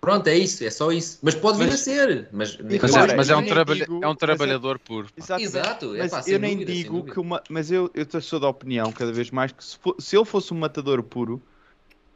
[0.06, 1.18] Pronto, é isso, é só isso.
[1.24, 2.30] Mas pode vir Mas- a ser.
[2.32, 5.08] Mas, Mas, repara, é, mas é eu um, digo- é um mas trabalhador puro.
[5.18, 5.48] Exatamente.
[5.48, 7.42] Exato, é pá, eu nem dúvida, digo que uma.
[7.50, 10.54] Mas eu, eu sou da opinião, cada vez mais, que se, fo- se ele fosse
[10.54, 11.42] um matador puro,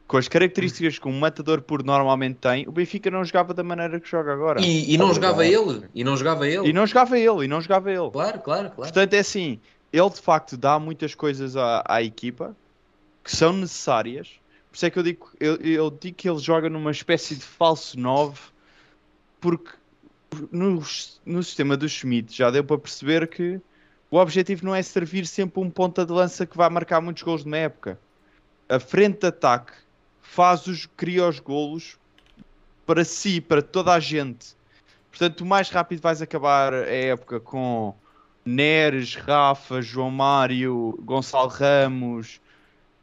[0.06, 3.98] com as características que um matador puro normalmente tem, o Benfica não jogava da maneira
[3.98, 4.60] que joga agora.
[4.60, 5.82] E, e não jogava ele?
[5.92, 6.68] E não jogava ele?
[6.68, 8.10] E não jogava ele, e não jogava ele.
[8.10, 8.74] Claro, claro, claro.
[8.76, 9.58] Portanto, é assim,
[9.92, 12.54] ele de facto dá muitas coisas à, à equipa
[13.24, 14.39] que são necessárias.
[14.70, 17.42] Por isso é que eu digo, eu, eu digo que ele joga numa espécie de
[17.42, 18.38] falso 9,
[19.40, 19.72] porque
[20.52, 20.80] no,
[21.26, 23.60] no sistema do Schmidt já deu para perceber que
[24.10, 27.44] o objetivo não é servir sempre um ponta de lança que vai marcar muitos gols
[27.44, 27.98] numa época.
[28.68, 29.72] A frente de ataque
[30.20, 31.98] faz os, cria os golos
[32.86, 34.54] para si, para toda a gente.
[35.10, 37.92] Portanto, o mais rápido vais acabar a época com
[38.44, 42.40] Neres, Rafa, João Mário, Gonçalo Ramos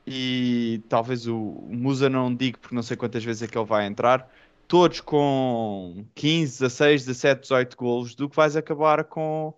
[0.07, 1.38] e talvez o
[1.69, 4.31] Musa não digo porque não sei quantas vezes é que ele vai entrar.
[4.65, 9.53] Todos com 15, 16, 17, 18 golos, do que vais acabar com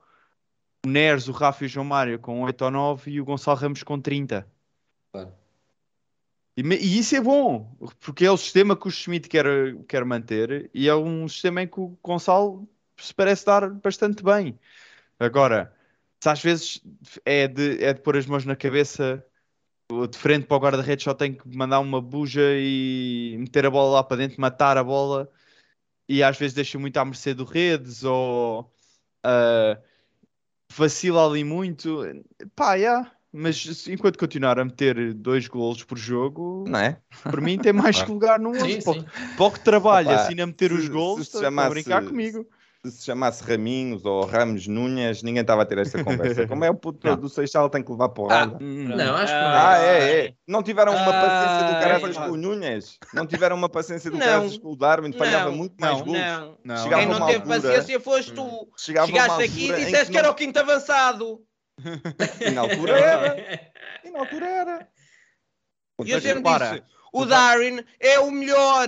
[0.85, 3.57] o Neres, o Rafa e o João Mário com 8 ou 9 e o Gonçalo
[3.59, 4.47] Ramos com 30.
[5.11, 5.31] Claro.
[6.57, 9.45] E, e isso é bom, porque é o sistema que o Schmidt quer,
[9.87, 12.67] quer manter e é um sistema em que o Gonçalo
[12.97, 14.59] se parece dar bastante bem.
[15.19, 15.73] Agora,
[16.19, 16.81] se às vezes
[17.23, 19.23] é de, é de pôr as mãos na cabeça,
[19.89, 23.95] de frente para o guarda-redes só tem que mandar uma buja e meter a bola
[23.95, 25.29] lá para dentro, matar a bola,
[26.07, 28.71] e às vezes deixa muito à mercê do redes ou
[29.23, 29.79] ah,
[30.71, 32.01] vacila ali muito.
[32.55, 33.11] Pá, yeah.
[33.31, 36.99] Mas se- enquanto continuar a meter dois golos por jogo, Não é?
[37.23, 38.83] para mim tem mais que lugar no Sim, 11.
[38.83, 38.99] Para, sim.
[38.99, 41.41] o- para o que trabalha Opa, assim a meter os se- golos, se se estão
[41.41, 42.47] a chamasse- brincar comigo.
[42.85, 46.47] Se se chamasse Raminhos ou Ramos Nunhas, ninguém estava a ter esta conversa.
[46.47, 47.17] Como é o puto Não.
[47.17, 48.57] do Seixal tem que levar porrada?
[48.57, 49.47] Não, acho que não.
[49.49, 50.33] Ah, é, é.
[50.47, 52.19] Não tiveram uma paciência do Ah, caraças é.
[52.21, 52.97] com o Nunhas?
[53.13, 54.25] Não tiveram uma paciência do Não.
[54.25, 55.11] caraças com o Darwin?
[55.11, 55.57] Falhava Não.
[55.57, 56.05] muito mais Não.
[56.05, 56.17] gols.
[56.19, 56.57] Não.
[56.63, 56.77] Não.
[56.83, 58.69] Chegava Quem não teve altura- paciência foste tu.
[58.77, 61.41] Chegava uma Chegaste aqui e disseste que que era não- o quinto avançado.
[62.47, 63.71] E na altura era.
[64.05, 64.87] E na altura era.
[66.05, 68.87] E eu sempre disse: o Darwin é o melhor.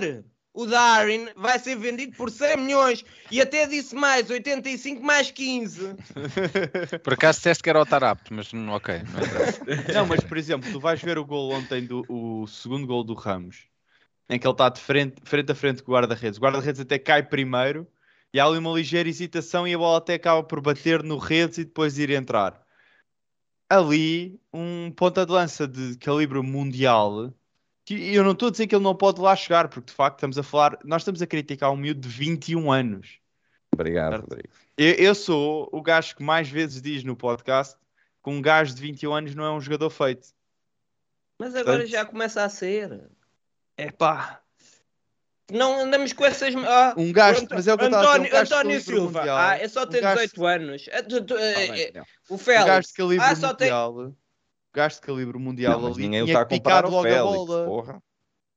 [0.54, 3.04] O Darwin vai ser vendido por 100 milhões.
[3.30, 5.94] E até disse mais: 85 mais 15.
[7.02, 8.96] Por acaso disseste que era o Tarapto, mas hum, ok.
[8.98, 9.94] não.
[9.94, 13.14] Não, mas por exemplo, tu vais ver o gol ontem do o segundo gol do
[13.14, 13.66] Ramos,
[14.28, 16.38] em que ele está de frente, frente a frente com o guarda-redes.
[16.38, 17.86] O guarda-redes até cai primeiro
[18.32, 21.58] e há ali uma ligeira hesitação e a bola até acaba por bater no redes
[21.58, 22.60] e depois ir entrar.
[23.70, 27.32] Ali, um ponta de lança de calibre mundial,
[27.84, 30.16] que eu não estou a dizer que ele não pode lá chegar, porque de facto
[30.18, 33.18] estamos a falar, nós estamos a criticar um miúdo de 21 anos.
[33.72, 34.22] Obrigado, Certo.
[34.22, 34.48] Rodrigo.
[34.78, 37.76] Eu, eu sou o gajo que mais vezes diz no podcast
[38.22, 40.28] que um gajo de 21 anos não é um jogador feito.
[41.38, 43.08] Mas agora Portanto- já começa a ser.
[43.76, 44.40] É pá.
[45.50, 46.54] Não andamos com essas.
[46.54, 48.80] Ah, Um gajo, mas é o que eu estava a dizer, um António, gajo António
[48.80, 49.18] Silva.
[49.20, 49.36] mundial.
[49.36, 50.88] Ah, é só ter Um gajo- 18 anos.
[50.92, 52.88] Ah, tu- tu- eh, bem, eh, o O gajo Félix.
[52.88, 53.70] de calibre Ah, só tem.
[54.74, 58.02] Gajo de calibre mundial Não, ali ninguém tinha está a comparar ao Félix, porra.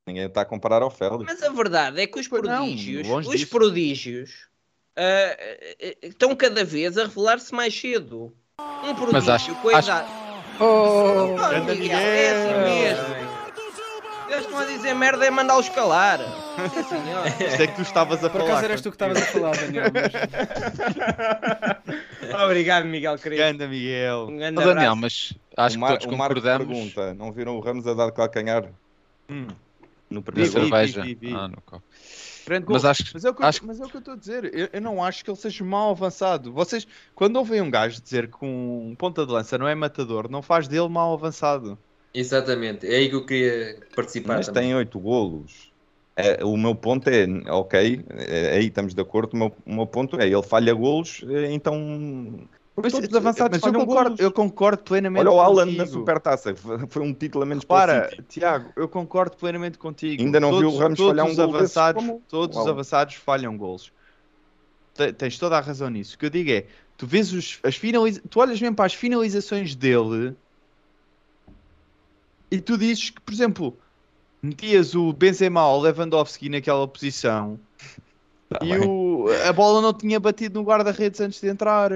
[0.08, 1.24] Ninguém está a comparar ao Félix.
[1.26, 3.50] Mas a verdade é que os não, prodígios, longe os disso.
[3.52, 4.48] prodígios
[4.96, 8.32] eh, estão cada vez a revelar-se mais cedo.
[8.60, 10.10] Um prodígio Mas acho- com a acho- idade.
[10.60, 13.45] Oh, Grande Miguel, é assim mesmo.
[14.28, 16.20] Eles estão a dizer merda é mandá-los calar.
[17.48, 18.52] Isto é que tu estavas a Por falar.
[18.52, 19.86] acaso eras tu que estavas a falar, Daniel.
[19.94, 20.12] Mas...
[22.46, 23.42] Obrigado, Miguel, querido.
[23.42, 24.28] Ganda Miguel.
[24.30, 26.68] Um grande Ó, Daniel, mas acho o, que Mar, todos concordamos.
[26.68, 28.66] pergunta: não viram o Ramos a dar calcanhar
[29.30, 29.48] Hum.
[30.10, 31.02] no primeiro Vi, cerveja.
[31.02, 31.34] vi, vi.
[31.34, 31.84] Ah, no copo.
[32.68, 34.14] Mas acho mas, é o que eu, acho que- mas é o que eu estou
[34.14, 34.52] a dizer.
[34.54, 36.54] Eu, eu não acho que ele seja mal avançado.
[36.54, 40.44] Vocês, quando ouvem um gajo dizer que um ponta de lança não é matador, não
[40.44, 41.76] faz dele mal avançado.
[42.18, 44.38] Exatamente, é aí que eu queria participar.
[44.38, 44.64] Mas também.
[44.64, 45.74] tem 8 golos.
[46.16, 49.34] É, o meu ponto é, ok, é, aí estamos de acordo.
[49.34, 52.48] O meu, o meu ponto é: ele falha golos, é, então.
[52.78, 54.20] Mas, todos os avançados mas eu, concordo, golos.
[54.20, 55.78] eu concordo plenamente Olha o Alan contigo.
[55.82, 58.10] na supertaça, foi foi um título a menos para.
[58.30, 60.24] Tiago, eu concordo plenamente contigo.
[60.24, 63.58] Ainda não viu o Ramos todos falhar um gol avançados, como- Todos os avançados falham
[63.58, 63.92] golos.
[64.94, 66.16] Te- Tens toda a razão nisso.
[66.16, 66.66] O que eu digo é,
[66.98, 68.22] tu vês os, as finaliza...
[68.30, 70.36] tu olhas mesmo para as finalizações dele
[72.56, 73.78] e tu dizes que, por exemplo,
[74.42, 77.60] metias o Benzema ou Lewandowski naquela posição
[78.50, 81.92] Tá e o, a bola não tinha batido no guarda-redes antes de entrar.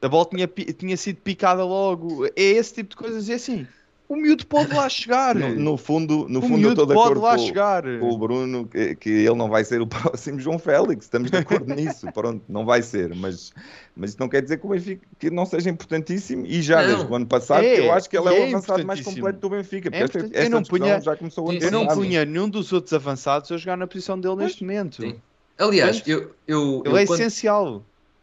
[0.00, 2.26] A bola tinha, tinha sido picada logo.
[2.26, 3.28] É esse tipo de coisas.
[3.28, 3.66] E assim,
[4.08, 5.34] o miúdo pode lá chegar.
[5.34, 7.82] No, no fundo, no o fundo eu estou de pode acordo lá com, chegar.
[7.82, 11.04] com o Bruno que, que ele não vai ser o próximo João Félix.
[11.06, 12.06] Estamos de acordo nisso.
[12.14, 13.14] Pronto, não vai ser.
[13.14, 13.52] Mas,
[13.94, 16.46] mas isso não quer dizer que o Benfica que não seja importantíssimo.
[16.46, 16.88] E já Não.
[16.88, 19.38] desde o ano passado, É, eu acho que ele é, é o avançado mais completo
[19.40, 19.88] do Benfica.
[19.92, 22.48] É Porque esta, Eu não punha- já começou o ano Sim, Eu não punha nenhum
[22.48, 25.02] dos outros avançados a jogar na posição dele neste momento.
[25.02, 25.16] Sim.
[25.58, 27.82] Aliás, Portanto, eu, eu, Ele eu é quando- essencial.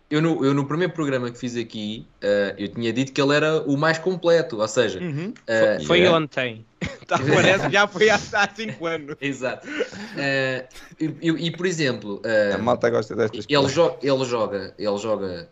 [0.09, 3.33] Eu no, eu no primeiro programa que fiz aqui, eh, eu tinha dito que ele
[3.35, 5.33] era o mais completo, ou seja, Uhum.
[5.47, 6.65] eh, Foi ontem.
[7.07, 9.15] Tá, parece que já foi há 5 anos.
[9.21, 9.67] Exato.
[10.17, 10.65] Eh,
[10.99, 12.19] e, e- e, por exemplo,
[12.53, 13.73] A malta gosta destas ele, coisas.
[13.73, 15.49] jo- ele joga, ele joga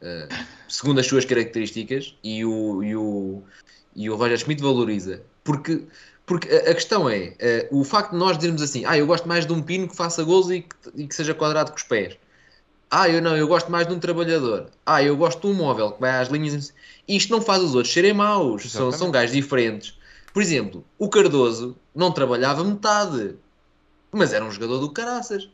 [0.68, 3.44] segundo as suas características e o, e o,
[3.96, 5.22] e o Roger Schmidt valoriza.
[5.44, 5.84] Porque,
[6.26, 9.46] porque a, a questão é o facto de nós dizermos assim: ah, eu gosto mais
[9.46, 12.18] de um pino que faça gols e que, e que seja quadrado com os pés.
[12.95, 14.68] Ah, eu não, eu gosto mais de um trabalhador.
[14.86, 16.74] Ah, eu gosto de um móvel que vai às linhas.
[17.07, 18.72] Isto não faz os outros serem maus.
[18.72, 19.98] São, são gajos diferentes.
[20.34, 23.36] Por exemplo, o Cardoso não trabalhava metade,
[24.11, 25.49] mas era um jogador do caraças.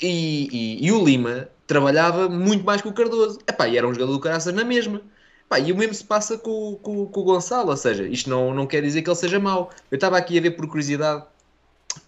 [0.00, 3.38] E, e- e o Lima trabalhava muito mais que o Cardoso.
[3.48, 5.00] Epá, e era um jogador do caraças na mesma.
[5.46, 7.70] Epá, e o mesmo se passa com, com, com o Gonçalo.
[7.70, 9.70] Ou seja, isto não, não quer dizer que ele seja mau.
[9.90, 11.24] Eu estava aqui a ver por curiosidade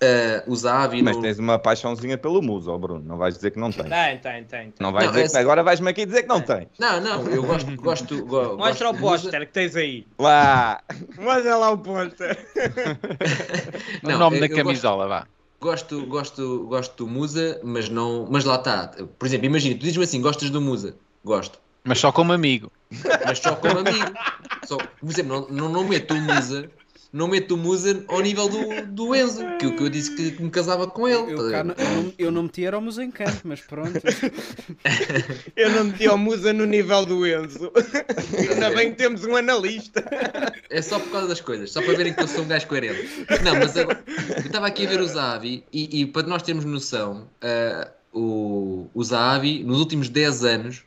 [0.00, 1.02] eh, o Zavi.
[1.02, 3.02] Mas no- tens uma paixãozinha pelo Muso, ó Bruno.
[3.04, 3.88] Não vais dizer que não tens.
[3.88, 4.74] Tem, tem, tem.
[4.80, 6.68] Não vais Não, dizer é- que agora vais-me aqui dizer que não tens.
[6.78, 7.76] Não, não, eu gosto.
[7.76, 9.22] gosto, go- Mostra o gosto Musa.
[9.22, 10.06] póster que tens aí.
[10.18, 10.80] Lá!
[11.18, 12.38] Mostra lá o póster.
[14.02, 15.26] o nome da eu gosto- camisola, vá.
[15.60, 18.26] Gosto, gosto, gosto do Musa, mas não.
[18.30, 18.90] Mas lá está.
[19.18, 20.94] Por exemplo, imagina, tu dizes-me assim: gostas do Musa?
[21.24, 21.58] Gosto.
[21.82, 22.70] Mas só como amigo.
[23.24, 24.12] Mas só como amigo.
[24.66, 26.68] Só, por exemplo, não, não, não meto o Musa.
[27.16, 30.32] Não meto o Musa ao nível do, do Enzo, que, o que eu disse que,
[30.32, 31.32] que me casava com ele.
[31.32, 33.98] Eu, cá não- eu não, eu não meti era o Musa em campo, mas pronto.
[35.56, 37.72] Eu não meti o Musa no nível do Enzo.
[38.50, 40.04] Ainda bem que temos um analista.
[40.68, 43.08] É só por causa das coisas, só para verem que eu sou um gajo coerente.
[43.42, 44.02] Não, mas agora,
[44.36, 48.88] eu estava aqui a ver o Zahavi e, e para nós termos noção, ah, o,
[48.94, 50.82] o Zahavi, nos últimos 10 anos,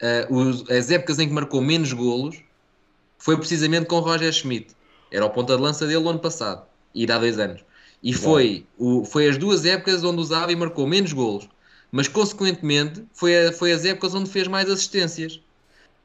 [0.00, 2.36] ah, os- as épocas em que marcou menos golos
[3.18, 4.77] foi precisamente com Roger Schmidt.
[5.10, 7.60] Era o ponta de lança dele o ano passado, e há dois anos.
[8.02, 11.48] E foi, o, foi as duas épocas onde o Zahavi marcou menos golos,
[11.90, 15.40] mas consequentemente foi, a- foi as épocas onde fez mais assistências.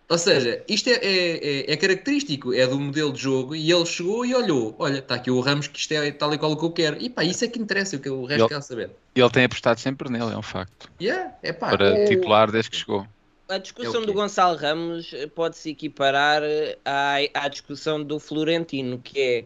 [0.10, 1.38] Ou seja, isto é, é,
[1.70, 5.16] é- é característico, é do modelo de jogo e ele chegou e olhou: olha, está
[5.16, 6.98] aqui o Ramos, que isto é tal e qual o que eu quero.
[7.02, 8.92] E pá, isso é que interessa, o que o resto Ele- quer saber.
[9.16, 10.92] E ele tem apostado sempre nele, é um facto.
[11.02, 13.08] Yeah, é pá, Para o- titular desde que chegou.
[13.48, 14.14] A discussão É do?
[14.14, 19.45] Gonçalo Ramos eh, pode-se equiparar eh, à, à discussão do Florentino, que é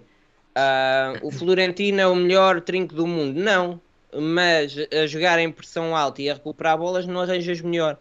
[0.56, 3.40] ah, o Florentino é o melhor trinco do mundo.
[3.40, 3.80] Não,
[4.14, 8.00] mas a jogar em pressão alta e a recuperar bolas não arranjas melhor.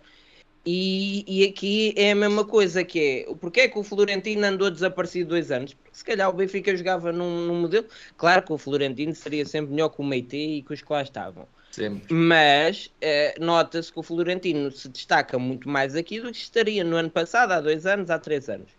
[0.64, 4.70] E, e aqui é a mesma coisa que é, porque é que o Florentino andou
[4.70, 5.74] desaparecido dois anos?
[5.74, 7.86] Porque se calhar o Benfica jogava num, num modelo,
[8.16, 11.02] claro que o Florentino seria sempre melhor que o Meite e que os que lá
[11.02, 11.47] estavam.
[11.77, 12.15] Sempre.
[12.15, 16.97] Mas eh, nota-se que o Florentino se destaca muito mais aqui do que estaria no
[16.97, 18.70] ano passado, há dois anos, há três anos.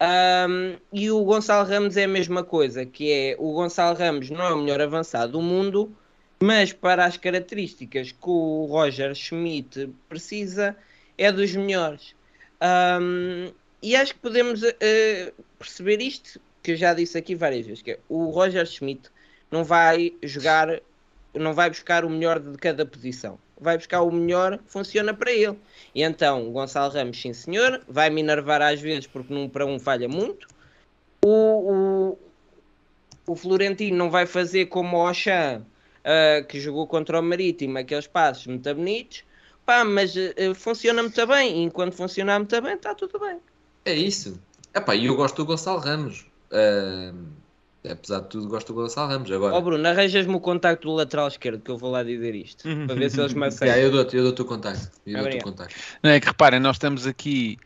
[0.00, 4.44] Ahm, e o Gonçalo Ramos é a mesma coisa, que é o Gonçalo Ramos não
[4.44, 5.94] é o melhor avançado do mundo,
[6.42, 10.76] Mas para as características que o Roger Schmidt precisa,
[11.18, 12.14] é dos melhores.
[12.60, 13.52] Ahm,
[13.82, 17.92] e acho que podemos eh, perceber isto, que eu já disse aqui várias vezes, que
[17.92, 19.10] é, o Roger Schmidt
[19.50, 20.80] não vai jogar,
[21.34, 23.38] não vai buscar o melhor de cada posição.
[23.60, 25.58] Vai buscar o melhor funciona para ele.
[25.94, 29.78] E então, Gonçalo Ramos, sim senhor, vai me enervar às vezes porque num para um
[29.78, 30.48] falha muito.
[31.24, 32.18] O, o,
[33.26, 35.62] o Florentino não vai fazer como o Ochan,
[36.04, 39.24] ah, que jogou contra o Marítimo, aqueles passos muito bonitos.
[39.66, 41.58] Pá, mas ah, funciona muito bem.
[41.58, 43.38] E enquanto funcionar muito bem, está tudo bem.
[43.84, 44.40] É isso.
[44.74, 46.26] E eu gosto do Gonçalo Ramos.
[46.50, 47.12] Ah,
[47.88, 49.30] apesar de tudo, gosto do Gonçalo Ramos.
[49.30, 52.62] Agora, Ó Bruno, arranjas-me o contacto do lateral esquerdo que eu vou lá dizer isto.
[52.86, 53.68] para ver se eles me aceitam.
[53.68, 54.90] Yeah, eu dou-te eu dou o contacto.
[55.06, 55.74] Eu dou-te o contacto.
[56.02, 57.58] Não é que reparem, nós estamos aqui,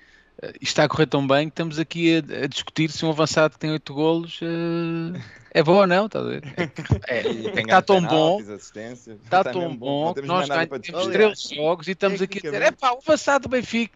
[0.43, 3.11] eh, isto está a correr tão bem que estamos aqui a, a discutir se um
[3.11, 5.21] avançado que tem 8 golos eh,
[5.53, 6.43] é bom ou não, está a ver?
[7.07, 11.13] É, E tem está tão bom, está tão bom, que nós ganhamos discutir.
[11.13, 13.95] 13 jogos e estamos aqui a dizer, é pá, o avançado do Benfica,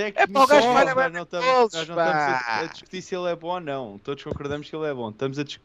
[0.00, 1.98] é pá, o gajo falha não estamos, nós não estamos
[2.48, 3.98] a, discutir se ele é bom ou não.
[3.98, 5.10] Todos concordamos que ele é bom.
[5.10, 5.60] Estamos a, dis-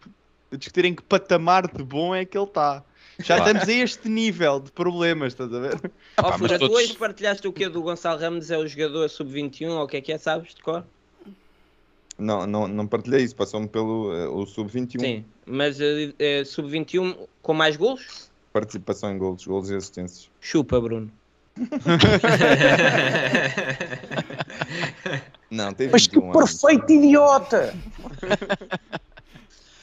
[0.52, 2.84] a discutir em que patamar de bom é que ele está.
[3.20, 3.52] Já Claro.
[3.58, 5.92] estamos a este nível de problemas, estás a ver?
[6.18, 9.10] Ó pá, Fura, tu todos- hoje partilhaste o que do Gonçalo Ramos é o jogador
[9.10, 10.84] sub-21 ou o que é que é, sabes de cor?
[12.20, 15.00] Não, não, não partilhei isso, passou-me pelo eh, o sub-21.
[15.00, 18.30] Sim, mas eh, eh, sub-21 com mais golos?
[18.52, 20.30] Participação em golos, golos e assistências.
[20.42, 21.12] Chupa, Bruno.
[25.50, 26.62] Não, tem Mas que 21 anos.
[26.62, 27.74] perfeito idiota!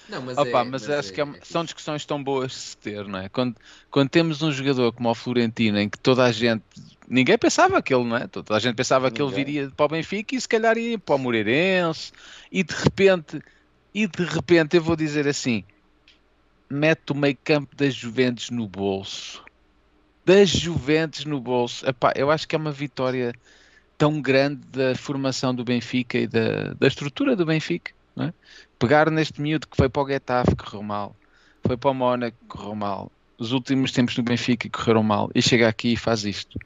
[0.09, 2.51] Não, mas, Opa, é, mas, mas acho é- que é uma- são discussões tão boas
[2.53, 3.29] de se ter, não é?
[3.31, 3.57] Quando,
[3.91, 6.63] quando temos um jogador como o Florentino, em que toda a gente,
[7.09, 8.27] ninguém pensava que ele, não é?
[8.27, 9.45] Toda a gente pensava que ele Ninguém.
[9.45, 12.13] viria para o Benfica e se calhar ia para o Moreirense,
[12.53, 13.41] e de repente,
[13.95, 15.65] e de repente, eu vou dizer assim,
[16.69, 19.43] mete o meio campo das Juventus no bolso.
[20.25, 21.87] Das Juventus no bolso.
[21.87, 23.35] Epá, eu acho que é uma vitória
[23.99, 27.93] tão grande da formação do Benfica e da, da estrutura do Benfica.
[28.17, 28.35] Não é?
[28.79, 31.15] Pegar neste miúdo que foi para o Getafe, correu mal,
[31.67, 35.69] foi para o Mónaco, correu mal, os últimos tempos no Benfica correram mal, e chega
[35.69, 36.59] aqui e faz isto.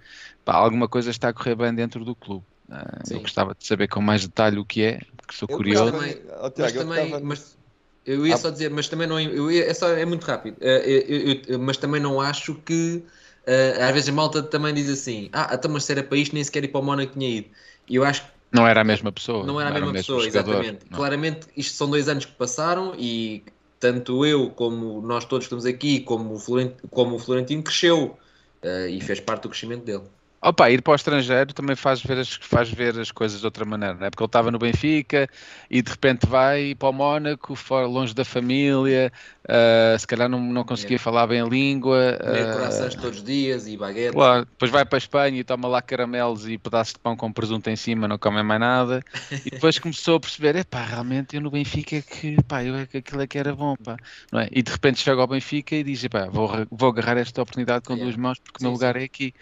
[0.45, 2.45] Pá, alguma coisa está a correr bem dentro do clube.
[2.71, 5.93] Ah, eu gostava de saber com mais detalhe o que é, porque sou Eu curioso.
[5.93, 7.57] Também- Mas Tiago, eu também, estava- mas
[8.05, 8.39] eu ia Ah.
[8.39, 10.57] só dizer, mas também não, eu ia, é só é muito rápido.
[10.61, 13.03] Eu- eu- eu- mas também não acho que
[13.49, 16.35] eh, às vezes a malta também diz assim, ah, então mas se era para isto
[16.35, 17.49] nem sequer ir para o Mónaco tinha ido.
[17.89, 19.45] E eu acho que Não era a mesma pessoa.
[19.47, 20.87] não era a mesma pessoa, exatamente.
[20.91, 20.97] não.
[20.99, 23.45] Claramente isto são dois anos que passaram e
[23.81, 28.19] tanto eu como nós todos que estamos aqui, como o Florentino, como o Florentino cresceu
[28.63, 30.05] eh, e fez parte do crescimento dele.
[30.41, 33.65] Opa, ir para o estrangeiro também faz ver as, faz ver as coisas de outra
[33.65, 34.11] maneira, não é?
[34.11, 35.29] Porque ele estava no Benfica
[35.69, 39.13] e de repente vai para o Mónaco, fora, longe da família,
[39.49, 40.99] ah, se calhar não, não conseguia É.
[40.99, 42.17] falar bem a língua.
[42.21, 44.13] Comer ah, corações todos os dias e baguete.
[44.13, 47.33] Claro, depois vai para a Espanha e toma lá caramelos e pedaços de pão com
[47.33, 49.03] presunto em cima, não come mais nada.
[49.45, 52.87] E depois começou a perceber, epá, realmente eu no Benfica é que, pá, eu é
[52.87, 53.97] que aquilo é que era bom, pá.
[54.33, 54.49] Não é?
[54.53, 57.95] E de repente chega ao Benfica e diz, epá, vou, vou agarrar esta oportunidade com
[57.95, 58.05] Yeah.
[58.05, 59.01] duas mãos porque o meu lugar sim.
[59.01, 59.35] é aqui.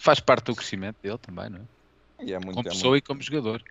[0.00, 1.68] Faz parte do crescimento dele também, não é?
[2.26, 3.62] E é muito, Como é pessoa muito, e como jogador.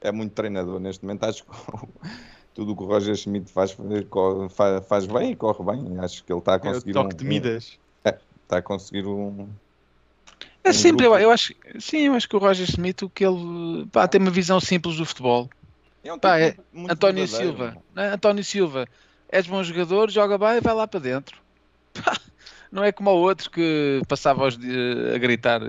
[0.00, 1.24] é muito treinador neste momento.
[1.24, 1.50] Acho que
[2.54, 3.76] tudo o que o Roger Schmidt faz,
[4.10, 5.98] co- fa- faz bem e corre bem.
[6.00, 7.78] Acho que ele está a É o conseguir toque um, de Midas.
[8.42, 9.48] está a conseguir um.
[10.64, 13.24] É um simples, eu, eu acho, sim, eu acho que o Roger Smith, o que
[13.24, 15.48] ele, pá, tem uma visão simples do futebol.
[16.02, 17.84] É um Pá, tipo é muito António verdadeiro, Silva, meu.
[17.90, 18.08] não é?
[18.14, 18.86] António Silva,
[19.32, 21.42] és bom jogador, joga bem, vai lá para dentro.
[21.94, 22.14] Pá,
[22.70, 24.58] não é como o outro que passava os
[25.14, 25.60] a gritar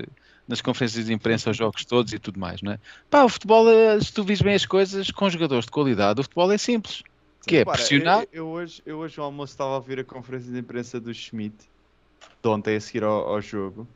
[0.47, 2.79] nas conferências de imprensa os jogos todos e tudo mais, não é?
[3.09, 6.23] Pá, o futebol, é- se tu vis bem as coisas com jogadores de qualidade, o
[6.23, 7.03] futebol é simples.
[7.45, 8.21] Que é Repara, pressionar.
[8.23, 11.13] Eu, eu hoje, eu hoje ao almoço estava a ouvir a conferência de imprensa do
[11.13, 11.55] Schmidt,
[12.41, 13.87] de ontem a seguir ao, ao jogo,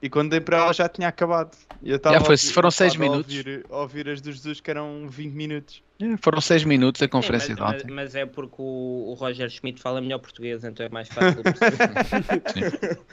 [0.00, 1.56] e quando dei para ela já tinha acabado.
[1.82, 3.36] E eu estava Já foi- ouvir- foram seis estava a minutos.
[3.36, 5.82] Ouvir, a ouvir as dos Jesus que eram 20 minutos.
[6.00, 7.92] É, Foram seis minutos a Sim, conferência mas, de mas- ontem.
[7.94, 12.98] mas é porque o, o Roger Schmidt fala melhor português, então é mais fácil perceber.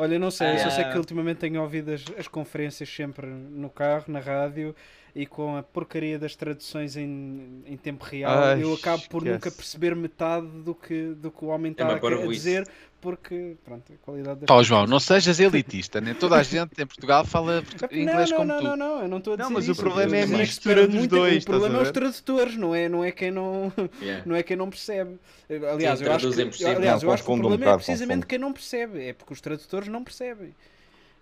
[0.00, 0.92] Olha, eu não sei, eu só sei Ah.
[0.92, 4.74] que ultimamente tenho ouvido as, as conferências sempre no carro, na rádio
[5.12, 9.48] e com a porcaria das traduções em, em tempo real, Ai, eu acabo por nunca
[9.48, 9.56] esquece.
[9.56, 12.68] perceber metade do que, do que o homem está uma a, a dizer,
[13.00, 16.42] porque, pronto, a qualidade das Pá, ó, João, traduções- não sejas elitista, nem toda a
[16.42, 17.62] gente em Portugal fala
[17.92, 18.64] inglês não, como não, tu.
[18.64, 19.80] não, não, eu não estou a Não, dizer mas o isso.
[19.80, 22.88] problema Eu é a mistura dos muito- dois, O problema é os tradutores, não é,
[22.88, 23.72] não é quem não,
[24.02, 24.22] Yeah.
[24.26, 25.18] não é quem não percebe.
[25.48, 26.70] Aliás, Sim, eu acho que, traduzem por cima.
[26.70, 29.12] aliás, Não, eu acho que o confunde um problema é precisamente quem não percebe, é
[29.12, 30.54] porque os tradutores não percebem.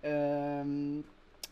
[0.03, 1.01] Ahm,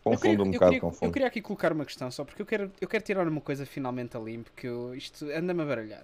[0.06, 2.45] eu queria, um eu bocado, queria- eu queria aqui colocar uma questão só porque eu
[2.45, 6.03] quero, eu quero tirar uma coisa finalmente a limpo que eu, isto anda-me a baralhar.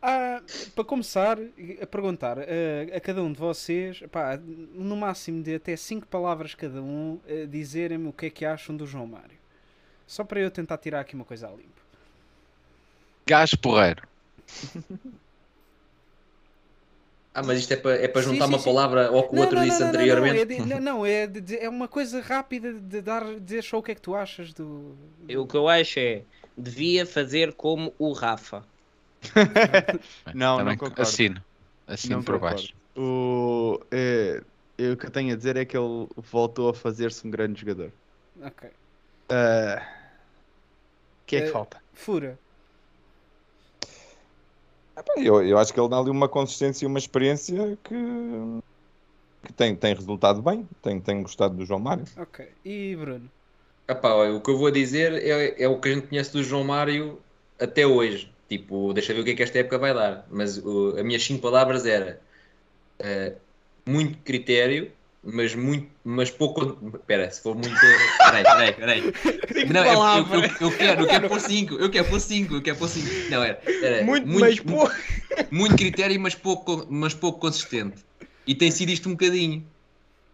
[0.00, 0.42] Ah,
[0.76, 1.38] para começar,
[1.82, 6.54] a perguntar a, a cada um de vocês, pá, no máximo de até 5 palavras
[6.54, 9.36] cada um, eh, dizerem-me o que é que acham do João Mário.
[10.06, 11.82] Só para eu tentar tirar aqui uma coisa a limpo.
[13.26, 14.02] Gajo porreiro.
[17.34, 18.62] Ah, mas isto é para é para juntar sim, uma sim.
[18.62, 20.34] palavra ao que o Não, outro não, disse não, não, anteriormente.
[20.34, 23.62] Não, é, de- não, não, é, de- de- é uma coisa rápida de dar, dizer
[23.62, 24.96] só o que é que tu achas do.
[25.38, 26.26] O que eu acho é,
[26.56, 28.66] devia fazer como o Rafa.
[30.34, 31.02] Não, Também não concordo.
[31.02, 31.44] Assino.
[31.86, 32.56] Assino Não por concordo.
[32.56, 32.74] baixo.
[32.96, 34.42] O, é,
[34.78, 37.60] é, o que eu tenho a dizer é que ele voltou a fazer-se um grande
[37.60, 37.92] jogador.
[38.42, 38.70] Ok.
[39.30, 39.82] Ah,
[41.22, 41.82] O que é que Eh, falta?
[41.92, 42.38] Fura.
[44.96, 47.94] Epá, Eu, eu acho que ele dá ali uma consistência e uma experiência que,
[49.46, 50.68] que tem, tem resultado bem.
[50.82, 52.04] Tenho, tenho gostado do João Mário.
[52.16, 52.48] Ok.
[52.64, 53.30] E Bruno?
[53.88, 56.42] Epá, olha, o que eu vou dizer é, é o que a gente conhece do
[56.42, 57.20] João Mário
[57.58, 58.30] até hoje.
[58.48, 60.26] Tipo, deixa ver o que é que esta época vai dar.
[60.30, 62.20] Mas o, as minhas cinco palavras era
[62.98, 63.34] eh,
[63.86, 64.90] muito critério,
[65.22, 66.78] mas muito, mas pouco.
[66.96, 67.74] Espera, se for muito.
[67.78, 69.02] Peraí, peraí, peraí.
[69.58, 72.54] Cinco Não, é- eu, eu, eu quero, eu quero pôr cinco, eu quero pôr cinco,
[72.54, 73.30] eu quero pôr cinco.
[73.30, 74.94] Não, era, era Muito, mas pouco.
[75.50, 78.04] muito critério, mas pouco, mas pouco consistente.
[78.46, 79.66] E tem sido isto um bocadinho.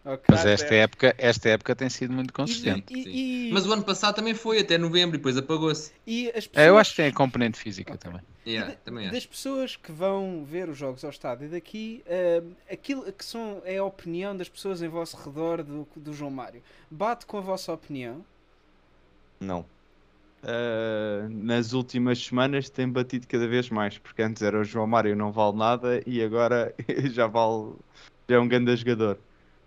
[0.05, 0.25] Ok.
[0.29, 2.93] Mas esta época, esta época tem sido muito consistente.
[2.93, 5.93] E, e- Mas o ano passado também foi, até novembro, e depois apagou-se.
[6.07, 8.21] e as pessoas, É, eu acho que tem a componente física também.
[8.47, 9.15] Yeah, também acho.
[9.15, 13.79] das pessoas que vão ver os jogos ao estádio daqui, ah, aquilo que são, é
[13.79, 16.63] a opinião das pessoas em vosso redor do, do João Mário.
[16.91, 18.23] Bate com a vossa opinião?
[19.41, 19.65] Não.
[20.43, 25.17] Ah, nas últimas semanas tem batido cada vez mais, porque antes era o João Mário
[25.17, 26.75] não vale nada e agora
[27.13, 27.75] já vale.
[28.29, 29.19] Já é um grande jogador.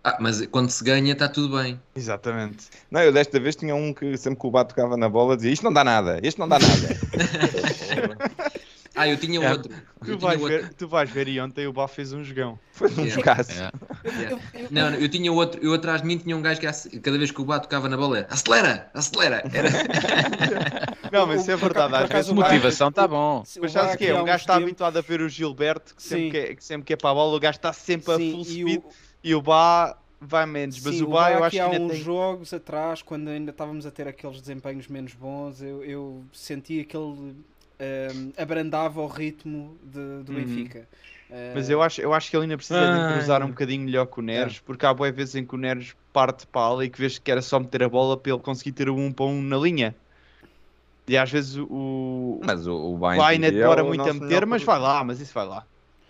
[0.10, 1.78] Ah, mas quando se ganha está tudo bem.
[1.94, 2.68] Exatamente.
[2.90, 5.52] Não, eu desta vez tinha um que sempre que o Bato tocava na bola dizia
[5.52, 6.98] isto não dá nada, isto não dá nada.
[9.00, 9.72] Ah, eu tinha É, outro.
[9.72, 10.58] Eu Tu tinha vais, outro.
[10.58, 12.58] ver, tu vais ver e ontem o Bá fez um jogão.
[12.72, 13.14] Foi um Yeah.
[13.14, 13.52] jogaço.
[13.52, 13.72] É.
[14.10, 14.38] Yeah.
[14.72, 17.30] Não, não, eu tinha outro, eu atrás de mim tinha um gajo que cada vez
[17.30, 19.44] que o Bá tocava na bola era acelera, acelera.
[19.54, 19.70] Era...
[21.14, 21.94] Não, mas isso é verdade.
[21.96, 23.44] Às vezes Motivação está bom.
[23.62, 24.20] Mas sabes o que é?
[24.20, 26.94] Um gajo está habituado a ver o Gilberto, que sempre que, é, que sempre que
[26.94, 28.90] é para a bola, o gajo está sempre a full e speed o-
[29.24, 30.80] e o Bá vai menos.
[30.82, 32.04] Mas Sim, o Bá eu acho que há uns tem.
[32.04, 36.96] jogos atrás, quando ainda estávamos a ter aqueles desempenhos menos bons, eu, eu sentia que
[36.96, 37.36] ele
[37.80, 40.34] ahm, abrandava o ritmo de- do Uhum.
[40.34, 40.88] Benfica.
[41.54, 44.06] Mas Ah, eu acho, eu acho que ele ainda precisa de cruzar um bocadinho melhor
[44.06, 46.86] que o Neres, porque há boas vezes em que o Neres parte para a ala
[46.86, 49.12] e que vês que era só meter a bola para ele conseguir ter o um
[49.12, 49.96] para um na linha.
[51.08, 52.40] E às vezes o.
[52.44, 55.66] Mas o, o é demora muito a meter, mas vai lá, mas isso vai lá.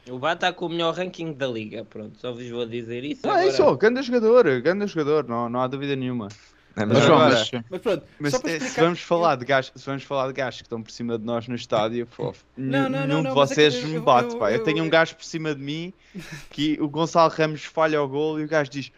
[0.09, 3.21] O Bá está com o melhor ranking da liga, pronto, só vos vou dizer isso.
[3.25, 3.49] Não, é agora.
[3.49, 6.27] isso, grande jogador, grande jogador, não, não há dúvida nenhuma.
[6.75, 8.83] É, Mas, mas agora- mas, mas pronto, Mas só para eh, se explicar.
[8.85, 11.47] vamos falar de gajos, se vamos falar de gajos que estão por cima de nós
[11.47, 13.89] no estádio, fofo, Não, nenhum não, não, nenhum não, de mas é que vocês eu-
[13.89, 14.51] me eu- bate, eu- pá.
[14.51, 15.91] Eu, eu- tenho um gajo por cima de mim
[16.51, 18.91] que o Gonçalo Ramos falha o gol e o gajo diz: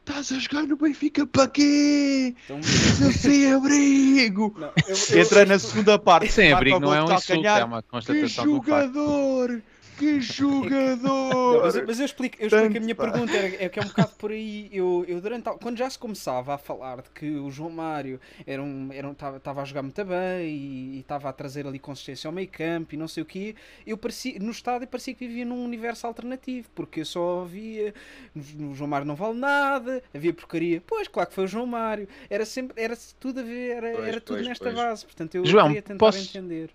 [0.00, 2.34] Estás a jogar no Benfica para quê?
[2.44, 4.54] Então, Seu sem abrigo!
[4.58, 6.32] não, eu- eu- Entra na segunda parte.
[6.32, 8.66] sem abrigo não é um insulto, é uma Que constatação um facto.
[8.94, 9.62] jogador!
[9.98, 11.54] Que jogador!
[11.54, 13.10] Não, mas, mas eu explico, eu explico a minha pá.
[13.10, 14.68] pergunta, é, que é um bocado por aí.
[14.72, 18.62] Eu, eu durante, quando já se começava a falar de que o João Mário era
[18.62, 22.32] um, era um, estava a jogar muito bem e estava a trazer ali consistência ao
[22.32, 23.54] meio campo e não sei o quê,
[23.86, 27.94] eu parecia, no estádio parecia que vivia num universo alternativo, porque eu só via
[28.34, 30.82] o João Mário não vale nada, havia porcaria.
[30.86, 34.08] Pois, claro que foi o João Mário, era sempre, era tudo a ver, era, Pois,
[34.08, 34.76] era tudo pois, nesta pois.
[34.76, 35.04] base.
[35.06, 36.70] Portanto, eu João, queria tentar posso- entender.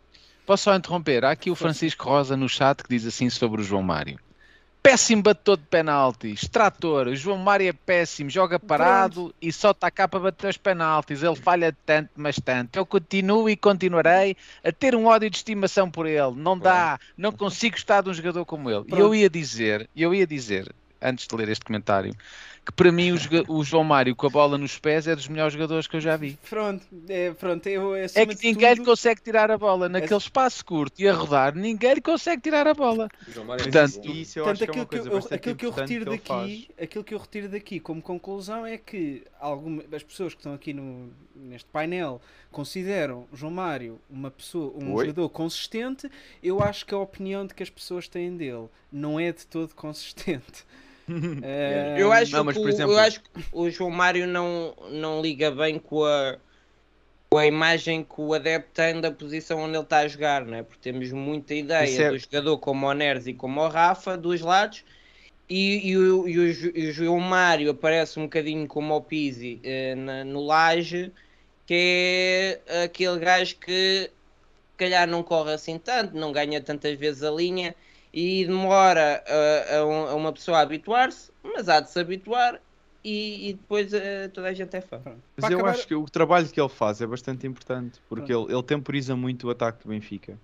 [0.52, 1.24] Posso só interromper?
[1.24, 4.20] Há aqui o Francisco Rosa no chat que diz assim sobre o João Mário.
[4.84, 9.90] Péssimo batedor de penaltis, trator, o João Mário é péssimo, joga parado e só está
[9.90, 11.24] cá para bater os penaltis.
[11.24, 12.76] Ele falha tanto, mas tanto.
[12.76, 16.34] Eu continuo e continuarei a ter um ódio de estimação por ele.
[16.36, 18.84] Não dá, não consigo estar de um jogador como ele.
[18.90, 19.16] E eu Pronto.
[19.16, 22.14] ia dizer, eu ia dizer, antes de ler este comentário,
[22.66, 23.18] que para mim o,
[23.58, 26.16] o João Mário com a bola nos pés é dos melhores jogadores que eu já
[26.16, 26.38] vi.
[26.48, 29.90] Pronto, é, pronto, eu É acima que ninguém lhe tudo- consegue tirar a bola.
[29.90, 33.10] Naquele espaço curto e a rodar, ninguém lhe consegue tirar a bola.
[33.28, 34.12] É Portanto.
[34.12, 37.14] Isso eu Portanto, é aquilo, que eu, aquilo que eu retiro que daqui, aquilo que
[37.16, 41.68] eu retiro daqui como conclusão é que alguma, as pessoas que estão aqui no, neste
[41.70, 42.22] painel
[42.52, 45.06] consideram João Mário uma pessoa, um Oi?
[45.08, 46.10] jogador consistente.
[46.44, 49.74] Eu acho que a opinião de que as pessoas têm dele não é de todo
[49.74, 50.64] consistente.
[51.44, 54.76] Eh, Eu acho, Não, mas, que, o- exemplo- eu acho que o João Mário não,
[54.92, 56.38] não liga bem com a,
[57.30, 60.58] com a imagem que o adepto tem da posição onde ele está a jogar, não
[60.58, 60.64] é?
[60.64, 64.42] Porque temos muita ideia é- do jogador como o Neres e como o Rafa, dos
[64.42, 64.84] lados,
[65.50, 69.60] e, e o, e o e o João Mário aparece um bocadinho como o Pizzi
[69.64, 71.12] eh, na- no Laje,
[71.66, 74.10] que é aquele gajo que
[74.78, 77.76] calhar não corre assim tanto, não ganha tantas vezes a linha
[78.14, 82.62] e demora a, a um- a uma pessoa a habituar-se, mas há de se habituar
[83.04, 85.04] e, e depois eh, toda a gente é fã.
[85.36, 88.32] Mas Para eu acabar- acho que o trabalho que ele faz é bastante importante, porque
[88.34, 90.40] ele, ele temporiza muito o ataque do Benfica.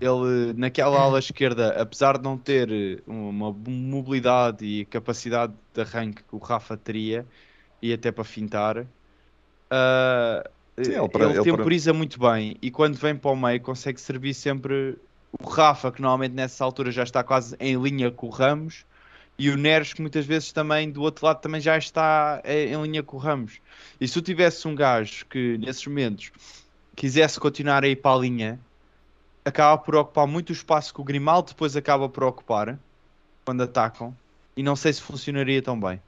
[0.00, 6.24] Ele, naquela ala esquerda, apesar de não ter eh, uma mobilidade e capacidade de arranque
[6.24, 7.28] que o Rafa teria,
[7.82, 8.88] e até para fintar,
[9.70, 10.44] ah,
[10.82, 12.56] Sim, ele, ele para- ele para- temporiza muito bem.
[12.62, 14.98] E quando vem para o meio, consegue servir sempre
[15.38, 18.84] o Rafa, que normalmente nessa altura já está quase em linha com o Ramos,
[19.38, 22.82] e o Neres, que muitas vezes também do outro lado também já está eh, em
[22.82, 23.58] linha com o Ramos.
[23.98, 26.30] E se tu tivesse um gajo que nesses momentos
[26.94, 28.60] quisesse continuar a ir para a linha,
[29.44, 32.78] acaba por ocupar muito o espaço que o Grimaldo depois acaba por ocupar
[33.44, 34.14] quando atacam,
[34.56, 36.00] e não sei se funcionaria tão bem.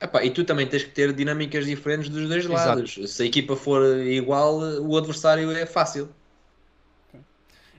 [0.00, 2.68] Epá, e tu também tens que ter dinâmicas diferentes dos dois Exato.
[2.68, 2.98] lados.
[3.06, 6.08] Se a equipa for igual, o adversário é fácil.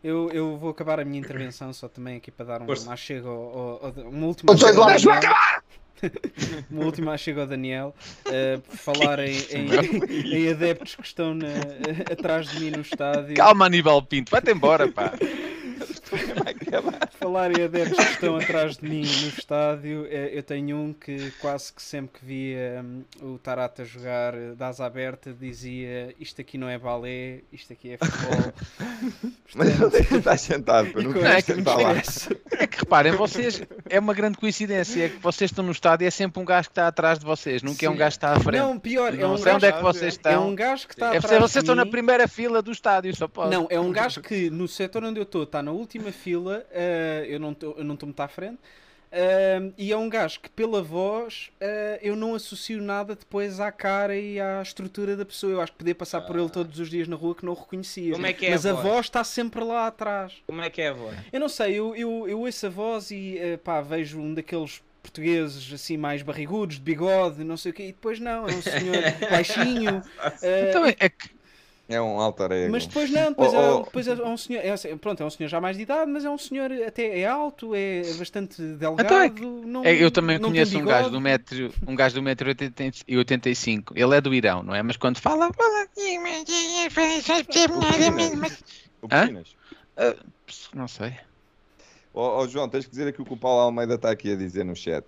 [0.03, 2.91] Eu, eu vou acabar a minha intervenção só também aqui para dar um Força.
[2.91, 5.11] achego ao, ao, ao- uma última Daniel.
[5.11, 5.63] acabar!
[6.71, 7.93] uma última achego ao Daniel
[8.26, 11.47] eh, por falar em, em- em adeptos que estão na-
[12.11, 13.35] atrás de mim no estádio.
[13.35, 15.11] Calma, Aníbal Pinto, vai-te embora, pá.
[17.20, 21.32] Falar em adeptos que estão atrás de mim no estádio, eh, eu tenho um que
[21.41, 26.40] quase que sempre que via hum, o Tarata jogar eh, de asa aberta dizia isto
[26.41, 28.54] aqui não é balé, isto aqui é futebol.
[29.56, 30.90] Mas onde é que estás sentado?
[30.96, 31.94] Não com queres esta sentar lá.
[32.60, 36.08] É que reparem, vocês, é uma grande coincidência, é que vocês estão no estádio e
[36.08, 37.98] é sempre um gajo que está atrás de vocês, nunca é um Sim.
[37.98, 38.62] gajo que está à frente.
[38.62, 40.50] Não, pior, é Não um sei onde é que gajo- vocês É estão.
[40.50, 43.28] um gajo que está É atrás vocês de estão na primeira fila do estádio, só
[43.28, 43.50] pode.
[43.52, 47.26] Não, é um gajo que no setor onde eu estou está na última fila, eh,
[47.27, 48.60] eu não estou eu não estou muito à frente,
[49.11, 53.72] eh, e é um gajo que pela voz eh, eu não associo nada depois à
[53.72, 55.52] cara e à estrutura da pessoa.
[55.52, 57.56] Eu acho que podia passar por ele todos os dias na rua que não o
[57.56, 58.14] reconhecia.
[58.14, 59.07] Como é que é Mas a voz?
[59.07, 60.34] está sempre lá atrás.
[60.45, 61.18] Como é que é a voz?
[61.31, 64.81] Eu não sei, eu, eu, eu ouço a voz e eh, pá, vejo um daqueles
[65.02, 68.61] portugueses assim mais barrigudos, de bigode, não sei o quê, e depois não, é um
[68.61, 70.03] senhor baixinho.
[70.69, 71.39] Então é que
[71.90, 72.72] É um alter ego.
[72.72, 73.82] mas depois não, depois, Oh, é, oh.
[73.82, 76.24] depois é um senhor, é, assim, pronto, é um senhor já mais de idade, mas
[76.24, 79.02] é um senhor até é alto, é bastante delgado.
[79.02, 79.30] Então é
[79.66, 83.18] não, É, eu também conheço um gajo do metro, um gajo do metro 80 e
[83.18, 83.94] 85.
[83.98, 84.84] Ele é do Irão, não é?
[84.84, 86.20] Mas quando fala, assim,
[89.02, 89.07] O.
[89.10, 90.16] Ah,
[90.74, 91.14] não sei.
[92.14, 94.36] Ó ó, João, tens que dizer aqui o que o Paulo Almeida está aqui a
[94.36, 95.06] dizer no chat.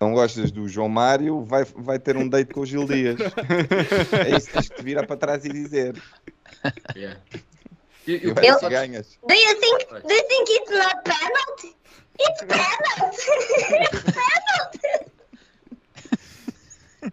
[0.00, 3.18] Não gostas do João Mário, vai, vai ter um date com o Gil Dias.
[4.26, 6.02] é isso que tens que te virar para trás e dizer.
[6.96, 7.20] Yeah.
[8.06, 9.18] E Eu, eu, que ganhas.
[9.28, 11.76] Do you think do you think it's not penalty?
[12.18, 13.76] It's penalty.
[13.84, 15.10] It's penalty.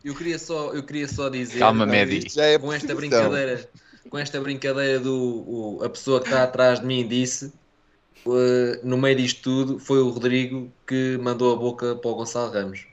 [0.04, 1.94] eu queria só, eu queria só dizer Calma, Não,
[2.30, 3.70] já é com esta brincadeira,
[4.10, 5.44] com esta brincadeira do
[5.78, 7.52] o- a pessoa que está atrás de mim disse
[8.36, 12.52] eh, no meio disto tudo foi o Rodrigo que mandou a boca para o Gonçalo
[12.52, 12.86] Ramos.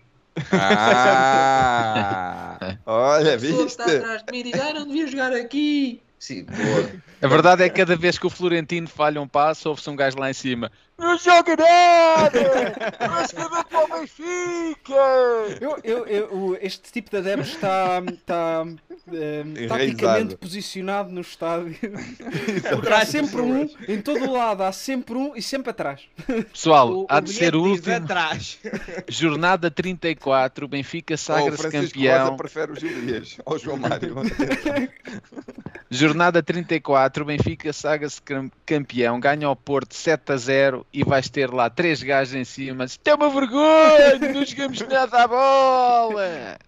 [0.52, 2.58] Ah!
[2.86, 3.92] Olha, que está viste?
[3.96, 6.02] atrás de mim diz, ah, não devia jogar aqui.
[6.24, 6.90] Sim, boa.
[7.20, 10.18] A verdade é que cada vez que o Florentino falha um passo, ouve-se um gajo
[10.18, 10.70] lá em cima.
[10.98, 12.40] Não joga nada!
[13.08, 14.92] Vai escrever para o Benfica!
[15.60, 18.64] Eu, eu, eu- este tipo de adeptos está, está
[19.12, 20.38] eh, taticamente Enraizado.
[20.38, 21.76] posicionado no estádio.
[22.70, 26.02] Porque há sempre um, em todo o lado, há sempre um e sempre atrás.
[26.52, 27.96] Pessoal, O- há o de ser o último.
[27.96, 28.58] atrás.
[29.08, 32.24] Jornada 34, Benfica Oh, sagra-se Francisco campeão.
[32.26, 34.14] Rosa prefere o Gil Dias ao João Mário.
[35.90, 41.50] Jornada 34, Benfica saga-se cam- campeão, ganha ao Porto 7 a 0 e vais ter
[41.52, 42.84] lá três gajos em cima.
[42.84, 46.58] Isto é uma vergonha, não jogamos nada à bola.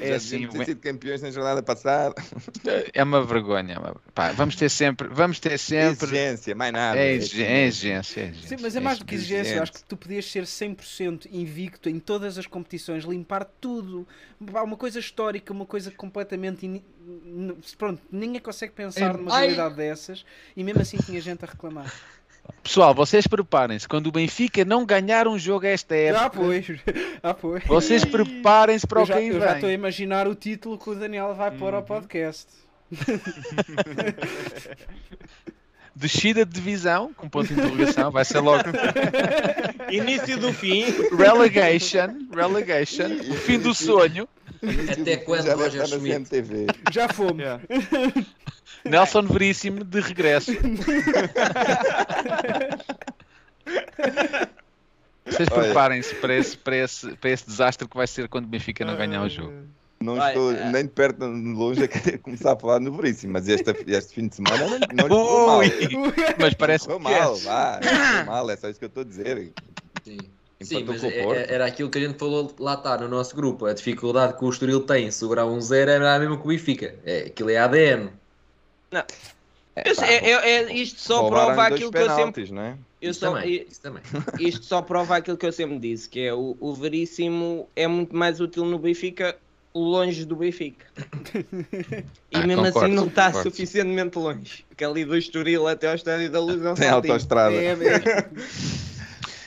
[0.00, 2.14] É Já assim, ter sido campeões na jornada passada.
[2.92, 3.74] é uma vergonha.
[3.74, 6.06] é uma- pá, vamos ter sempre, vamos ter sempre.
[6.06, 6.98] Exigência, mais nada.
[6.98, 8.48] É exi- é exigência, é exigência.
[8.56, 9.54] Sim, mas é mais do que exigência.
[9.56, 14.06] Eu acho que tu podias ser 100% invicto em todas as competições, limpar tudo.
[14.52, 16.66] Pá, Uma coisa histórica, uma coisa completamente.
[16.66, 16.84] ini-
[17.24, 20.24] n- Pronto, ninguém consegue pensar numa realidade dessas
[20.56, 21.92] e mesmo assim tinha gente a reclamar.
[22.62, 23.86] Pessoal, vocês preparem-se.
[23.88, 26.66] Quando o Benfica não ganhar um jogo a esta Ah, época, pois.
[27.22, 27.64] Ah, pois.
[27.64, 29.74] vocês preparem-se para Eu o já, que aí eu já estou a vem.
[29.74, 32.46] imaginar o título que o Daniel vai pôr ao podcast.
[35.96, 38.64] Descida de divisão, com ponto de interrogação, vai ser logo
[39.92, 40.86] Início do fim.
[41.16, 44.28] relegation, relegation, o fim do sonho.
[44.90, 46.28] Até quando, Roger Schmidt?
[46.30, 46.66] CMTV.
[46.90, 47.38] Já fomos.
[47.38, 47.62] Yeah.
[48.84, 50.52] Nelson Veríssimo de regresso.
[55.26, 58.84] Vocês preparem-se para esse, para, esse, para esse desastre que vai ser quando o Benfica
[58.84, 59.52] não ganhar o jogo.
[60.00, 60.70] Não Vai, estou ah.
[60.70, 63.70] nem de perto nem de longe a querer começar a falar no Veríssimo, mas este,
[63.86, 65.60] este fim de semana não, mal.
[65.60, 65.72] Ui,
[66.38, 69.52] mas parece que mal, vá, correu mal, é só isso que eu estou a dizer.
[70.04, 70.18] Sim.
[70.60, 73.66] Sim, mas é- é- era aquilo que a gente falou lá está no nosso grupo.
[73.66, 76.48] A dificuldade que o Estoril tem em segurar um zero era a mesma que o
[76.48, 76.94] Benfica.
[77.04, 78.10] É, aquilo é ADN.
[78.94, 79.04] Não.
[79.84, 82.14] Eu sei, é- é- é- isto só prova aquilo que eu sempre.
[82.44, 82.76] penaltis, não é?
[83.02, 84.02] Eu Isso só, também, i- isso também.
[84.38, 88.14] Isto só prova aquilo que eu sempre disse, que é o, o Veríssimo é muito
[88.16, 89.36] mais útil no Benfica,
[89.74, 90.86] longe do Benfica.
[92.30, 93.50] E Ah, mesmo concordo, assim não está concordo.
[93.50, 94.64] suficientemente longe.
[94.68, 97.54] Porque ali do Estoril até ao estádio da Luz é um Tem autoestrada.
[97.54, 98.28] É, é-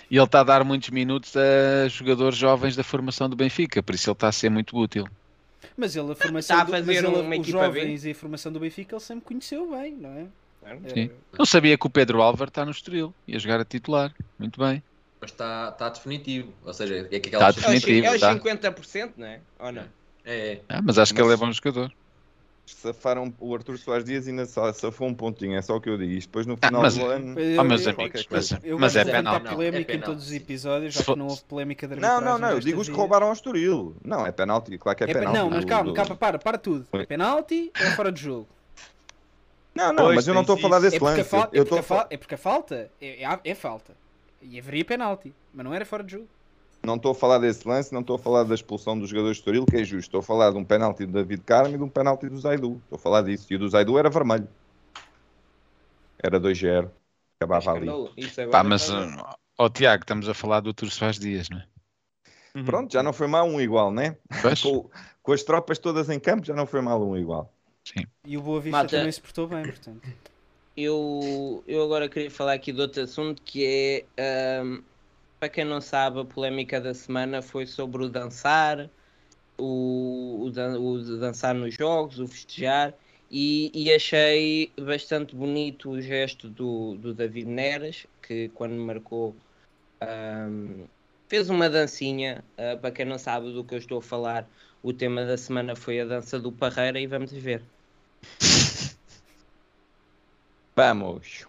[0.10, 3.94] E ele está a dar muitos minutos a jogadores jovens da formação do Benfica, por
[3.95, 5.06] isso ele está a ser muito útil.
[5.76, 8.52] Mas ele, a formação Está a do, mas ele, uma os jovens e a formação
[8.52, 10.28] do Benfica, ele sempre conheceu bem, não é?
[10.94, 11.10] Sim.
[11.38, 14.14] Não sabia que o Pedro Álvaro está no Estoril e a jogar a titular.
[14.38, 14.84] Muito bem.
[15.22, 16.54] Mas está está definitivo.
[16.66, 18.36] Ou seja, é que Está é os, definitivo, é os tá.
[18.36, 19.40] 50%, não é?
[19.60, 19.86] Ou não?
[20.26, 20.62] É, é.
[20.68, 21.92] Ah, mas acho que Mas- ele é bom jogador.
[22.68, 25.98] Safaram o Arthur Soares Dias e ainda safou um pontinho, é só o que eu
[25.98, 26.11] digo.
[26.11, 27.39] Isto depois no Ah, final mas- do ano.
[27.39, 28.27] Eu- Oh, meus eu- amigos, qualquer
[28.57, 28.64] mas.
[28.65, 29.44] Eu mas é de levantar penal.
[29.45, 32.38] não, polémica é em todos os episódios, já que não houve polémica de Não, não,
[32.38, 33.95] não, eu digo os que roubaram ao Estoril.
[34.03, 35.38] Não, é penalti, claro que é, É pe- penalti.
[35.39, 36.85] não, mas do- calma, do- calma, para, para tudo.
[36.91, 38.48] É penalti ou é fora de jogo?
[39.73, 41.23] Não, não, Pois, mas eu não estou a falar desse É lance.
[41.23, 43.39] falta, é, Eu porque estou a a fa- fa- é porque a falta é, é,
[43.44, 43.94] é falta.
[44.41, 46.27] E haveria penalti, mas não era fora de jogo.
[46.84, 49.40] Não estou a falar desse lance, não estou a falar da expulsão dos jogadores do
[49.40, 50.08] Estoril, que é justo.
[50.08, 52.82] Estou a falar de um penalti do David Carmo e de um penalti do Zaidu.
[52.84, 53.48] Estou a falar disso.
[53.52, 54.48] E o do Zaidu era vermelho.
[56.24, 56.90] Era 2-0.
[57.40, 57.90] Acabava ali.
[57.90, 58.90] Agora Pá, mas,
[59.58, 61.68] ó Tiago, estamos a falar do Artur Soares Dias, não é?
[62.64, 64.18] Pronto, já não foi mal um igual, né?
[64.64, 64.90] Com,
[65.22, 67.54] com as tropas todas em campo, já não foi mal um igual.
[68.26, 68.98] E o Boa Vista Malta.
[68.98, 70.08] também se portou bem, portanto.
[70.76, 74.82] Eu, eu agora queria falar aqui de outro assunto que é, ahm,
[75.39, 78.89] para quem não sabe, a polémica da semana foi sobre o dançar,
[79.57, 82.93] o, o, dan- o dançar nos jogos, o festejar,
[83.30, 89.35] e, e achei bastante bonito o gesto do, do David Neres, que quando marcou
[90.01, 90.85] ahm,
[91.30, 92.43] fez uma dancinha.
[92.57, 94.49] ah, para quem não sabe do que eu estou a falar,
[94.81, 97.64] o tema da semana foi a dança do Parreira, e vamos ver.
[100.76, 101.47] Vamos.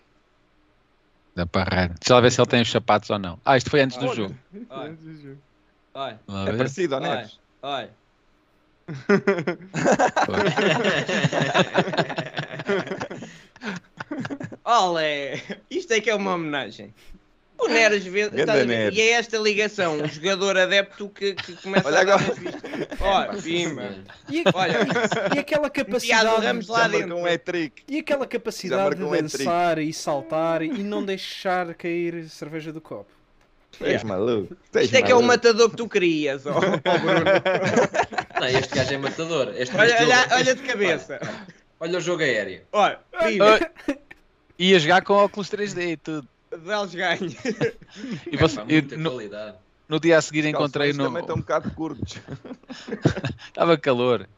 [1.39, 1.95] Da Parreira.
[2.01, 3.39] Deixa lá ver se ele tem os sapatos ou não.
[3.45, 4.35] Ah, isto foi antes do jogo.
[5.95, 7.39] É parecido, Neves?
[7.63, 7.95] olha.
[14.65, 15.41] Olé!
[15.71, 16.93] Isto é que é uma homenagem.
[17.69, 22.01] O Neres vê, a e é esta ligação, um jogador adepto que, que começa Olha
[22.01, 22.35] a dar agora.
[22.35, 23.01] vistas.
[23.01, 23.95] Olha, pimba.
[24.31, 24.79] E, Olha.
[25.35, 26.47] e aquela capacidade.
[26.47, 27.17] Ramos lá dentro.
[27.17, 27.25] um.
[27.87, 33.11] E aquela capacidade de um dançar e saltar e não deixar cair cerveja do copo.
[33.81, 34.57] És maluco.
[34.75, 35.27] Isto é que é o maluco.
[35.27, 37.21] matador que tu querias, ó, ó Bruno.
[38.41, 39.53] Não, este gajo é matador.
[39.57, 41.19] Este, Olha, este olha, olha de cabeça.
[41.21, 41.47] Olha,
[41.81, 42.63] olha o jogo aéreo.
[42.73, 43.71] Olha, pimba.
[44.59, 46.29] Ia jogar com óculos 3D e tudo.
[46.51, 47.19] Deles ganha.
[48.31, 49.57] E você- e muita no, qualidade.
[49.89, 51.05] no dia a seguir Os encontrei no.
[51.05, 52.19] também estão um bocado curtos.
[53.49, 54.29] Estava calor.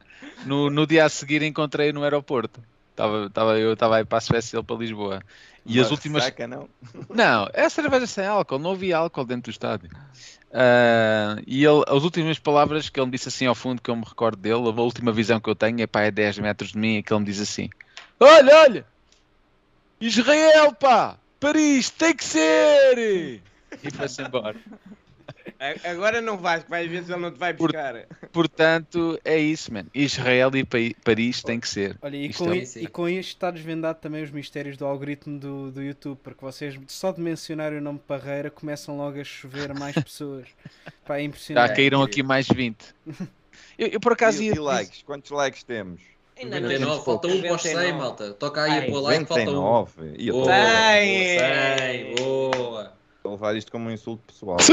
[0.44, 2.60] No, no dia a seguir encontrei no aeroporto.
[2.90, 5.22] Estava, estava, eu estava aí para a Suécia ele para Lisboa.
[5.64, 6.22] E Uma as últimas.
[6.24, 6.68] ressaca, não?
[7.08, 9.90] Não, é cerveja sem álcool, não havia álcool dentro do estádio.
[10.52, 13.96] Ah, e ele, as últimas palavras que ele me disse assim ao fundo, que eu
[13.96, 16.78] me recordo dele, a última visão que eu tenho é pá, é 10 metros de
[16.78, 17.68] mim, e que ele me diz assim:
[18.18, 18.86] Olha, olha!
[20.00, 21.16] Israel, pá!
[21.40, 23.40] Paris, tem que ser!
[23.82, 24.56] E foi-se embora.
[25.84, 28.06] Agora não vais, vais ver se ele não te vai Por- buscar.
[28.32, 29.88] Portanto, é isso, mano.
[29.94, 30.64] Israel e
[30.94, 31.96] Paris tem que ser.
[32.02, 35.38] Olha, e Isto com, é- e com isto está desvendado também os mistérios do algoritmo
[35.38, 39.72] do, do YouTube, porque vocês só de mencionar o nome Parreira começam logo a chover
[39.78, 40.48] mais pessoas.
[41.06, 41.74] Pá, é Já impressionante.
[41.76, 42.76] caíram aqui mais 20.
[43.78, 44.54] Eu, eu por acaso E, ia.
[44.54, 45.02] e likes?
[45.02, 46.00] Quantos likes temos?
[46.40, 47.98] Ainda não 99, temos falta um para os 100, 99.
[48.02, 48.30] malta.
[48.34, 49.54] Toca aí Ai, a pôr like, falta um.
[49.54, 50.14] 99.
[50.18, 51.36] E eu Boa, estou Cem.
[51.36, 52.92] boa, 100, boa.
[53.24, 54.56] a levar isto como um insulto pessoal.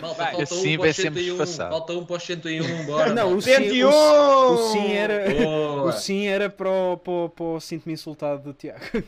[0.00, 0.30] Malta, Vai.
[0.32, 1.36] falta Assim um para vai os sempre 101.
[1.36, 1.70] disfarçado.
[1.70, 3.12] Falta um para os 101, bora.
[3.14, 3.88] Não, o sim, 101!
[3.88, 5.82] o, o sim era, Boa.
[5.84, 8.80] o sim era para o, para o, para o sinto-me insultado do Tiago.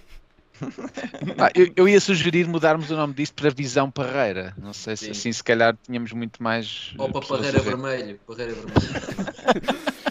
[1.38, 4.52] Ah, eu, eu ia sugerir mudarmos o nome disto para Visão Parreira.
[4.58, 5.10] Não sei se Sim.
[5.12, 6.92] assim se calhar tínhamos muito mais.
[6.98, 7.70] Ou para Parreira ver.
[7.70, 8.20] Vermelho.
[8.26, 8.76] Parreira Vermelho.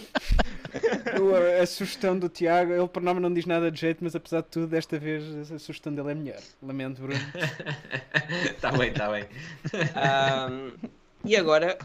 [1.29, 4.15] Eu, a, a sugestão do Tiago, ele por nome não diz nada de jeito, mas
[4.15, 6.39] apesar de tudo, desta vez a sugestão dele é melhor.
[6.61, 7.19] Lamento, Bruno.
[8.45, 9.25] Está bem, está bem.
[9.95, 10.71] Ahm,
[11.23, 11.77] e agora,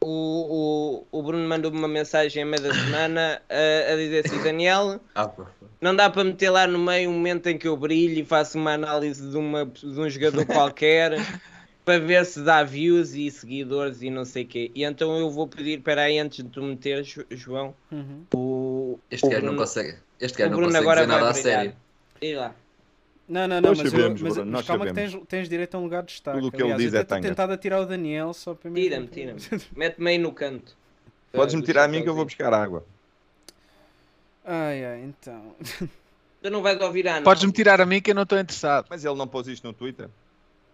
[0.00, 4.42] o, o, o Bruno mandou-me uma mensagem a meio da semana a, a dizer assim:
[4.42, 5.30] Daniel, Ah,
[5.80, 8.58] não dá para meter lá no meio um momento em que eu brilho e faço
[8.58, 11.12] uma análise de, uma, de um jogador qualquer.
[11.88, 14.70] Para ver se dá views e seguidores e não sei o quê.
[14.74, 18.24] E então eu vou pedir, espera aí, antes de tu meter, Jo- João, Uhum.
[18.34, 18.98] o.
[19.10, 19.96] Este o gajo não consegue.
[20.20, 21.74] Este gajo não Bruno consegue agora dizer nada a sério.
[22.20, 22.54] E lá.
[23.26, 25.12] Não, não, não, Nós mas, sabemos, eu, mas, Bruno, mas nós calma que sabemos.
[25.14, 26.36] tens, tens direito a um lugar de destaque.
[26.38, 27.28] Tudo o que ele Aliás, diz eu é estou tanga.
[27.28, 28.82] tentado a tirar o Daniel só para mim.
[28.82, 29.40] Tira-me, tira-me.
[29.74, 30.76] Mete-me aí no canto.
[31.32, 32.84] Podes-me Ah, tirar a mim que eu vou buscar água.
[34.44, 35.54] Ai, ai, então.
[36.42, 37.22] Tu não vais ouvir a não.
[37.24, 38.86] Podes-me tirar a mim que eu não estou interessado.
[38.90, 40.08] Mas ele não pôs isto no Twitter?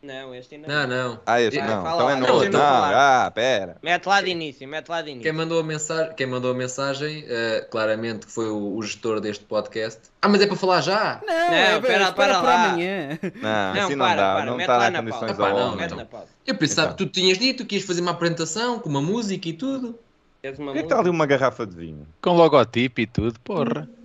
[0.05, 1.21] Não, este ainda Não, não.
[1.25, 1.81] Ah, este Ah, não.
[1.81, 2.49] Então lá, é no deixa outro.
[2.49, 3.25] eu Não, falar.
[3.27, 3.77] ah, pera.
[3.83, 5.23] Mete lá de início, mete lá de início.
[5.23, 9.19] Quem mandou a mensagem, quem mandou a mensagem eh, claramente que foi o, o gestor
[9.19, 10.01] deste podcast.
[10.21, 11.23] Ah, mas é para falar já?
[11.27, 12.65] Não, Não, é, espera, espera para para lá.
[12.67, 13.19] amanhã.
[13.23, 14.35] Não, Não, assim para, não dá.
[14.35, 15.97] para, não mete está lá na na condições ao não, então.
[15.97, 16.27] na pausa.
[16.47, 16.97] Eu pensava Então.
[16.99, 19.99] que tu tinhas dito que ias fazer uma apresentação com uma música e tudo.
[20.43, 22.07] Tens uma Por que é que está ali uma garrafa de vinho?
[22.21, 23.89] Com logotipo e tudo, porra.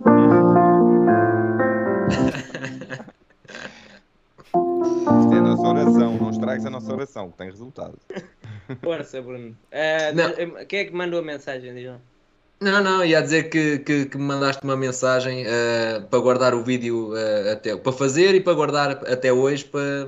[5.50, 6.16] Nossa oração.
[6.18, 7.98] Não estragues a nossa oração, que tem resultado.
[8.82, 9.56] Força, Bruno.
[10.14, 10.30] Não.
[10.56, 11.74] de- Quem é que mandou a mensagem?
[11.74, 12.00] Diz lá.
[12.62, 16.62] Não, não, ia dizer que, que, que me mandaste uma mensagem eh, para guardar o
[16.62, 20.06] vídeo eh, até para fazer e para guardar até hoje para,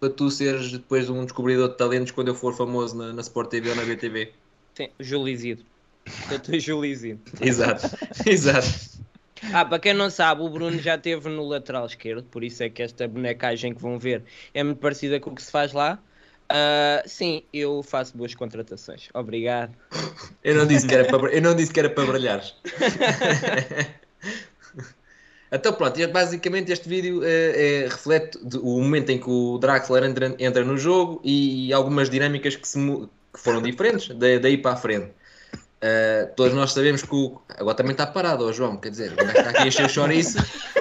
[0.00, 3.48] para tu seres depois um descobridor de talentos quando eu for famoso na, na Sport
[3.48, 4.32] TV ou na BTV.
[4.76, 5.64] Sim, Julizido.
[6.32, 7.22] Eu estou Julizido.
[7.40, 7.86] Exato,
[8.26, 8.66] exato.
[9.52, 12.68] Ah, para quem não sabe, o Bruno já esteve no lateral esquerdo, por isso é
[12.70, 15.98] que esta bonecagem que vão ver é muito parecida com o que se faz lá.
[16.48, 19.08] Ah, sim, eu faço boas contratações.
[19.14, 19.74] Obrigado.
[20.42, 22.54] Eu não disse que era para, eu não disse que era para brilhares.
[25.52, 30.34] Então pronto, basicamente este vídeo eh, é- reflete o momento em que o Draxler entra,
[30.36, 32.76] entra no jogo e, algumas dinâmicas que, se
[33.32, 35.12] que foram diferentes da- daí para a frente.
[35.80, 37.40] Eh, todos nós sabemos que o.
[37.58, 40.38] Agora também está parado, ó João, quer dizer, está aqui a encher o chouriço.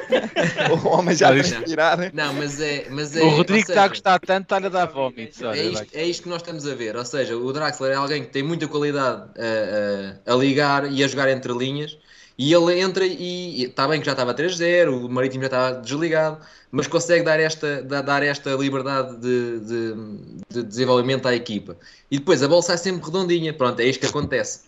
[0.84, 2.12] O homem já transpirar.
[2.14, 2.86] Não, mas é.
[2.90, 5.42] Mas é O Rodrigo ou está a seja, gostar tanto, está-lhe a dar vómitos.
[5.42, 6.96] é isto, é isto que nós estamos a ver.
[6.96, 11.04] Ou seja, o Draxler é alguém que tem muita qualidade a, a- a ligar e
[11.04, 11.98] a jogar entre linhas.
[12.38, 16.40] E ele entra e está bem que já estava 3-0, o Marítimo já estava desligado,
[16.72, 19.94] mas consegue dar esta, da- dar esta liberdade de, de-
[20.50, 21.78] de desenvolvimento à equipa.
[22.10, 23.54] E depois a bola sai sempre redondinha.
[23.54, 24.62] Pronto, é isto que acontece.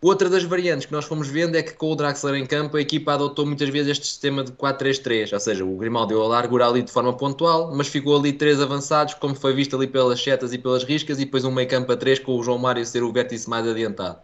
[0.00, 2.80] Outra das variantes que nós fomos vendo é que com o Draxler em campo a
[2.80, 6.66] equipa adotou muitas vezes este sistema de 4-3-3, ou seja, o Grimaldo deu a largura
[6.66, 10.52] ali de forma pontual, mas ficou ali três avançados, como foi visto ali pelas setas
[10.52, 13.02] e pelas riscas, e depois um meio campo a três com o João Mário ser
[13.02, 14.18] o vértice mais adiantado.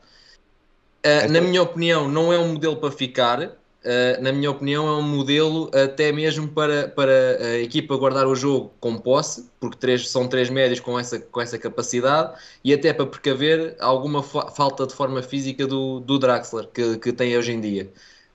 [1.03, 3.41] Ah, na minha opinião, não é um modelo para ficar.
[3.85, 7.11] ah, na minha opinião, é um modelo até mesmo para, para
[7.41, 11.41] a equipa guardar o jogo com posse, porque três, são três médios com essa, com
[11.41, 16.67] essa capacidade, e até para precaver alguma fa- falta de forma física do, do Draxler
[16.69, 17.91] que, que tem hoje em dia.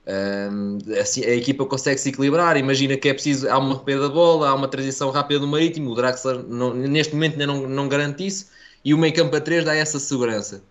[0.08, 2.56] Um, assim, a equipa consegue se equilibrar.
[2.56, 5.90] Imagina que é preciso, há uma perda da bola, há uma transição rápida do marítimo.
[5.90, 8.46] O Draxler não- neste momento ainda não, não garante isso,
[8.84, 10.62] e o meio campo a 3 dá essa segurança.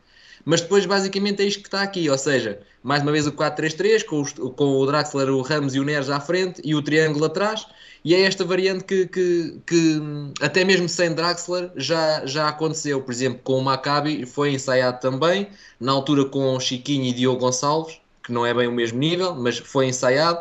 [0.45, 2.09] Mas depois, basicamente, é isto que está aqui.
[2.09, 5.83] Ou seja, mais uma vez o 4-3-3, com, com o Draxler, o Ramos e o
[5.83, 7.65] Neres à frente e o triângulo atrás.
[8.03, 9.99] E é esta variante que, que, que,
[10.39, 13.01] até mesmo sem Draxler já, já aconteceu.
[13.01, 15.47] Por exemplo, com o Maccabi foi ensaiado também,
[15.79, 19.57] na altura com Chiquinho e Diogo Gonçalves, que não é bem o mesmo nível, mas
[19.57, 20.39] foi ensaiado.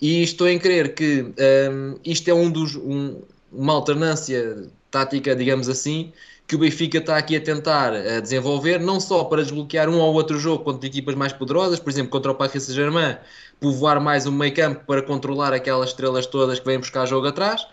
[0.00, 1.22] E estou em crer que
[1.70, 3.22] hum, isto é um dos, um-
[3.52, 6.12] uma alternância tática, digamos assim,
[6.46, 10.14] que o Benfica está aqui a tentar eh, desenvolver, não só para desbloquear um ou
[10.14, 13.16] outro jogo contra equipas mais poderosas, por exemplo, contra o Paris Saint-Germain,
[13.60, 17.66] povoar mais o meio campo para controlar aquelas estrelas todas que vêm buscar jogo atrás,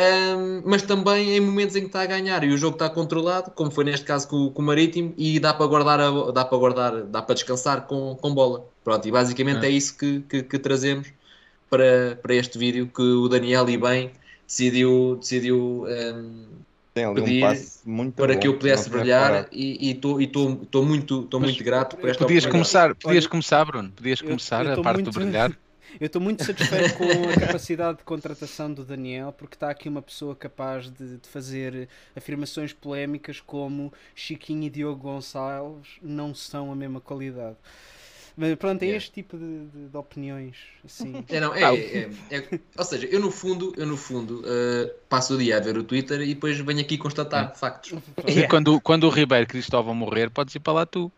[0.00, 3.50] Ahm, mas também em momentos em que está a ganhar e o jogo está controlado,
[3.50, 6.44] como foi neste caso com, o- com o Marítimo, e dá para guardar, a- dá
[6.46, 8.66] para guardar, dá para descansar com, com bola.
[8.82, 9.68] Pronto, e basicamente É.
[9.68, 11.08] é, isso que, que, que trazemos
[11.70, 14.12] para, para este vídeo que o Daniel e bem
[14.46, 16.61] decidiu, decidiu ahm,
[16.94, 21.22] Tem ali um pedir passe muito para bom, que eu pudesse brilhar e estou muito,
[21.22, 22.50] tô Mas muito grato por esta Podias oportunidade.
[22.50, 23.90] começar, podias Olha, começar, Bruno.
[23.92, 25.52] Podias eu- começar eu a tô parte muito- do brilhar.
[26.00, 30.00] Eu estou muito satisfeito com a capacidade de contratação do Daniel, porque está aqui uma
[30.00, 31.86] pessoa capaz de, de fazer
[32.16, 37.56] afirmações polémicas como Chiquinho e Diogo Gonçalves não são a mesma qualidade.
[38.36, 38.96] Mas pronto, é Yeah.
[38.96, 40.56] este tipo de, de- de opiniões.
[40.84, 41.24] Assim.
[41.28, 45.34] É, não, é, é- é- ou seja, eu no fundo, eu no fundo eh, passo
[45.34, 47.92] o dia a ver o Twitter e depois venho aqui constatar factos.
[48.26, 51.12] E quando, quando o Ribeiro Cristóvão morrer, podes ir para lá tu.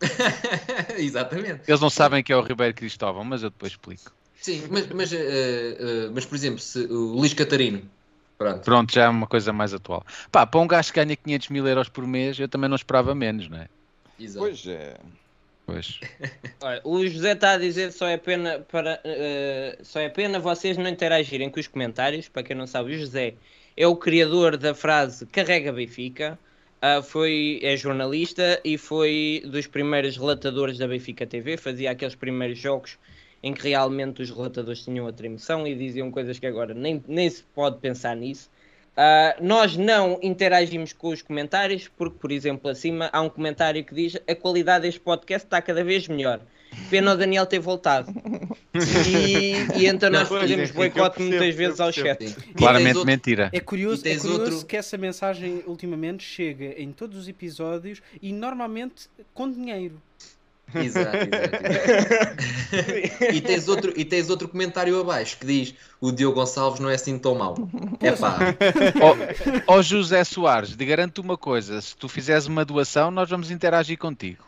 [0.98, 1.68] Exatamente.
[1.68, 4.12] Eles não sabem que é o Ribeiro Cristóvão, mas eu depois explico.
[4.40, 7.90] Sim, mas, mas, eh, eh, mas por exemplo, se o Luís Catarino,
[8.36, 10.04] pronto, Pronto, já é uma coisa mais atual.
[10.30, 13.14] Pá, para um gajo que ganha 500 mil euros por mês, eu também não esperava
[13.14, 13.68] menos, não é?
[14.18, 14.38] exato.
[14.38, 14.98] Pois é.
[15.66, 15.98] Pois.
[16.62, 20.76] Olha, o José está a dizer só é pena para eh, só é pena vocês
[20.76, 22.28] não interagirem com os comentários.
[22.28, 23.34] Para quem não sabe, o José
[23.76, 26.38] é o criador da frase Carrega Benfica.
[26.86, 31.56] Ah, foi, é jornalista e foi dos primeiros relatadores da Benfica TV.
[31.56, 32.98] Fazia aqueles primeiros jogos
[33.42, 37.30] em que realmente os relatadores tinham outra emoção e diziam coisas que agora nem, nem
[37.30, 38.50] se pode pensar nisso.
[38.96, 43.94] Ah, nós não interagimos com os comentários, porque, por exemplo, acima há um comentário que
[43.94, 46.40] diz a qualidade deste podcast está cada vez melhor.
[46.90, 48.12] Pena o Daniel ter voltado.
[48.76, 52.34] E, e então nós Não, fazemos sim, sim, boicote muitas vezes ao chat.
[52.56, 53.48] Claramente mentira.
[53.52, 58.32] É curioso, é curioso outro- que essa mensagem ultimamente chega em todos os episódios e
[58.32, 60.02] normalmente com dinheiro.
[60.74, 61.66] Exato, exato,
[62.72, 63.24] exato.
[63.34, 66.94] e, tens outro, e tens outro comentário abaixo que diz: O Diogo Gonçalves não é
[66.94, 67.54] assim tão mau.
[68.00, 68.38] É pá.
[69.66, 73.50] Ó ó José Soares, te garanto uma coisa: se tu fizeres uma doação, nós vamos
[73.50, 74.44] interagir contigo.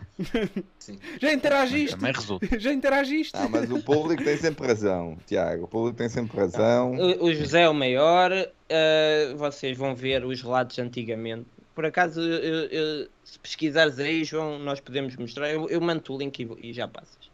[1.21, 1.97] Já interagiste?
[1.97, 2.59] Também resulta.
[2.59, 3.33] Já interagiste?
[3.35, 5.65] Ah, mas o público tem sempre razão, Tiago.
[5.65, 6.95] O público tem sempre razão.
[6.95, 8.33] O, o José é o maior.
[8.33, 11.47] ah, vocês vão ver os relatos antigamente.
[11.77, 15.51] Por acaso, eu- eu- se pesquisares aí, João, nós podemos mostrar.
[15.51, 17.31] Eu, eu mando o link e, e já passas.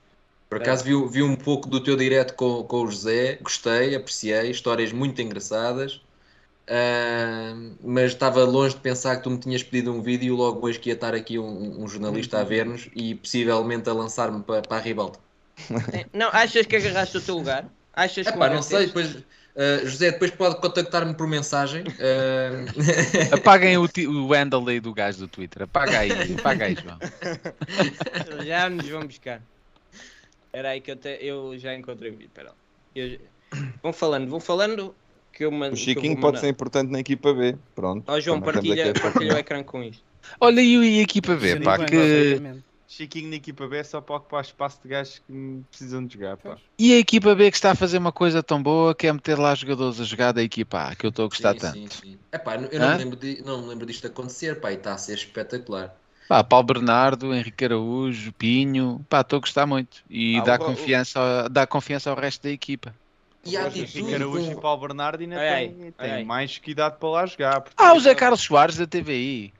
[0.48, 4.50] Por acaso vi, vi um pouco do teu direto com, com o José, gostei, apreciei,
[4.50, 6.00] histórias muito engraçadas,
[6.68, 10.78] Ah, mas estava longe de pensar que tu me tinhas pedido um vídeo logo hoje
[10.80, 14.78] que ia estar aqui um, um jornalista a ver-nos e possivelmente a lançar-me para, para
[14.78, 15.20] a ribalta.
[16.12, 17.68] Não, achas que agarraste o teu lugar?
[17.92, 19.18] Achas que não sei, depois,
[19.56, 21.84] ah, José, depois pode contactar-me por mensagem.
[22.00, 22.64] ah,
[23.34, 25.62] Apaguem o, o handle aí do gajo do Twitter.
[25.62, 26.98] Apaga aí, apaga aí, João.
[28.44, 29.42] Já nos vão buscar.
[30.46, 32.26] Espera aí que eu, te- eu já encontrei o vídeo.
[32.26, 32.52] Espera.
[32.94, 33.18] Eu-
[33.82, 34.94] Vão falando, vão falando
[35.32, 35.74] que eu mando.
[35.74, 37.54] O Chiquinho pode ser importante na equipa B.
[37.74, 38.04] Pronto.
[38.10, 40.02] Ó João, Também estamos partilha, aqui partilha o ecrã com isto.
[40.40, 42.62] Olha e o- e a equipa B, Sim, pá, bem, que...
[42.96, 46.36] Chiquinho na equipa B é só para ocupar espaço de gajos que precisam de jogar,
[46.36, 46.58] pá.
[46.78, 49.38] E a equipa B que está a fazer uma coisa tão boa que é meter
[49.38, 51.78] lá jogadores a jogar da equipa A, que eu estou a gostar sim, tanto.
[51.78, 52.18] sim, sim.
[52.30, 54.98] Epá, eu não me, lembro de- não me lembro disto acontecer, pá, e está a
[54.98, 55.96] ser espetacular.
[56.28, 59.98] Pá, Paulo Bernardo, Henrique Araújo, Pinho, pá, estou a gostar muito.
[60.10, 62.94] E Ah, dá, o- o- confiança, dá confiança ao resto da equipa.
[63.44, 66.24] E a atitude Araújo e Paulo Bernardo ainda Ai, ai, têm, ai, têm ai.
[66.24, 67.60] mais que idade para lá jogar.
[67.62, 69.52] porque- Ah, o Zé Carlos Soares da TVI.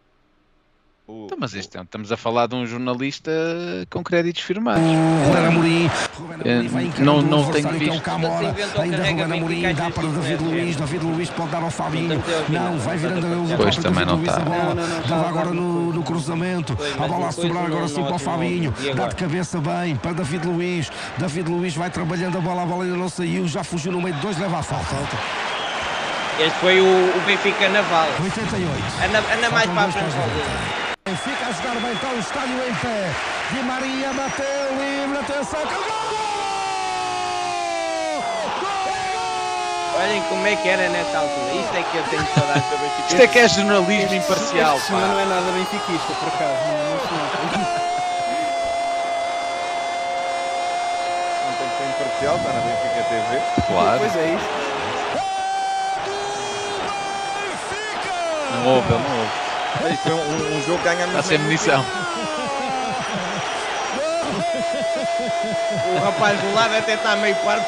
[1.12, 3.30] O- Então, mas este, é- estamos a falar de um jornalista
[3.90, 4.82] com créditos firmados.
[4.82, 5.90] Ruben Amorim,
[6.44, 6.62] Eh,
[7.02, 8.00] não, não tenho que é o visto.
[8.02, 12.78] Camora, ainda Ruben Amorim, dá para David Luiz, David Luiz pode dar ao Fabinho, não,
[12.78, 14.36] vai virando o Pois, também David não Luiz tá.
[14.36, 17.88] a bola, Não, não, não, dava agora no, no cruzamento, a bola a sobrar agora
[17.88, 22.38] sim para o Fabinho, dá de cabeça bem para David Luiz, David Luiz vai trabalhando
[22.38, 24.62] a bola, a bola ainda não saiu, já fugiu no meio de dois, leva a
[24.62, 24.96] falta.
[26.40, 28.08] Este foi o, o Benfica Naval.
[28.22, 28.70] 88.
[29.06, 30.81] Anda, anda mais para a frente.
[31.16, 33.10] Fica a jogar bem, está o estádio em pé.
[33.50, 34.46] Di Maria bateu
[34.78, 35.74] livre, atenção, que
[39.94, 41.52] Olhem como é que era nessa altura.
[41.52, 43.08] Isto é que eu tenho saudades do Benfica.
[43.08, 46.56] Isto é que é jornalismo imparcial, Este não é nada benfiquista, por acaso.
[46.66, 47.82] Não, não se nota.
[51.44, 53.42] Não tem que ser imparcial, está na Benfica TV.
[53.66, 53.98] Claro.
[53.98, 54.48] Pois é isso.
[58.54, 59.41] Não houve, não houve.
[59.90, 61.84] Isto foi um, um jogo que ganha Está sem munição.
[65.94, 67.66] O rapaz do lado até está meio parvo.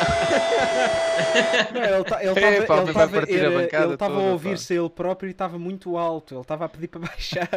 [2.21, 6.35] Ele É, estava a ouvir-se ele próprio e estava muito alto.
[6.35, 7.49] Ele estava a pedir para baixar.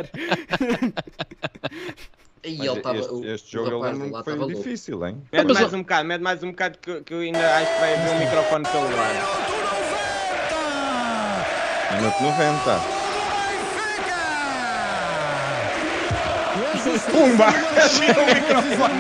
[2.43, 2.97] E ele estava.
[2.97, 5.21] este, este jogo eu que foi difícil, hein?
[5.31, 7.93] Mete mais um bocado, mete mais um bocado que, que eu ainda acho que vai
[7.93, 9.47] haver um microfone pelo lado.
[11.95, 12.96] Minuto 90.
[17.11, 17.51] Pumba!
[17.89, 18.93] Chega o microfone.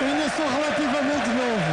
[0.00, 1.72] Eu ainda sou relativamente novo.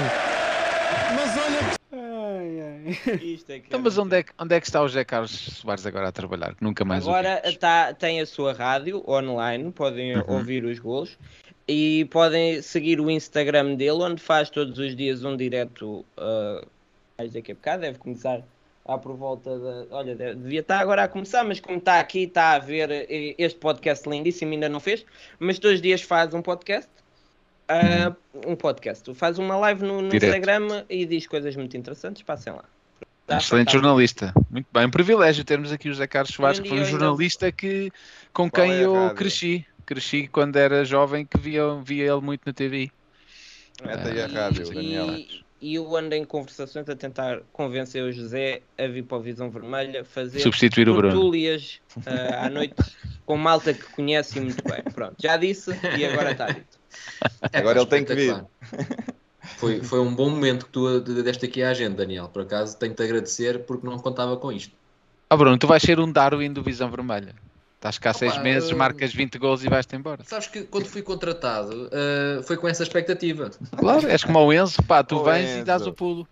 [1.15, 1.79] Mas olha que.
[1.95, 3.15] Ai, ai.
[3.23, 5.31] Isto é que Então, mas onde é, que, onde é que está o José Carlos
[5.31, 6.55] Soares agora a trabalhar?
[6.61, 10.23] Nunca mais Agora tá, tem a sua rádio online, podem Uhum.
[10.27, 11.17] ouvir os gols
[11.67, 16.05] e podem seguir o Instagram dele, onde faz todos os dias um direto.
[16.17, 16.65] Uh,
[17.17, 18.41] mais daqui a bocado, deve começar
[18.89, 19.85] lá por volta da.
[19.97, 23.59] Olha, devia estar agora a começar, mas como está aqui, está a ver eh, este
[23.59, 25.05] podcast lindíssimo, ainda não fez,
[25.39, 26.89] mas todos os dias faz um podcast.
[27.69, 30.15] Uh, um podcast, faz uma live no, no.
[30.15, 32.63] Instagram e diz coisas muito interessantes, passem lá.
[33.27, 33.73] Tá, Um excelente tá.
[33.73, 34.33] jornalista.
[34.49, 37.91] Muito bem, um privilégio termos aqui o José Carlos Soares, que foi um jornalista que,
[38.33, 39.15] com Qual quem é eu rádio?
[39.17, 39.65] cresci.
[39.85, 42.89] Cresci quando era jovem, que via, via ele muito na TV.
[43.85, 45.09] Mete aí a E- rádio, Daniel.
[45.13, 49.21] E, e eu ando em conversações a tentar convencer o José a vir para a
[49.21, 51.09] Visão Vermelha fazer Substituir o Bruno.
[51.09, 52.75] tertúlias ah, à noite
[53.25, 54.81] com malta que conhece muito bem.
[54.93, 56.79] Pronto, já disse e agora está dito.
[57.53, 58.43] É, Agora ele tem que vir.
[59.57, 62.29] Foi, foi um bom momento que tu deste aqui à gente, Daniel.
[62.29, 64.73] Por acaso tenho-te agradecer porque não contava com isto.
[65.29, 67.35] Ah, Bruno, tu vais ser um Darwin do Visão Vermelha.
[67.79, 70.21] Estás cá há seis Opa, meses, eu- marcas 20 gols e vais-te embora.
[70.25, 73.51] Sabes que quando fui contratado eh, foi com essa expectativa.
[73.77, 75.63] Claro, és como o Enzo, pá, tu O vens e Enzo.
[75.65, 76.27] dás o pulo.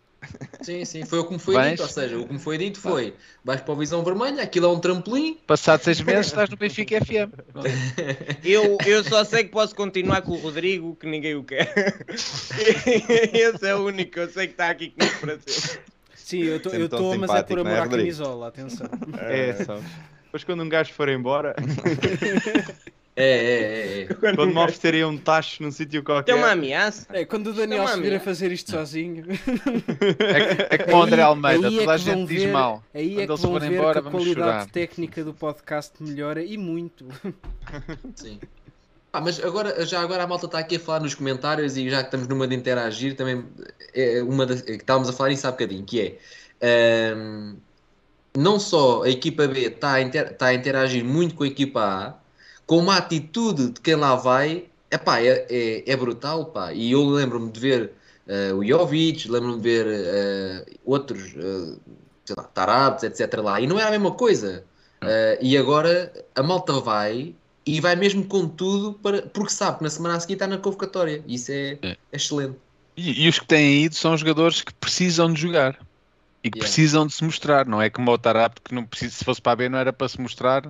[0.62, 1.72] Sim, sim, foi o que me foi Vais?
[1.72, 1.84] dito.
[1.84, 3.14] Ou seja, o que me foi dito foi:
[3.46, 5.38] vais para a Visão Vermelha, aquilo é um trampolim.
[5.48, 7.32] Passado seis meses estás no Benfica FM.
[8.44, 11.72] Eu, eu só sei que posso continuar com o Rodrigo, que ninguém o quer.
[12.12, 15.80] Esse é o único, eu sei que está aqui comigo para sempre.
[16.14, 18.90] Sim, eu estou, mas é por amor é, à camisola, atenção.
[19.18, 19.80] É, só.
[20.38, 21.56] Depois quando um gajo for embora,
[23.20, 24.02] É, é, é.
[24.04, 24.14] é.
[24.14, 26.32] quando me oferecerem um tacho num sítio qualquer.
[26.32, 27.08] Tem uma ameaça.
[27.12, 29.26] É, quando o Daniel é se vir a fazer isto sozinho.
[30.70, 32.84] É, é como o André Almeida, aí é toda a gente diz ver- mal.
[32.94, 34.70] Aí Quando é que eles forem ver embora, que a vamos qualidade chorar.
[34.70, 37.08] técnica do podcast melhora e muito.
[38.14, 38.40] Sim.
[39.12, 42.02] Ah, mas agora, já agora a malta está aqui a falar nos comentários e já
[42.02, 43.44] que estamos numa de interagir, também
[43.96, 46.20] é uma das, que estávamos a falar isso há bocadinho, que
[46.62, 47.56] é ahm,
[48.38, 51.82] não só a equipa B está a, inter- está a interagir muito com a equipa
[51.82, 52.14] A,
[52.66, 56.46] como a atitude de quem lá vai epá, é, é, é brutal.
[56.46, 56.72] Pá.
[56.74, 57.92] E eu lembro-me de ver
[58.28, 61.78] eh, o Jovic, lembro-me de ver eh, outros, eh,
[62.26, 63.42] sei lá, Tarabes, etc.
[63.42, 64.64] lá, e não era a mesma coisa.
[65.02, 67.36] Eh, e agora a malta vai
[67.66, 70.58] e vai mesmo com tudo para, porque sabe que na semana a seguir está na
[70.58, 71.24] convocatória.
[71.28, 71.98] Isso é, É.
[72.14, 72.56] excelente.
[72.96, 75.78] E, e os que têm ido são jogadores que precisam de jogar
[76.44, 76.68] e que Yeah.
[76.68, 79.54] precisam de se mostrar, não é como o Tarap que não precisa, se fosse para
[79.54, 80.64] a B não era para se mostrar,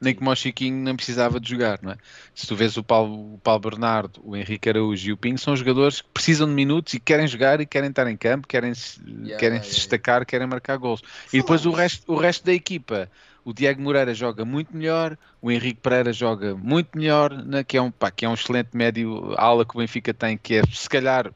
[0.00, 1.96] nem como o Chiquinho não precisava de jogar, não é?
[2.34, 5.54] Se tu vês o Paulo, o Paulo Bernardo, o Henrique Araújo e o Pinho, são
[5.54, 8.98] jogadores que precisam de minutos e querem jogar e querem estar em campo, querem se,
[9.38, 9.68] querem se yeah.
[9.68, 11.02] destacar, querem marcar gols.
[11.32, 13.10] E depois o resto, o resto da equipa,
[13.44, 17.82] o Diego Moreira joga muito melhor, o Henrique Pereira joga muito melhor, né, que, é
[17.82, 20.88] um, pá, que é um excelente médio ala que o Benfica tem, que é se
[20.88, 21.30] calhar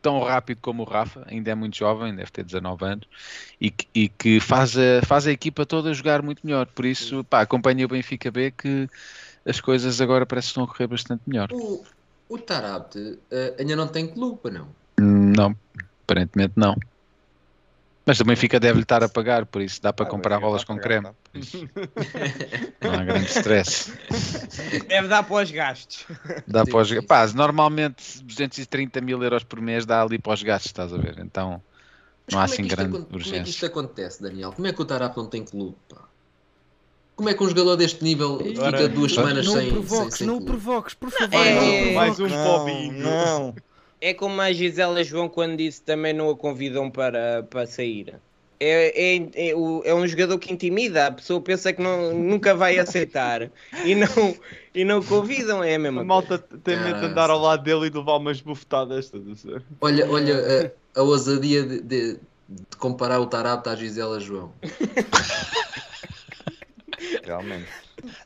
[0.00, 3.08] tão rápido como o Rafa, ainda é muito jovem, deve ter 19 anos,
[3.60, 6.66] e que, e que faz, a, faz a equipa toda jogar muito melhor.
[6.66, 8.88] Por isso, pá, acompanha o Benfica B que
[9.44, 11.48] as coisas agora parece que estão a correr bastante melhor.
[11.52, 11.82] O,
[12.28, 14.68] o Tarapte eh, ainda não tem clube, não?
[15.00, 15.54] Não,
[16.04, 16.74] aparentemente não.
[18.08, 20.76] Mas o Benfica deve-lhe estar a pagar, por isso dá para Ah, comprar bolas com
[20.76, 21.08] pagar, creme.
[22.82, 23.92] Não há grande stress.
[24.88, 26.06] Deve dar para os gastos.
[26.46, 27.06] Dá Sim, para os...
[27.06, 31.18] Pá, normalmente 230 mil euros por mês dá ali para os gastos, estás a ver?
[31.18, 31.62] Então
[32.26, 33.50] Mas não há é assim isto grande acon- Como é que urgência.
[33.50, 34.52] isto acontece, Daniel?
[34.52, 36.08] Como é que o Tarapte não tem clube, pá?
[37.16, 40.26] Como é que um jogador deste nível fica duas semanas não sem, o provoques, sem,
[40.26, 40.52] sem não o clube?
[40.52, 41.36] provoques, por favor.
[41.36, 42.20] É, não é, mais provoques.
[42.20, 43.02] um Não, pobinho.
[43.02, 43.54] não.
[44.00, 48.14] É como a Gisela João quando disse também não a convidam para, para sair.
[48.60, 52.76] É, é, é, é um jogador que intimida, a pessoa pensa que não, nunca vai
[52.78, 53.50] aceitar
[53.84, 54.08] e não,
[54.74, 56.28] e não convidam, é a mesma A coisa.
[56.28, 59.12] malta tem medo de Ah, andar ao lado dele e de levar umas bufetadas.
[59.80, 62.14] Olha, olha a, a ousadia de, de-
[62.48, 64.52] de comparar o Tarapte à Gisela João.
[67.24, 67.66] Realmente.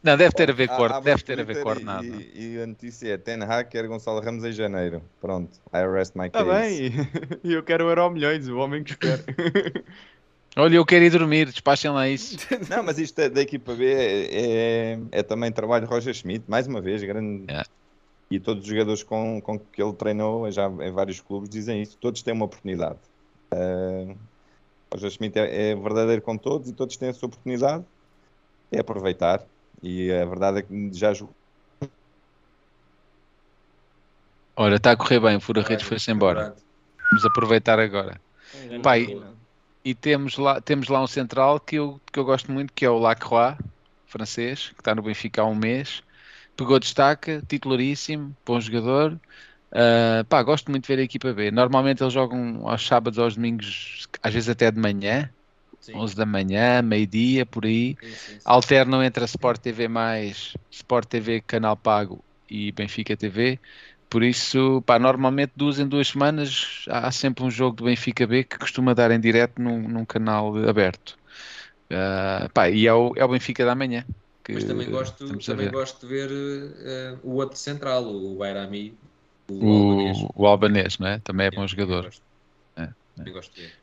[0.02, 2.04] Não, deve ter a ver com há deve ter a ver com ordenado.
[2.04, 5.02] E, e a notícia é Ten Hag quer Gonçalo Ramos em janeiro.
[5.20, 6.90] Pronto, I arrest my Está case.
[6.90, 7.08] bem,
[7.44, 9.22] e eu quero o Euro Milhões, o homem que espera.
[10.54, 12.36] Olha, eu quero ir dormir, despachem lá isso.
[12.68, 16.44] Não, mas isto é- da equipa B é, é, é também trabalho de Roger Schmidt,
[16.46, 17.44] mais uma vez, grande.
[17.48, 17.66] Yeah.
[18.30, 21.96] E todos os jogadores com, com que ele treinou já em vários clubes dizem isso.
[21.98, 22.98] Todos têm uma oportunidade.
[23.52, 24.16] Uh,
[24.92, 27.84] Roger Schmidt é, é verdadeiro com todos e todos têm a sua oportunidade.
[28.72, 29.42] É aproveitar.
[29.82, 31.34] E a verdade é que já jogou.
[34.56, 36.54] Olha, está a correr bem, o Fura Redes foi-se embora.
[37.10, 38.20] Vamos aproveitar agora.
[38.82, 39.16] Pai,
[39.84, 42.90] e temos lá, temos lá um central que eu, que eu gosto muito, que é
[42.90, 43.56] o Lacroix,
[44.06, 46.02] francês, que está no Benfica há um mês.
[46.56, 49.18] Pegou destaque, titularíssimo, bom jogador.
[49.72, 51.50] Ah, pá, gosto muito de ver a equipa B.
[51.50, 55.30] Normalmente eles jogam aos sábados, aos domingos, às vezes até de manhã,
[55.94, 57.96] 11 da manhã, meio-dia, por aí.
[58.44, 59.88] Alternam entre a Sport TV,
[60.70, 63.58] Sport TV, Canal Pago e Benfica TV.
[64.08, 68.44] Por isso, pá, normalmente duas em duas semanas há sempre um jogo do Benfica B
[68.44, 71.16] que costuma dar em direto num, num canal aberto.
[71.90, 74.04] Ah, pá, e é o, é o Benfica da manhã.
[74.48, 75.72] Mas também gosto, também ver.
[75.72, 76.30] gosto de ver
[76.84, 78.94] eh, o outro central, o Bairami.
[79.48, 81.18] O, o albanês, não é?
[81.20, 82.10] Também é bom jogador.
[82.76, 83.81] É, Também gosto de ver.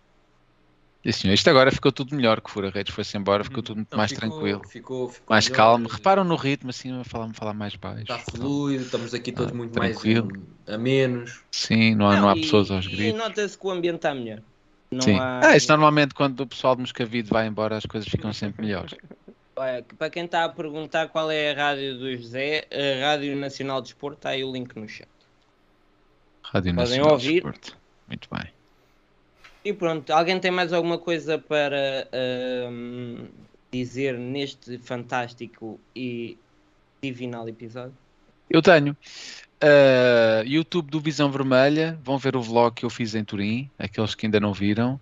[1.03, 3.77] E senhor, isto agora ficou tudo melhor que o Fura Redes foi-se embora, ficou tudo
[3.77, 4.61] muito Não, mais ficou- tranquilo.
[4.67, 5.87] ficou- ficou mais melhor, calmo.
[5.87, 8.01] Reparam no ritmo, assim, a falar, falar mais baixo.
[8.01, 10.27] Está fluido, estamos aqui todos Ah, muito tranquilo.
[10.27, 11.41] mais um, a menos.
[11.51, 13.17] Sim, não há, não há e- pessoas aos E gritos.
[13.17, 14.41] nota-se que o ambiente está melhor.
[14.91, 15.17] Não Sim.
[15.17, 15.39] há...
[15.47, 18.93] Ah, isso normalmente quando o pessoal de Moscavide vai embora as coisas ficam sempre melhores.
[19.55, 23.81] Olha, para quem está a perguntar qual é a rádio do José, a Rádio Nacional
[23.81, 25.07] de Desporto, está aí o link no chat.
[26.45, 27.33] Rádio Podem Nacional de ouvir.
[27.43, 27.77] Desporto.
[28.07, 28.58] Muito bem.
[29.63, 33.25] E pronto, alguém tem mais alguma coisa para ahm,
[33.71, 36.37] dizer neste fantástico e
[37.01, 37.93] divinal episódio?
[38.49, 38.95] Eu tenho.
[39.61, 44.15] Uh, YouTube do Visão Vermelha, vão ver o vlog que eu fiz em Turim, aqueles
[44.15, 44.99] que ainda não viram.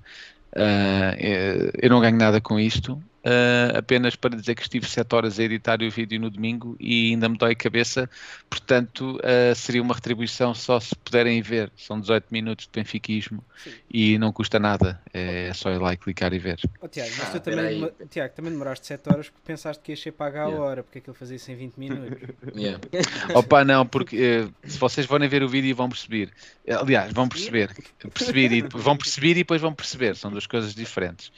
[0.54, 5.40] Uh, eu não ganho nada com isto, uh, apenas para dizer que estive 7 horas
[5.40, 8.10] a editar o vídeo no domingo e ainda me dói a cabeça,
[8.50, 11.72] portanto uh, seria uma retribuição só se puderem ver.
[11.76, 13.44] São 18 minutos de benfiquismo
[13.90, 16.60] e não custa nada, é só ir lá e clicar e ver.
[16.82, 17.76] Oh, Tiago, mas tu Ah, também, peraí.
[17.76, 20.64] demo- Tiago, também demoraste 7 horas porque pensaste que ia ser pagar a Yeah.
[20.66, 22.18] hora, porque aquilo fazia isso em 20 minutos.
[22.56, 22.80] Yeah.
[23.36, 26.32] Opa, não, porque eh, se vocês forem ver o vídeo vão perceber.
[26.70, 27.76] Aliás, vão perceber.
[28.14, 30.16] Perceber e, vão perceber e depois vão perceber.
[30.16, 31.32] São duas coisas diferentes.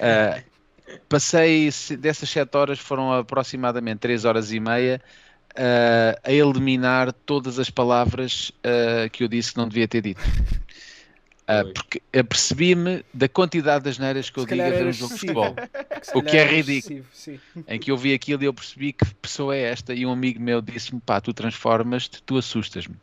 [0.00, 0.42] Ah,
[1.08, 5.00] passei se- dessas 7 horas, foram aproximadamente 3 horas e meia
[5.56, 10.20] ah, a eliminar todas as palavras ah, que eu disse que não devia ter dito.
[11.46, 15.18] Ah, porque apercebi-me da quantidade das neiras que eu digo a ver um jogo de
[15.20, 15.56] futebol.
[16.14, 16.94] O que é ridículo.
[17.66, 19.92] Em que eu vi aquilo e eu percebi que pessoa é esta.
[19.94, 22.96] E um amigo meu disse-me: pá, tu transformas-te, tu assustas-me.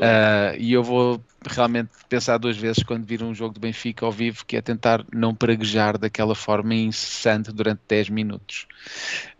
[0.00, 4.12] Ah, e eu vou realmente pensar duas vezes quando vir um jogo de Benfica ao
[4.12, 8.66] vivo, que é tentar não praguejar daquela forma incessante durante 10 minutos.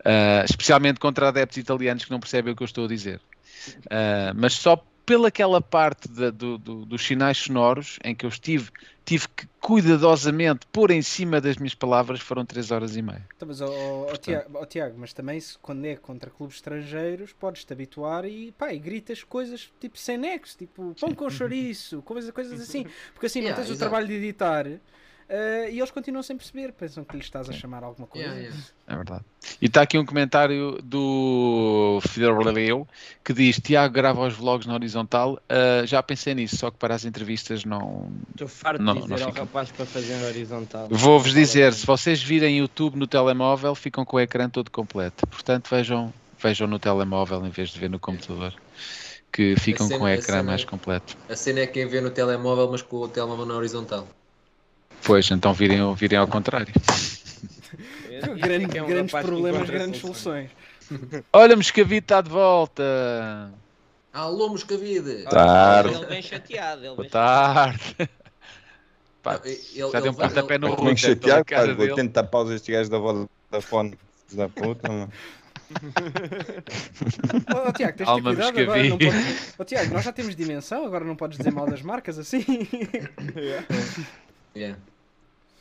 [0.03, 3.21] Ah, especialmente contra adeptos italianos que não percebem o que eu estou a dizer.
[3.89, 8.71] Ah, mas só pelaquela parte da- do- do- dos sinais sonoros em que eu estive,
[9.05, 13.29] tive que cuidadosamente pôr em cima das minhas palavras, foram 3 horas e meia.
[13.35, 16.55] Então, mas, ó, ó, ó, Tiago, ó, Tiago, mas também se, quando é contra clubes
[16.57, 22.01] estrangeiros, podes-te habituar e, pá, e gritas coisas tipo sem nexo, tipo pão com chouriço,
[22.03, 22.85] coisas, coisas assim.
[23.13, 23.79] Porque assim Yeah, não tens o exato.
[23.79, 24.67] trabalho de editar
[25.35, 28.27] eh, e eles continuam sem perceber, pensam que lhes estás a chamar alguma coisa.
[28.27, 28.63] Yeah, yeah.
[28.87, 29.23] É verdade.
[29.61, 32.87] E está aqui um comentário do Fidelio
[33.23, 35.39] que diz: Tiago grava os vlogs na horizontal.
[35.49, 38.11] Ah, já pensei nisso, só que para as entrevistas não.
[38.31, 39.41] Estou farto Não, de não dizer ao fica.
[39.41, 40.87] rapaz para fazer na horizontal.
[40.89, 45.25] Vou-vos Não dizer: se vocês virem YouTube no telemóvel, ficam com o ecrã todo completo.
[45.27, 48.53] Portanto, vejam, vejam no telemóvel em vez de ver no computador,
[49.31, 51.17] que ficam cena- com o a ecrã cena- mais completo.
[51.29, 54.07] A cena é quem vê no telemóvel, mas com o telemóvel na horizontal.
[55.05, 56.67] Pois, então virem, virem ao contrário.
[56.75, 60.49] Isso Grande- é é um grandes problemas, grandes soluções.
[60.87, 61.23] soluções.
[61.31, 63.51] Olha, Moscavito está de volta.
[64.13, 65.23] Alô, Moscavide!
[65.23, 65.95] Tarde.
[65.95, 66.81] Ele vem chateado.
[66.85, 67.95] Ele Boa vem tarde.
[69.23, 69.59] Pá, Ele-
[69.91, 71.91] já deu um pontapé no Rui, pela chateado, pá, dele.
[71.91, 73.91] 80 paus estes gajos da Vodafone.
[74.27, 75.11] filhos Da puta, mano.
[77.67, 78.83] Oh, Tiago, tens de ter Alma cuidado agora.
[78.83, 79.05] Não Moscavide.
[79.23, 79.53] podes...
[79.57, 82.43] oh, Tiago, nós já temos dimensão, agora não podes dizer mal das marcas assim.
[84.55, 84.77] Yeah.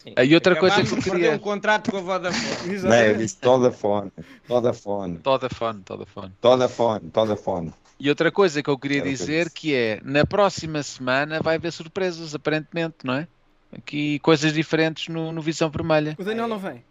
[0.03, 0.15] Sim.
[0.20, 2.45] E outra coisa que eu queria- um contrato com a Vodafone.
[2.45, 3.19] Não, eu Exatamente.
[3.19, 4.12] disse Vodafone.
[4.49, 5.20] Vodafone.
[5.23, 6.33] Vodafone, Vodafone.
[6.43, 7.11] Vodafone.
[7.15, 7.73] Vodafone.
[8.01, 9.55] E outra coisa que eu queria Era que dizer disse.
[9.55, 13.29] que é, na próxima semana vai haver surpresas, aparentemente, não é?
[13.77, 16.16] Aqui coisas diferentes no, no Visão Vermelha.
[16.19, 16.85] O Daniel não vem.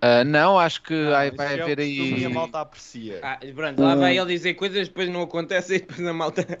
[0.00, 2.34] Ah, não, acho que Não, aí vai é haver costume e a aí.
[2.34, 3.20] malta aprecia.
[3.22, 6.58] Ah, pronto, lá vai ele dizer coisas, depois não acontece e depois a malta.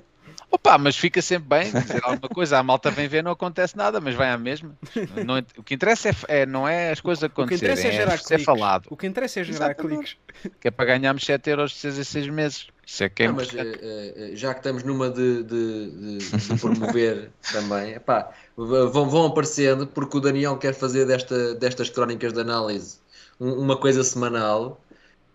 [0.50, 2.58] Opa, mas fica sempre bem dizer alguma coisa.
[2.58, 4.76] A malta vem ver, não acontece nada, mas vai à mesma.
[5.24, 7.90] Não- o que interessa é, é- não é as coisas O que acontecerem, interessa é
[7.90, 8.44] é, gerar ser cliques.
[8.44, 8.86] falado.
[8.90, 9.96] O que interessa é gerar Exatamente.
[9.96, 10.16] cliques.
[10.60, 12.66] Que é para ganharmos 7 euros de 6 a 6 meses.
[12.86, 13.78] Isso é que é Não, mas importante.
[13.82, 19.26] eh, eh, já que estamos numa de, de- de- de promover também, epá, vão, vão
[19.26, 22.98] aparecendo, porque o Daniel quer fazer desta, destas crónicas de análise
[23.40, 24.80] um- uma coisa semanal.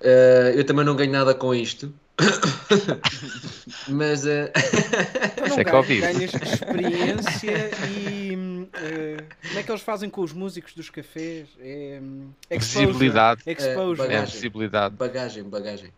[0.02, 1.92] Eh, eu também não ganho nada com isto.
[3.88, 4.30] Mas Isso
[5.50, 6.02] não é ganhas, Covid.
[6.02, 9.18] ganhas experiência e eh,
[9.48, 11.48] como é que eles fazem com os músicos dos cafés?
[11.60, 12.02] É,
[12.50, 12.86] exposure.
[12.88, 13.42] Visibilidade.
[13.46, 14.08] Exposure.
[14.08, 14.34] É bagagem.
[14.34, 14.96] visibilidade.
[14.96, 15.92] bagagem, bagagem.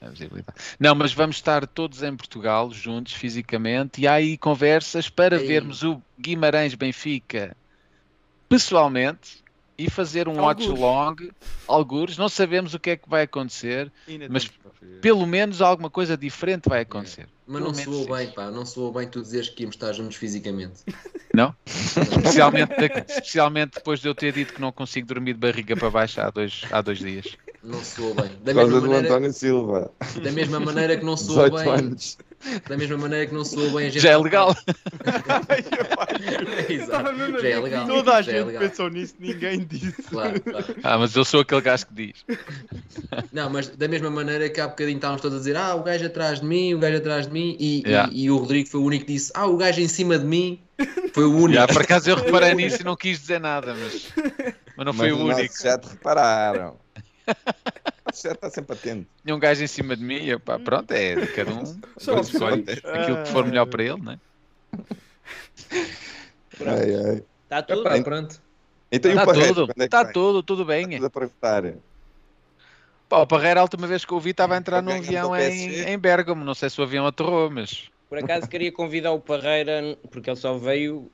[0.00, 0.58] É visibilidade.
[0.78, 5.82] Não, mas vamos estar todos em Portugal, juntos, fisicamente, e há aí conversas para vermos
[5.82, 7.56] o Guimarães Benfica
[8.48, 9.44] pessoalmente
[9.78, 11.16] e fazer um watch long,
[11.66, 12.16] algures.
[12.16, 14.50] Não sabemos o que é que vai acontecer, Ainda mas
[15.00, 17.28] pelo menos alguma coisa diferente vai acontecer.
[17.46, 18.34] Mas Pelo não soou bem, isso.
[18.34, 20.80] pá, não soou bem tu dizeres que íamos estar juntos fisicamente.
[21.32, 21.54] Não?
[21.66, 22.72] especialmente,
[23.08, 26.30] especialmente depois de eu ter dito que não consigo dormir de barriga para baixo há
[26.30, 27.36] dois, há dois dias.
[27.62, 28.24] Não soou bem.
[28.24, 29.90] Da Por mesma causa do maneira, António Silva.
[30.22, 31.72] da mesma maneira que não soou 18 bem.
[31.74, 32.18] anos.
[32.68, 34.02] Da mesma maneira que não soou bem a gente.
[34.02, 34.54] Já é legal.
[36.68, 37.12] Exato.
[37.14, 37.86] mesmo a Já é legal.
[37.86, 38.62] Toda a Já é gente legal.
[38.68, 40.02] pensou nisso, ninguém disse.
[40.04, 40.64] Claro, claro.
[40.82, 42.24] Ah, mas eu sou aquele gajo que diz.
[43.32, 46.06] Não, mas da mesma maneira que há bocadinho estávamos todos a dizer ah, o gajo
[46.06, 48.10] atrás de mim, o gajo atrás de mim, e, e- Yeah.
[48.12, 50.60] e o Rodrigo foi o único que disse ah, o gajo em cima de mim
[51.14, 51.54] foi o único.
[51.54, 54.08] Já, por acaso eu reparei nisso e não quis dizer nada, mas,
[54.76, 55.62] mas não foi Mas o os único.
[55.62, 56.76] já te repararam.
[58.22, 59.06] Já está sempre atento.
[59.22, 61.62] Tinha um gajo em cima de mim e eu, pá, pronto, é de cada um.
[62.20, 64.18] Escolhe aquilo que for melhor para ele, não é?
[66.64, 67.22] Ai, ai.
[67.44, 67.80] Está tudo?
[67.80, 68.40] Epá, pronto.
[68.90, 70.84] Então Está tudo, é está tudo, tudo bem.
[70.84, 71.74] Estás a perguntar.
[73.08, 75.36] Pá, o Parreira, a última vez que eu o vi, estava a entrar num avião
[75.36, 76.44] em, em Bérgamo.
[76.44, 77.90] Não sei se o avião aterrou, mas.
[78.08, 81.10] Por acaso queria convidar o Parreira, porque ele só veio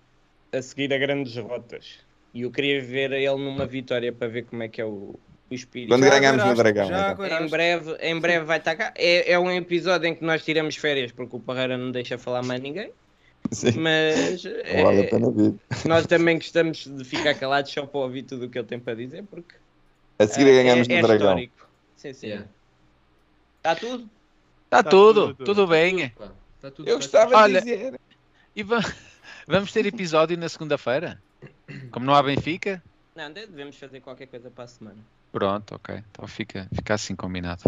[0.53, 1.99] a seguir a grandes rotas.
[2.35, 5.19] E eu queria ver ele numa vitória para ver como é que é o,
[5.53, 5.89] o espírito.
[5.91, 6.89] Quando ganhamos no Dragão.
[6.89, 7.41] já então.
[7.47, 8.93] Em breve, em breve vai estar cá.
[8.97, 12.43] É, é um episódio em que nós tiramos férias porque o Parreira não deixa falar
[12.43, 12.91] mais ninguém.
[13.51, 13.73] Sim.
[13.79, 15.55] Mas vale a é, pena vir.
[15.85, 18.95] nós também gostamos de ficar calados só para ouvir tudo o que ele tem para
[18.95, 19.55] dizer, porque
[20.19, 21.27] A seguir é, ganhamos é no Dragão.
[21.29, 21.69] histórico.
[21.97, 22.27] Sim, sim.
[22.29, 22.47] Yeah.
[23.59, 24.09] Está tudo?
[24.65, 25.45] Está Tá tudo, tudo.
[25.45, 26.09] tudo bem.
[26.11, 26.29] Pá,
[26.61, 28.01] tá tudo, Eu tá gostava Olha, de dizer.
[28.57, 28.81] E va-
[29.47, 31.21] vamos ter episódio na segunda-feira?
[31.91, 32.83] Como não há Benfica?
[33.15, 34.99] Não, de- devemos fazer qualquer coisa para a semana.
[35.33, 36.05] Pronto, ok.
[36.11, 37.63] Então fica, fica assim combinado.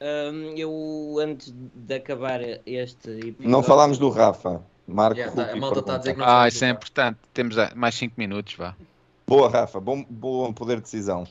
[0.00, 3.48] Hum, eu, antes de acabar este episódio...
[3.48, 4.60] Não falámos do Rafa.
[4.86, 7.18] Marco Yeah, tá, a malta tá a dizer que não Ah, isso é importante.
[7.32, 8.76] Temos ah, mais 5 minutos, vá.
[9.26, 9.80] Boa, Rafa.
[9.80, 11.26] Bom, bom poder de decisão.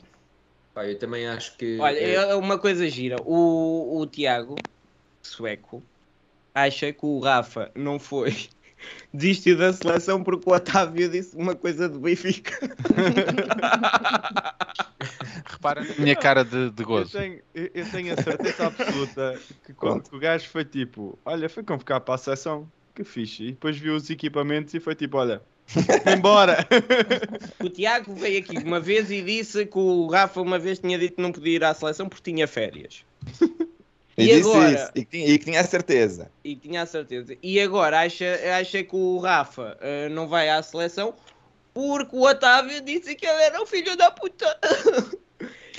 [0.72, 1.78] Pá, eu também acho que.
[1.78, 3.16] Olha, é- é uma coisa gira.
[3.24, 4.56] O, o Tiago,
[5.22, 5.82] sueco,
[6.52, 8.34] acha que o Rafa não foi.
[9.12, 12.58] Desistiu da seleção porque o Otávio disse uma coisa do Benfica.
[15.46, 17.12] Repara na minha cara de, de Eu gozo.
[17.12, 21.62] tenho, eu eu tenho a certeza absoluta que, que o gajo foi tipo: Olha, foi
[21.62, 23.44] convocar para a seleção, que fixe.
[23.44, 25.42] E depois viu os equipamentos e foi tipo: Olha,
[26.16, 26.66] embora.
[27.62, 31.16] O Tiago veio aqui uma vez e disse que o Rafa uma vez tinha dito
[31.16, 33.04] que não podia ir à seleção porque tinha férias.
[34.16, 34.74] E, E disse agora?
[34.74, 34.90] isso.
[34.94, 36.30] E que, tinha, e que tinha a certeza.
[36.44, 37.36] E tinha a certeza.
[37.42, 38.24] E agora acha,
[38.60, 41.14] acha que o Rafa eh, não vai à seleção
[41.72, 44.46] porque o Otávio disse que ele era o filho da puta.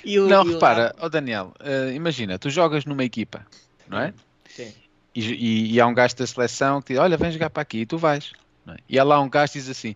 [0.03, 3.43] E o- Não, e o repara, Rafa- ó Daniel, eh, imagina, tu jogas numa equipa,
[3.87, 4.13] não é?
[4.47, 4.71] Sim.
[5.15, 7.79] E, e- e há um gajo da seleção que diz: Olha, vem jogar para aqui
[7.79, 8.31] e tu vais.
[8.65, 8.77] não é?
[8.87, 9.95] E há lá um gajo que diz assim: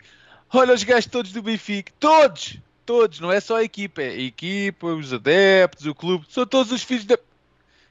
[0.52, 2.58] Olha, os gajos todos do Benfica, todos,
[2.88, 6.72] todos, não é só a equipa, é a equipa, os adeptos, o clube, são todos
[6.72, 7.20] os filhos da.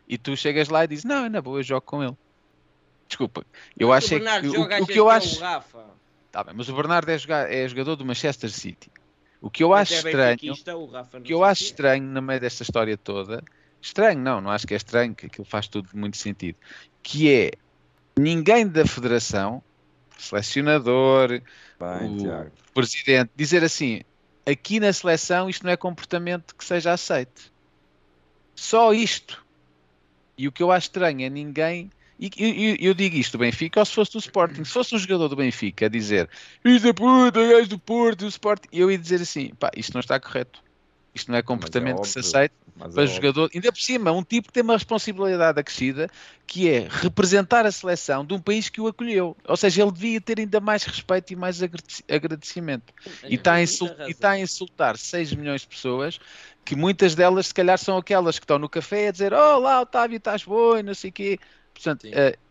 [0.08, 2.16] E tu chegas lá e dizes: Não, é na boa, eu jogo com ele.
[3.06, 3.44] Desculpa,
[3.78, 5.36] eu acho o é Bernardo que o, joga, o achas que eu acho.
[5.36, 5.84] o Rafa.
[6.30, 8.90] Tá bem, mas o Bernardo é, jogar- é jogador do Manchester City.
[9.40, 10.78] O que eu Mas acho é estranho.
[10.78, 13.42] o Rafa O que eu acho estranho no meio desta história toda,
[13.80, 16.58] estranho não, não acho que é estranho, que aquilo faz tudo muito sentido,
[17.02, 17.52] que é
[18.18, 19.62] ninguém da federação,
[20.18, 21.40] selecionador,
[21.78, 24.02] Bem, o presidente, dizer assim,
[24.44, 27.52] aqui na seleção isto não é comportamento que seja aceito.
[28.54, 29.46] Só isto.
[30.38, 31.90] E o que eu acho estranho é ninguém.
[32.18, 34.98] E eu, eu- digo isto do Benfica, ou se fosse do Sporting, se fosse um
[34.98, 36.28] jogador do Benfica a dizer
[36.62, 40.00] Filhos da puta, gajo do Porto, do Sporting, eu ia dizer assim, pá, isto não
[40.00, 40.62] está correto.
[41.18, 43.16] Isto não é comportamento que se óbvio, aceita mas é para óbvio.
[43.16, 46.08] jogador, ainda por cima, um tipo que tem uma responsabilidade acrescida,
[46.46, 49.36] que é representar a seleção de um país que o acolheu.
[49.46, 52.94] Ou seja, ele devia ter ainda mais respeito e mais agrade- agradecimento.
[53.28, 53.64] E está a, e
[54.10, 56.20] está a insultar 6 milhões de pessoas,
[56.64, 59.80] que muitas delas, se calhar, são aquelas que estão no café a dizer: Oh, lá,
[59.80, 61.38] Otávio, estás bom, e não sei o quê.
[61.74, 62.06] Portanto,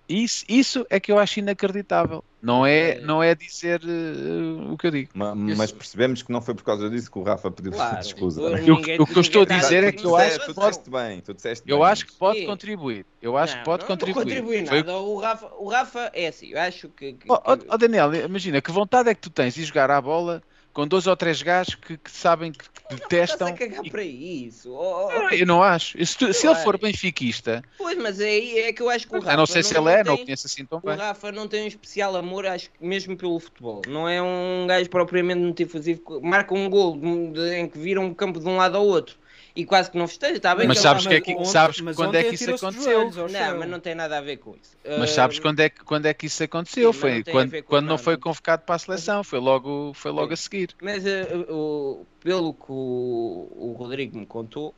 [0.08, 2.24] isso, isso é que eu acho inacreditável.
[2.42, 5.10] Não é, não é dizer eh, o que eu digo.
[5.14, 7.98] Ma- Mas percebemos que não foi por causa disso que o Rafa pediu Claro.
[7.98, 8.40] desculpa.
[8.40, 8.62] Eu- né?
[8.62, 10.90] Ninguém- o que eu estou a dizer é que eu tu acho disseste- que pode,
[10.90, 12.46] bem, tu disseste eu acho que pode Sim.
[12.46, 13.06] contribuir.
[13.22, 14.16] Eu acho Não, que pode não, contribuir.
[14.16, 14.98] Não contribui Foi- nada.
[14.98, 17.14] O, Rafa, o Rafa é assim, eu acho que.
[17.14, 19.90] que- Oh, oh, que- oh, Daniel, imagina que vontade é que tu tens de jogar
[19.92, 20.42] à bola
[20.78, 23.50] com dois ou três gajos que, que sabem que detestam.
[23.50, 24.72] Estás a cagar para isso.
[24.72, 26.06] Oh, oh, Eu, eu não acho.
[26.06, 29.16] Se, tu- se ele for benfiquista, Pois, mas é aí é que eu acho que
[29.16, 29.34] o Rafa.
[29.34, 30.96] eu não sei se ele é, não o conheço assim tão O bem.
[30.96, 33.82] Rafa não tem um especial amor, acho que mesmo pelo futebol.
[33.88, 36.00] Não é um gajo propriamente muito efusivo.
[36.06, 36.96] que Marca um gol
[37.34, 39.16] de- em que vira um campo de um lado ao outro
[39.58, 40.36] e quase que não festeja.
[40.38, 42.54] Está bem Mas que sabes que é que- ontem- sabes mas quando é que isso
[42.54, 43.12] aconteceu?
[43.12, 44.78] joelhos Não, mas não tem nada a ver com isso.
[45.00, 46.94] Mas sabes Ah, quando é, que, quando é que isso aconteceu?
[46.94, 50.38] Sim, foi quando, quando não foi convocado para a seleção, foi logo, foi logo a
[50.38, 50.70] seguir.
[50.82, 54.76] Mas eh, o- pelo que o, o Rodrigo me contou,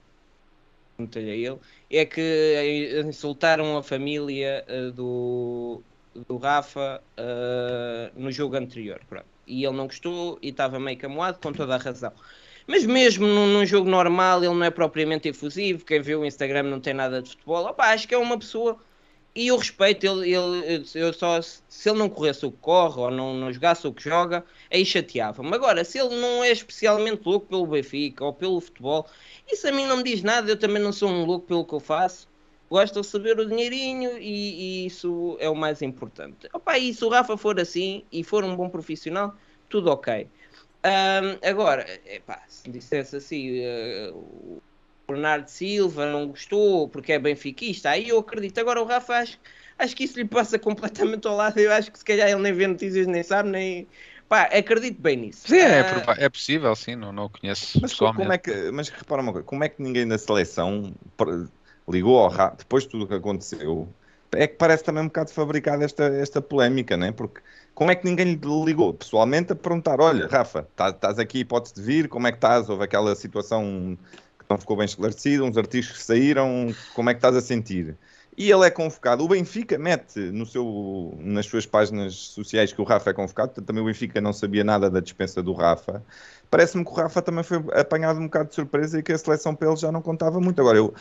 [0.98, 5.84] contei a ele, é que eh, insultaram a família eh, do,
[6.28, 9.02] do Rafa eh, no jogo anterior.
[9.10, 9.28] Pronto.
[9.46, 12.14] E ele não gostou e estava meio camoado, com toda a razão.
[12.72, 15.84] Mas mesmo num, num jogo normal, ele não é propriamente efusivo.
[15.84, 17.66] Quem vê o Instagram não tem nada de futebol.
[17.66, 18.78] Opa, acho que é uma pessoa.
[19.34, 23.10] E eu respeito, ele, ele, eu só, se ele não corresse o que corre ou
[23.10, 25.52] não, não jogasse o que joga, aí chateava-me.
[25.52, 29.08] Agora, se ele não é especialmente louco pelo Benfica ou pelo futebol,
[29.52, 30.52] isso a mim não me diz nada.
[30.52, 32.30] Eu também não sou um louco pelo que eu faço.
[32.70, 36.48] Gosto de receber o dinheirinho e, e isso é o mais importante.
[36.54, 39.36] Opa, e se o Rafa for assim e for um bom profissional,
[39.68, 40.28] tudo ok.
[40.84, 44.62] Ahm, agora, epá, se dissesse assim, eh, o
[45.08, 48.58] Bernardo Silva não gostou porque é benfiquista, aí eu acredito.
[48.60, 49.40] Agora o Rafa acho,
[49.78, 51.60] acho que isso lhe passa completamente ao lado.
[51.60, 53.90] Eu acho que se calhar ele nem vê notícias, nem sabe, nem.
[54.30, 55.48] Pá, acredito bem nisso.
[55.48, 58.20] Sim, é, prova- é possível, sim, não, não o conheço Mas pessoalmente.
[58.20, 60.94] como é que, mas repara uma coisa, como é que ninguém na seleção
[61.90, 63.94] ligou ao Rafa, depois de tudo o que aconteceu,
[64.34, 67.12] é que parece também um bocado fabricada esta, esta polémica, né?
[67.12, 67.42] Porque
[67.80, 71.72] como é que ninguém lhe ligou pessoalmente a perguntar, olha, Rafa, tá- estás aqui, podes
[71.72, 72.70] de vir, como é que estás?
[72.70, 73.98] Houve aquela situação
[74.38, 77.98] que não ficou bem esclarecida, uns artigos que saíram, como é que estás a sentir?
[78.38, 79.24] E ele é convocado.
[79.24, 83.50] O Benfica mete no seu, nas suas páginas sociais que o Rafa é convocado.
[83.50, 86.04] Portanto, também o Benfica não sabia nada da dispensa do Rafa.
[86.50, 89.56] Parece-me que o Rafa também foi apanhado um bocado de surpresa e que a seleção
[89.56, 90.60] para ele já não contava muito.
[90.60, 90.94] Agora, eu,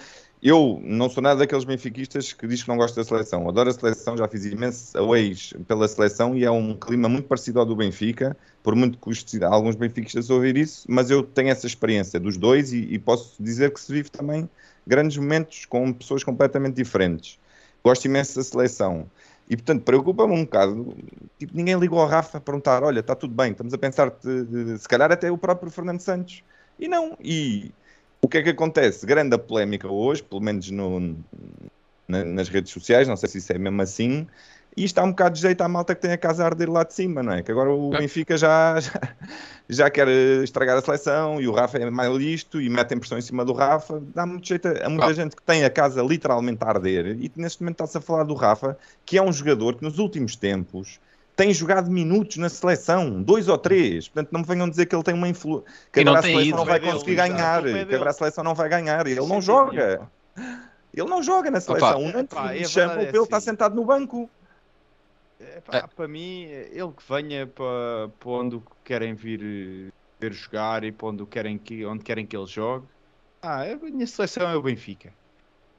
[0.43, 3.49] eu não sou nada daqueles benfiquistas que diz que não gosta da seleção.
[3.49, 7.59] Adoro a seleção, já fiz imensos aways pela seleção e é um clima muito parecido
[7.59, 12.21] ao do Benfica, por muito custo alguns benfiquistas ouvir isso, mas eu tenho essa experiência
[12.21, 14.49] dos dois e, e posso dizer que se vive também
[14.87, 17.39] grandes momentos com pessoas completamente diferentes.
[17.83, 19.09] Gosto imenso da seleção.
[19.51, 20.95] E, portanto, preocupa-me um bocado.
[21.39, 24.13] Tipo, ninguém ligou ao Rafa a perguntar: olha, está tudo bem, estamos a pensar,
[24.79, 26.43] se calhar até o próprio Fernando Santos.
[26.79, 27.17] E não.
[27.21, 27.73] E
[28.21, 29.07] o que é que acontece?
[29.07, 31.17] Grande a polémica hoje, pelo menos no-
[32.07, 34.27] na- nas redes sociais, não sei se isso é mesmo assim.
[34.77, 36.85] E está um bocado de jeito à malta que tem a casa a arder lá
[36.85, 37.43] de cima, não é?
[37.43, 38.93] Que agora o Benfica já, já,
[39.69, 40.07] já quer
[40.45, 43.53] estragar a seleção e o Rafa é mais listo e metem pressão em cima do
[43.53, 44.01] Rafa.
[44.15, 47.07] Dá muito jeito a, a muita gente que tem a casa literalmente a arder.
[47.21, 50.37] E neste momento está-se a falar do Rafa, que é um jogador que nos últimos
[50.37, 51.01] tempos
[51.39, 54.09] tem jogado minutos na seleção, dois ou três.
[54.09, 55.71] Portanto, não me venham dizer que ele tem uma influência.
[55.93, 56.57] Que agora a seleção ido.
[56.57, 57.65] não vai é conseguir ganhar.
[57.65, 59.07] é Que agora a seleção não vai ganhar.
[59.07, 60.11] Ele não joga.
[60.93, 61.91] Ele não joga na seleção.
[61.91, 63.45] Opa, o epá, Nantes e a chamam verdade é ele estar assim.
[63.47, 64.29] sentado no banco.
[65.41, 70.91] Epá, Para mim, ele que venha para, para onde o querem vir ver jogar e
[70.91, 72.85] para onde, o querem que, onde querem que ele jogue.
[73.41, 75.13] Ah, a minha seleção é o Benfica.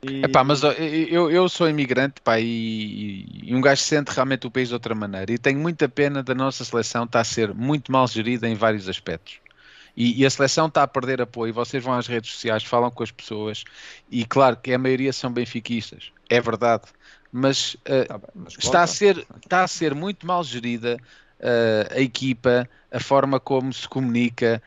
[0.01, 0.23] E...
[0.23, 4.69] Epá, mas eu, eu sou imigrante pá, e, e um gajo sente realmente o país
[4.69, 5.31] de outra maneira.
[5.31, 8.87] E tenho muita pena da nossa seleção estar a ser muito mal gerida em vários
[8.87, 9.39] aspectos.
[9.95, 11.53] E, e a seleção está a perder apoio.
[11.53, 13.65] Vocês vão às redes sociais, falam com as pessoas,
[14.09, 16.83] e claro que a maioria são benfiquistas, é verdade,
[17.31, 18.07] mas, eh,
[18.57, 20.97] está, a ser, está a ser muito mal gerida
[21.39, 24.61] eh, a equipa, a forma como se comunica,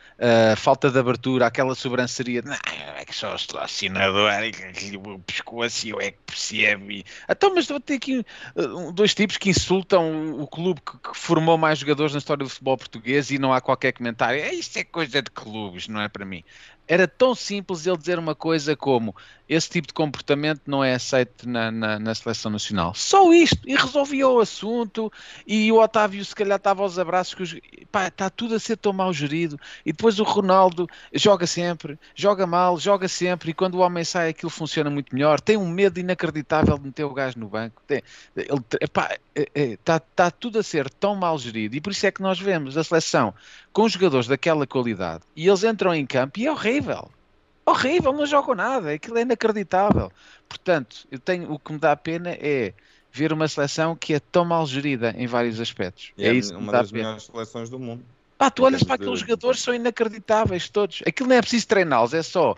[0.52, 2.56] a falta de abertura, aquela sobranceria de "Não,
[2.96, 7.04] é que só estou assinador, é que o pescoço e eu é que percebe.
[7.28, 8.24] Então, mas vou ter aqui
[8.56, 12.50] uh, dois tipos que insultam o clube que, que formou mais jogadores na história do
[12.50, 14.40] futebol português e não há qualquer comentário.
[14.40, 16.44] É, isto é coisa de clubes, não é para mim.
[16.86, 19.14] Era tão simples ele dizer uma coisa como
[19.48, 22.92] esse tipo de comportamento não é aceito na, na, na seleção nacional.
[22.94, 23.58] Só isto.
[23.66, 25.12] E resolvia o assunto.
[25.46, 27.34] E o Otávio, se calhar, estava aos abraços.
[27.34, 27.56] Que os...
[27.90, 29.58] Pá, está tudo a ser tão mal gerido.
[29.84, 33.50] E depois o Ronaldo joga sempre, joga mal, joga sempre.
[33.50, 35.40] E quando o homem sai, aquilo funciona muito melhor.
[35.40, 37.82] Tem um medo inacreditável de meter o gajo no banco.
[37.86, 38.02] Tem,
[38.36, 41.74] ele, epá, está tá tudo a ser tão mal gerido.
[41.76, 43.34] E por isso é que nós vemos a seleção
[43.72, 45.24] com jogadores daquela qualidade.
[45.34, 47.10] E eles entram em campo e é horrível.
[47.64, 50.10] Horrível, não jogam nada, aquilo é inacreditável.
[50.48, 52.74] Portanto, eu tenho, o que me dá pena é
[53.12, 56.12] ver uma seleção que é tão mal gerida em vários aspectos.
[56.18, 58.02] É, é isso uma das melhores seleções do mundo.
[58.38, 61.02] Pá, tu olhas para aqueles de- jogadores, são inacreditáveis todos.
[61.06, 62.56] Aquilo não é preciso treiná-los, é só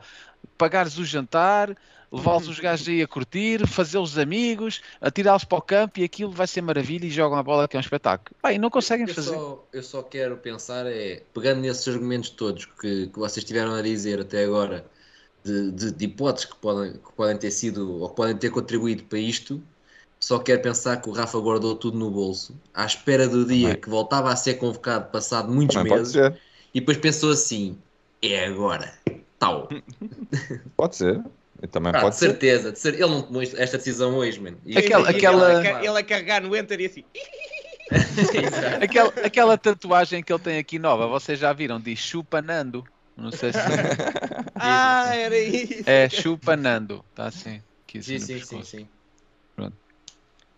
[0.56, 1.76] pagares o jantar,
[2.10, 6.46] levá-los os gajos aí a curtir, fazê-los amigos, atirá-los para o campo e aquilo vai
[6.46, 8.34] ser maravilha e jogam a bola que é um espetáculo.
[8.40, 9.34] Pá, e não conseguem Eu fazer.
[9.34, 13.82] só, eu só quero pensar é, pegando nesses argumentos todos que, que vocês tiveram a
[13.82, 14.86] dizer até agora,
[15.44, 19.02] de, de- de hipóteses que podem, que podem ter sido ou que podem ter contribuído
[19.04, 19.60] para isto,
[20.26, 23.88] só quero pensar que o Rafa guardou tudo no bolso, à espera do dia que
[23.88, 26.22] voltava a ser convocado, passado muitos Também meses,
[26.74, 27.82] e depois pensou assim:
[28.22, 28.98] é agora,
[29.38, 29.80] tal.
[30.76, 31.22] Pode ser.
[31.70, 32.38] Também Ah, pode de ser.
[32.38, 34.60] certeza, de cer- ele não tomou esta decisão hoje, mano.
[34.74, 37.04] Aquela- e- aquela- Ele, a, ca- ele a carregar no enter e assim.
[38.80, 41.80] Aquela, aquela tatuagem que ele tem aqui nova, vocês já viram?
[41.80, 42.88] Diz chupanando.
[43.16, 43.72] Não sei se.
[44.58, 45.84] Ah, era isso.
[45.86, 47.04] É chupanando.
[47.10, 47.64] Está assim.
[47.98, 48.64] Sim, assim sim, sim, pescoço.
[48.64, 48.90] sim.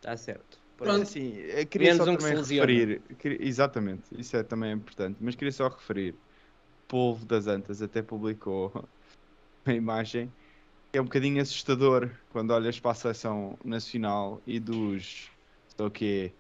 [0.07, 0.63] Está certo.
[0.77, 1.33] Pronto, assim,
[1.69, 5.35] queria Menos só um que se também referir, queria- exatamente, isso é também importante, mas
[5.35, 8.71] queria só referir, o Polvo das Antas até publicou
[9.67, 10.31] uma imagem
[10.93, 15.29] que é um bocadinho assustador quando olhas para a seleção nacional e dos,
[15.77, 16.33] sei o quê,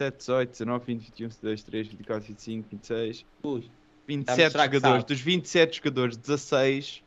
[0.00, 3.70] 7, 18, 19, 20, 21, 22, 23, 24, 25, 26, Ui,
[4.06, 7.02] 27 mostrar que jogadores, dos 27 jogadores, 16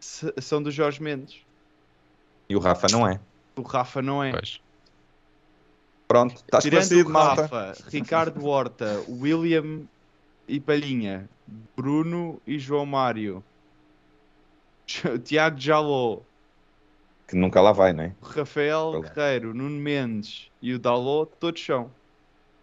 [0.00, 1.44] se- são do Jorge Mendes.
[2.48, 3.20] E o Rafa não é.
[3.58, 4.32] O Rafa não é.
[6.12, 7.42] Pronto, está Tirando esclarecido, o malta.
[7.42, 9.80] Rafa, Ricardo Horta, William
[10.46, 11.26] e Palhinha,
[11.74, 13.42] Bruno e João Mário,
[15.24, 16.18] Tiago Jaló,
[17.26, 18.14] Que nunca lá vai, não é?
[18.20, 19.14] Rafael Verdade.
[19.14, 21.90] Guerreiro, Nuno Mendes e o Dalot, todos são.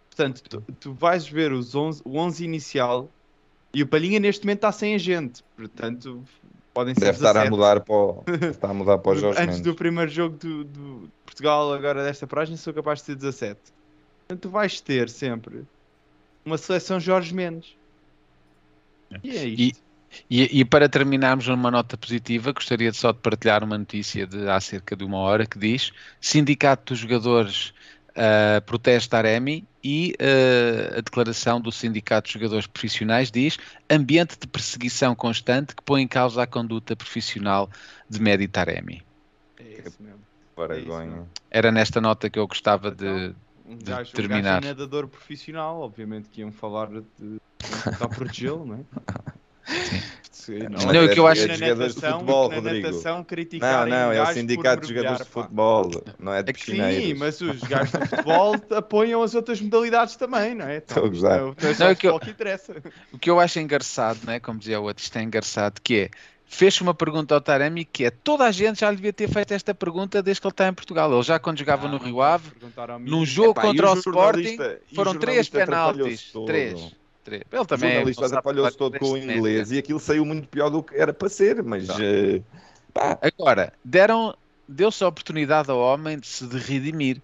[0.08, 3.08] Portanto, tu, tu vais ver os 11, o 11 inicial
[3.74, 5.42] e o Palhinha neste momento está sem agente.
[5.56, 6.22] Portanto,
[6.74, 7.50] podem ser Deve estar a 17.
[7.50, 9.60] mudar para o, estar a mudar para o Jorge Antes Mendes.
[9.62, 13.60] do primeiro jogo do, do Portugal, agora desta paragem, sou capaz de ser 17.
[14.28, 15.64] Portanto, tu vais ter sempre
[16.44, 17.74] uma seleção Jorge Mendes.
[19.24, 19.82] E é E, isto.
[20.30, 24.48] e- e para terminarmos numa nota positiva, gostaria de só de partilhar uma notícia de
[24.48, 25.90] há cerca de uma hora que diz:
[26.20, 27.72] Sindicato dos Jogadores
[28.14, 33.58] ah, protesta Aremi e ah, a declaração do Sindicato dos Jogadores Profissionais diz
[33.88, 37.68] ambiente de perseguição constante que põe em causa a conduta profissional
[38.08, 39.02] de Medi Taremi.
[39.58, 40.20] É isso mesmo.
[41.50, 43.34] Era nesta nota que eu gostava de,
[43.66, 44.60] Um de gajo, um terminar.
[44.60, 47.02] gajo é nadador profissional, obviamente que iam falar de
[47.82, 49.30] tentar protegê-lo, não é?
[50.30, 50.58] Sim.
[50.70, 52.86] Não, Não, o que eu acho- é na de jogadores de natação- futebol, na Rodrigo.
[52.88, 56.52] natação Não, criticarem não, é o sindicato de jogadores de futebol, não é de É
[56.54, 60.78] que sim, mas os gajos do futebol apoiam as outras modalidades também, não é?
[60.78, 61.38] Estou a gozar.
[61.40, 62.74] Não, não é Não, o é que eu- que interessa.
[63.12, 64.40] O que eu acho engraçado, né?
[64.40, 66.10] como dizia o outro, isto é engraçado, que é,
[66.46, 69.52] fez uma pergunta ao Taremi que é, toda a gente já lhe devia ter feito
[69.52, 71.12] esta pergunta desde que ele está em Portugal.
[71.12, 72.50] Ele já quando jogava no Rio Ave,
[73.00, 74.56] num jogo Epá, contra o o Sporting,
[74.90, 76.32] o foram três penaltis.
[76.46, 76.98] Três.
[77.36, 80.48] Ele O também jornalista não sabe atrapalhou-se todo com o inglês e aquilo saiu muito
[80.48, 82.42] pior do que era para ser, mas eh,
[82.92, 84.36] pá, Agora, deram,
[84.68, 87.20] deu-se a oportunidade ao homem de se de redimir,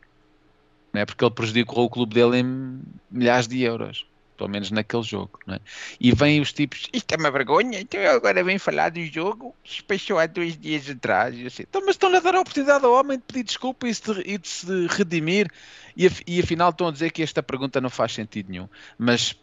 [0.93, 1.05] não é?
[1.07, 2.81] porque ele prejudicou o clube dele em
[3.11, 4.07] milhares de euros,
[4.37, 5.39] pelo menos naquele jogo.
[5.47, 5.61] Não é?
[5.99, 9.55] E vêm os tipos, isto é uma vergonha, então eu agora vem falar do jogo
[9.65, 11.35] que se passou há dois dias atrás.
[11.37, 13.93] E assim, então, mas estão-lhe a dar a oportunidade ao homem de pedir desculpa e,
[13.93, 15.51] de, e de se redimir,
[15.97, 18.69] e, af- e afinal estão a dizer que esta pergunta não faz sentido nenhum.
[18.99, 19.35] Mas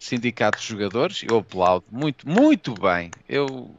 [0.00, 3.12] sindicato de jogadores, eu aplaudo muito, muito bem.
[3.28, 3.70] Eu,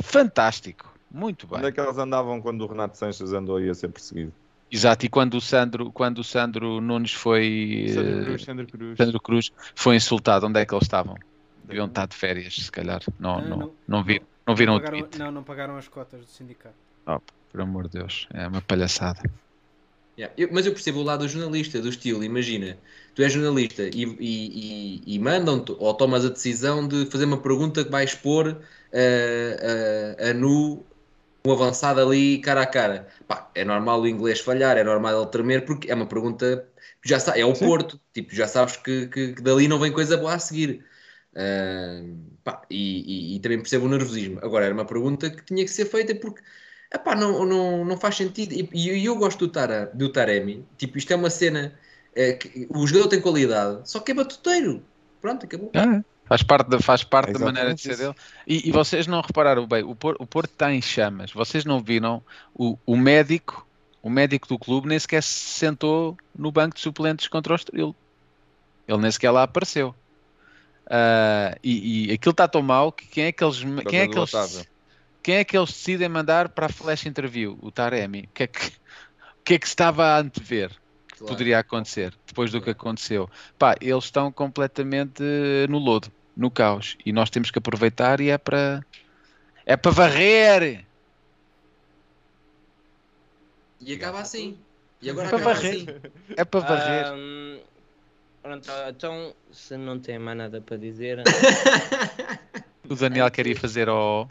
[0.00, 1.58] fantástico, muito bem.
[1.58, 4.32] onde é que eles andavam quando o Renato Sanches andou aí a ser perseguido?
[4.70, 8.96] Exato, e quando o Sandro, quando o Sandro Nunes foi Sandro eh, Cruz, Sandro Cruz.
[8.98, 11.16] Sandro Cruz foi insultado, onde é que eles estavam?
[11.64, 13.00] Deviam estar de férias, se calhar.
[13.18, 13.72] Não, Ah, não, não.
[13.88, 15.18] não, viram, não viram o pagaram, tweet.
[15.18, 16.74] Não, não pagaram as cotas do sindicato.
[17.06, 17.20] Oh,
[17.50, 19.22] por amor de Deus, é uma palhaçada.
[20.16, 22.22] Yeah, eu- mas eu percebo o lado do jornalista, do estilo.
[22.22, 22.80] Imagina,
[23.14, 27.42] tu és jornalista e, e- e- e mandam-te ou tomas a decisão de fazer uma
[27.42, 28.62] pergunta que vai expor
[28.92, 30.88] eh, a, a nu
[31.46, 33.08] um avançado ali cara a cara.
[33.26, 36.68] Pá, é normal o inglês falhar, é normal ele tremer, porque é uma pergunta
[37.04, 40.16] já sa- é o Porto, tipo, já sabes que, que- que dali não vem coisa
[40.16, 40.84] boa a seguir.
[41.36, 42.02] Ah,
[42.44, 44.38] pá, e, e- e também percebo o nervosismo.
[44.42, 46.42] Agora, era uma pergunta que tinha que ser feita porque
[46.94, 48.52] epá, não, não, não faz sentido.
[48.52, 50.64] E, e eu gosto do, Tara, do Taremi.
[50.78, 51.72] Tipo, isto é uma cena.
[52.14, 54.82] eh, que o jogador tem qualidade, só que é batuteiro.
[55.20, 55.70] Pronto, acabou.
[55.74, 58.02] É, faz parte, da, faz parte da Exatamente maneira de ser isso.
[58.02, 58.14] dele.
[58.46, 61.32] E, e vocês não repararam bem, o Porto, o Porto está em chamas.
[61.32, 62.22] Vocês não viram
[62.54, 63.66] o, o médico,
[64.02, 67.96] o médico do clube nem sequer se sentou no banco de suplentes contra o Estoril.
[68.86, 69.94] Ele nem sequer lá apareceu.
[70.86, 73.58] Ah, e, e aquilo está tão mal que quem é que eles,
[73.88, 74.68] quem é que eles.
[75.24, 77.58] Quem é que eles decidem mandar para a flash interview?
[77.62, 78.28] O Taremi.
[78.30, 80.68] O que é que, o que, é que se estava a antever?
[80.68, 81.32] que Claro.
[81.32, 83.30] Poderia acontecer depois do que aconteceu.
[83.58, 86.98] Pá, eles estão completamente eh, no lodo, no caos.
[87.06, 88.84] E nós temos que aproveitar e é para.
[89.64, 90.84] É para varrer!
[93.80, 94.58] E acaba assim.
[95.00, 95.74] E agora É para varrer.
[95.74, 95.86] assim.
[96.36, 97.06] É para varrer.
[97.06, 97.60] Ahm,
[98.42, 101.22] pronto, então, se não tem mais nada para dizer,
[102.90, 104.28] O Daniel quer ir fazer ao.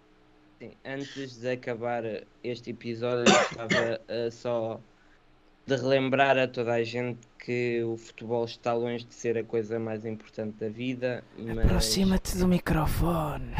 [0.63, 2.03] Sim, antes de acabar
[2.43, 4.79] este episódio, eu gostava ah, só
[5.65, 9.79] de relembrar a toda a gente que o futebol está longe de ser a coisa
[9.79, 11.23] mais importante da vida.
[11.37, 11.65] Mas...
[11.65, 13.53] Aproxima-te do microfone.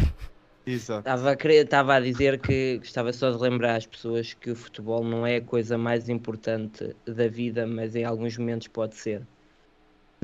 [0.66, 1.00] Exato.
[1.00, 4.56] Estava a, querer- estava a dizer que gostava só de lembrar às pessoas que o
[4.56, 9.22] futebol não é a coisa mais importante da vida, mas em alguns momentos pode ser.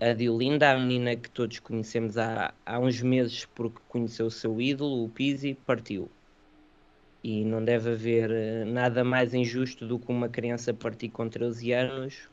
[0.01, 4.61] A Diolinda, a menina que todos conhecemos há, há uns meses porque conheceu o seu
[4.61, 6.10] ídolo, o Pizzi, partiu.
[7.24, 11.74] E não deve haver eh, nada mais injusto do que uma criança partir com 13
[11.74, 12.30] anos,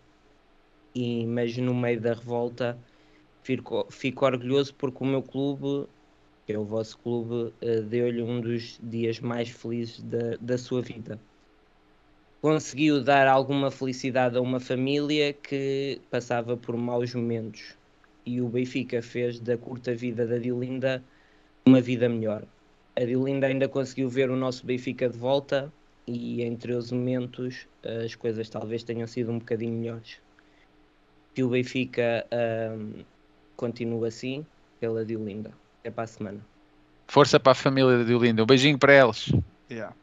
[0.94, 2.78] e, mas no meio da revolta
[3.42, 5.88] fico, fico orgulhoso porque o meu clube
[6.46, 10.80] que é o vosso clube, eh, deu-lhe um dos dias mais felizes da, da sua
[10.80, 11.18] vida.
[12.40, 17.76] Conseguiu dar alguma felicidade a uma família que passava por maus momentos.
[18.24, 21.02] E o Benfica fez da curta vida da Dilinda
[21.66, 22.44] uma vida melhor.
[22.96, 25.70] A Dilinda ainda conseguiu ver o nosso Benfica de volta
[26.06, 27.66] e entre os momentos
[28.04, 30.18] as coisas talvez tenham sido um bocadinho melhores.
[31.34, 33.02] Que o Benfica ahm,
[33.54, 34.46] continue assim
[34.80, 35.52] pela Diolinda.
[35.80, 36.40] Até para a semana.
[37.06, 38.42] Força para a família de Diolinda.
[38.42, 39.30] Um beijinho para eles.
[39.70, 39.94] Yeah.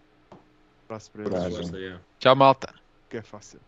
[0.85, 1.55] Abraço para eles.
[1.55, 2.01] Força, yeah.
[2.19, 2.73] Tchau, malta.
[3.09, 3.59] Que é fácil.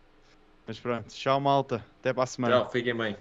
[0.66, 1.84] Mas pronto, tchau malta.
[2.00, 2.60] Até para a semana.
[2.60, 3.16] Tchau, fiquem bem.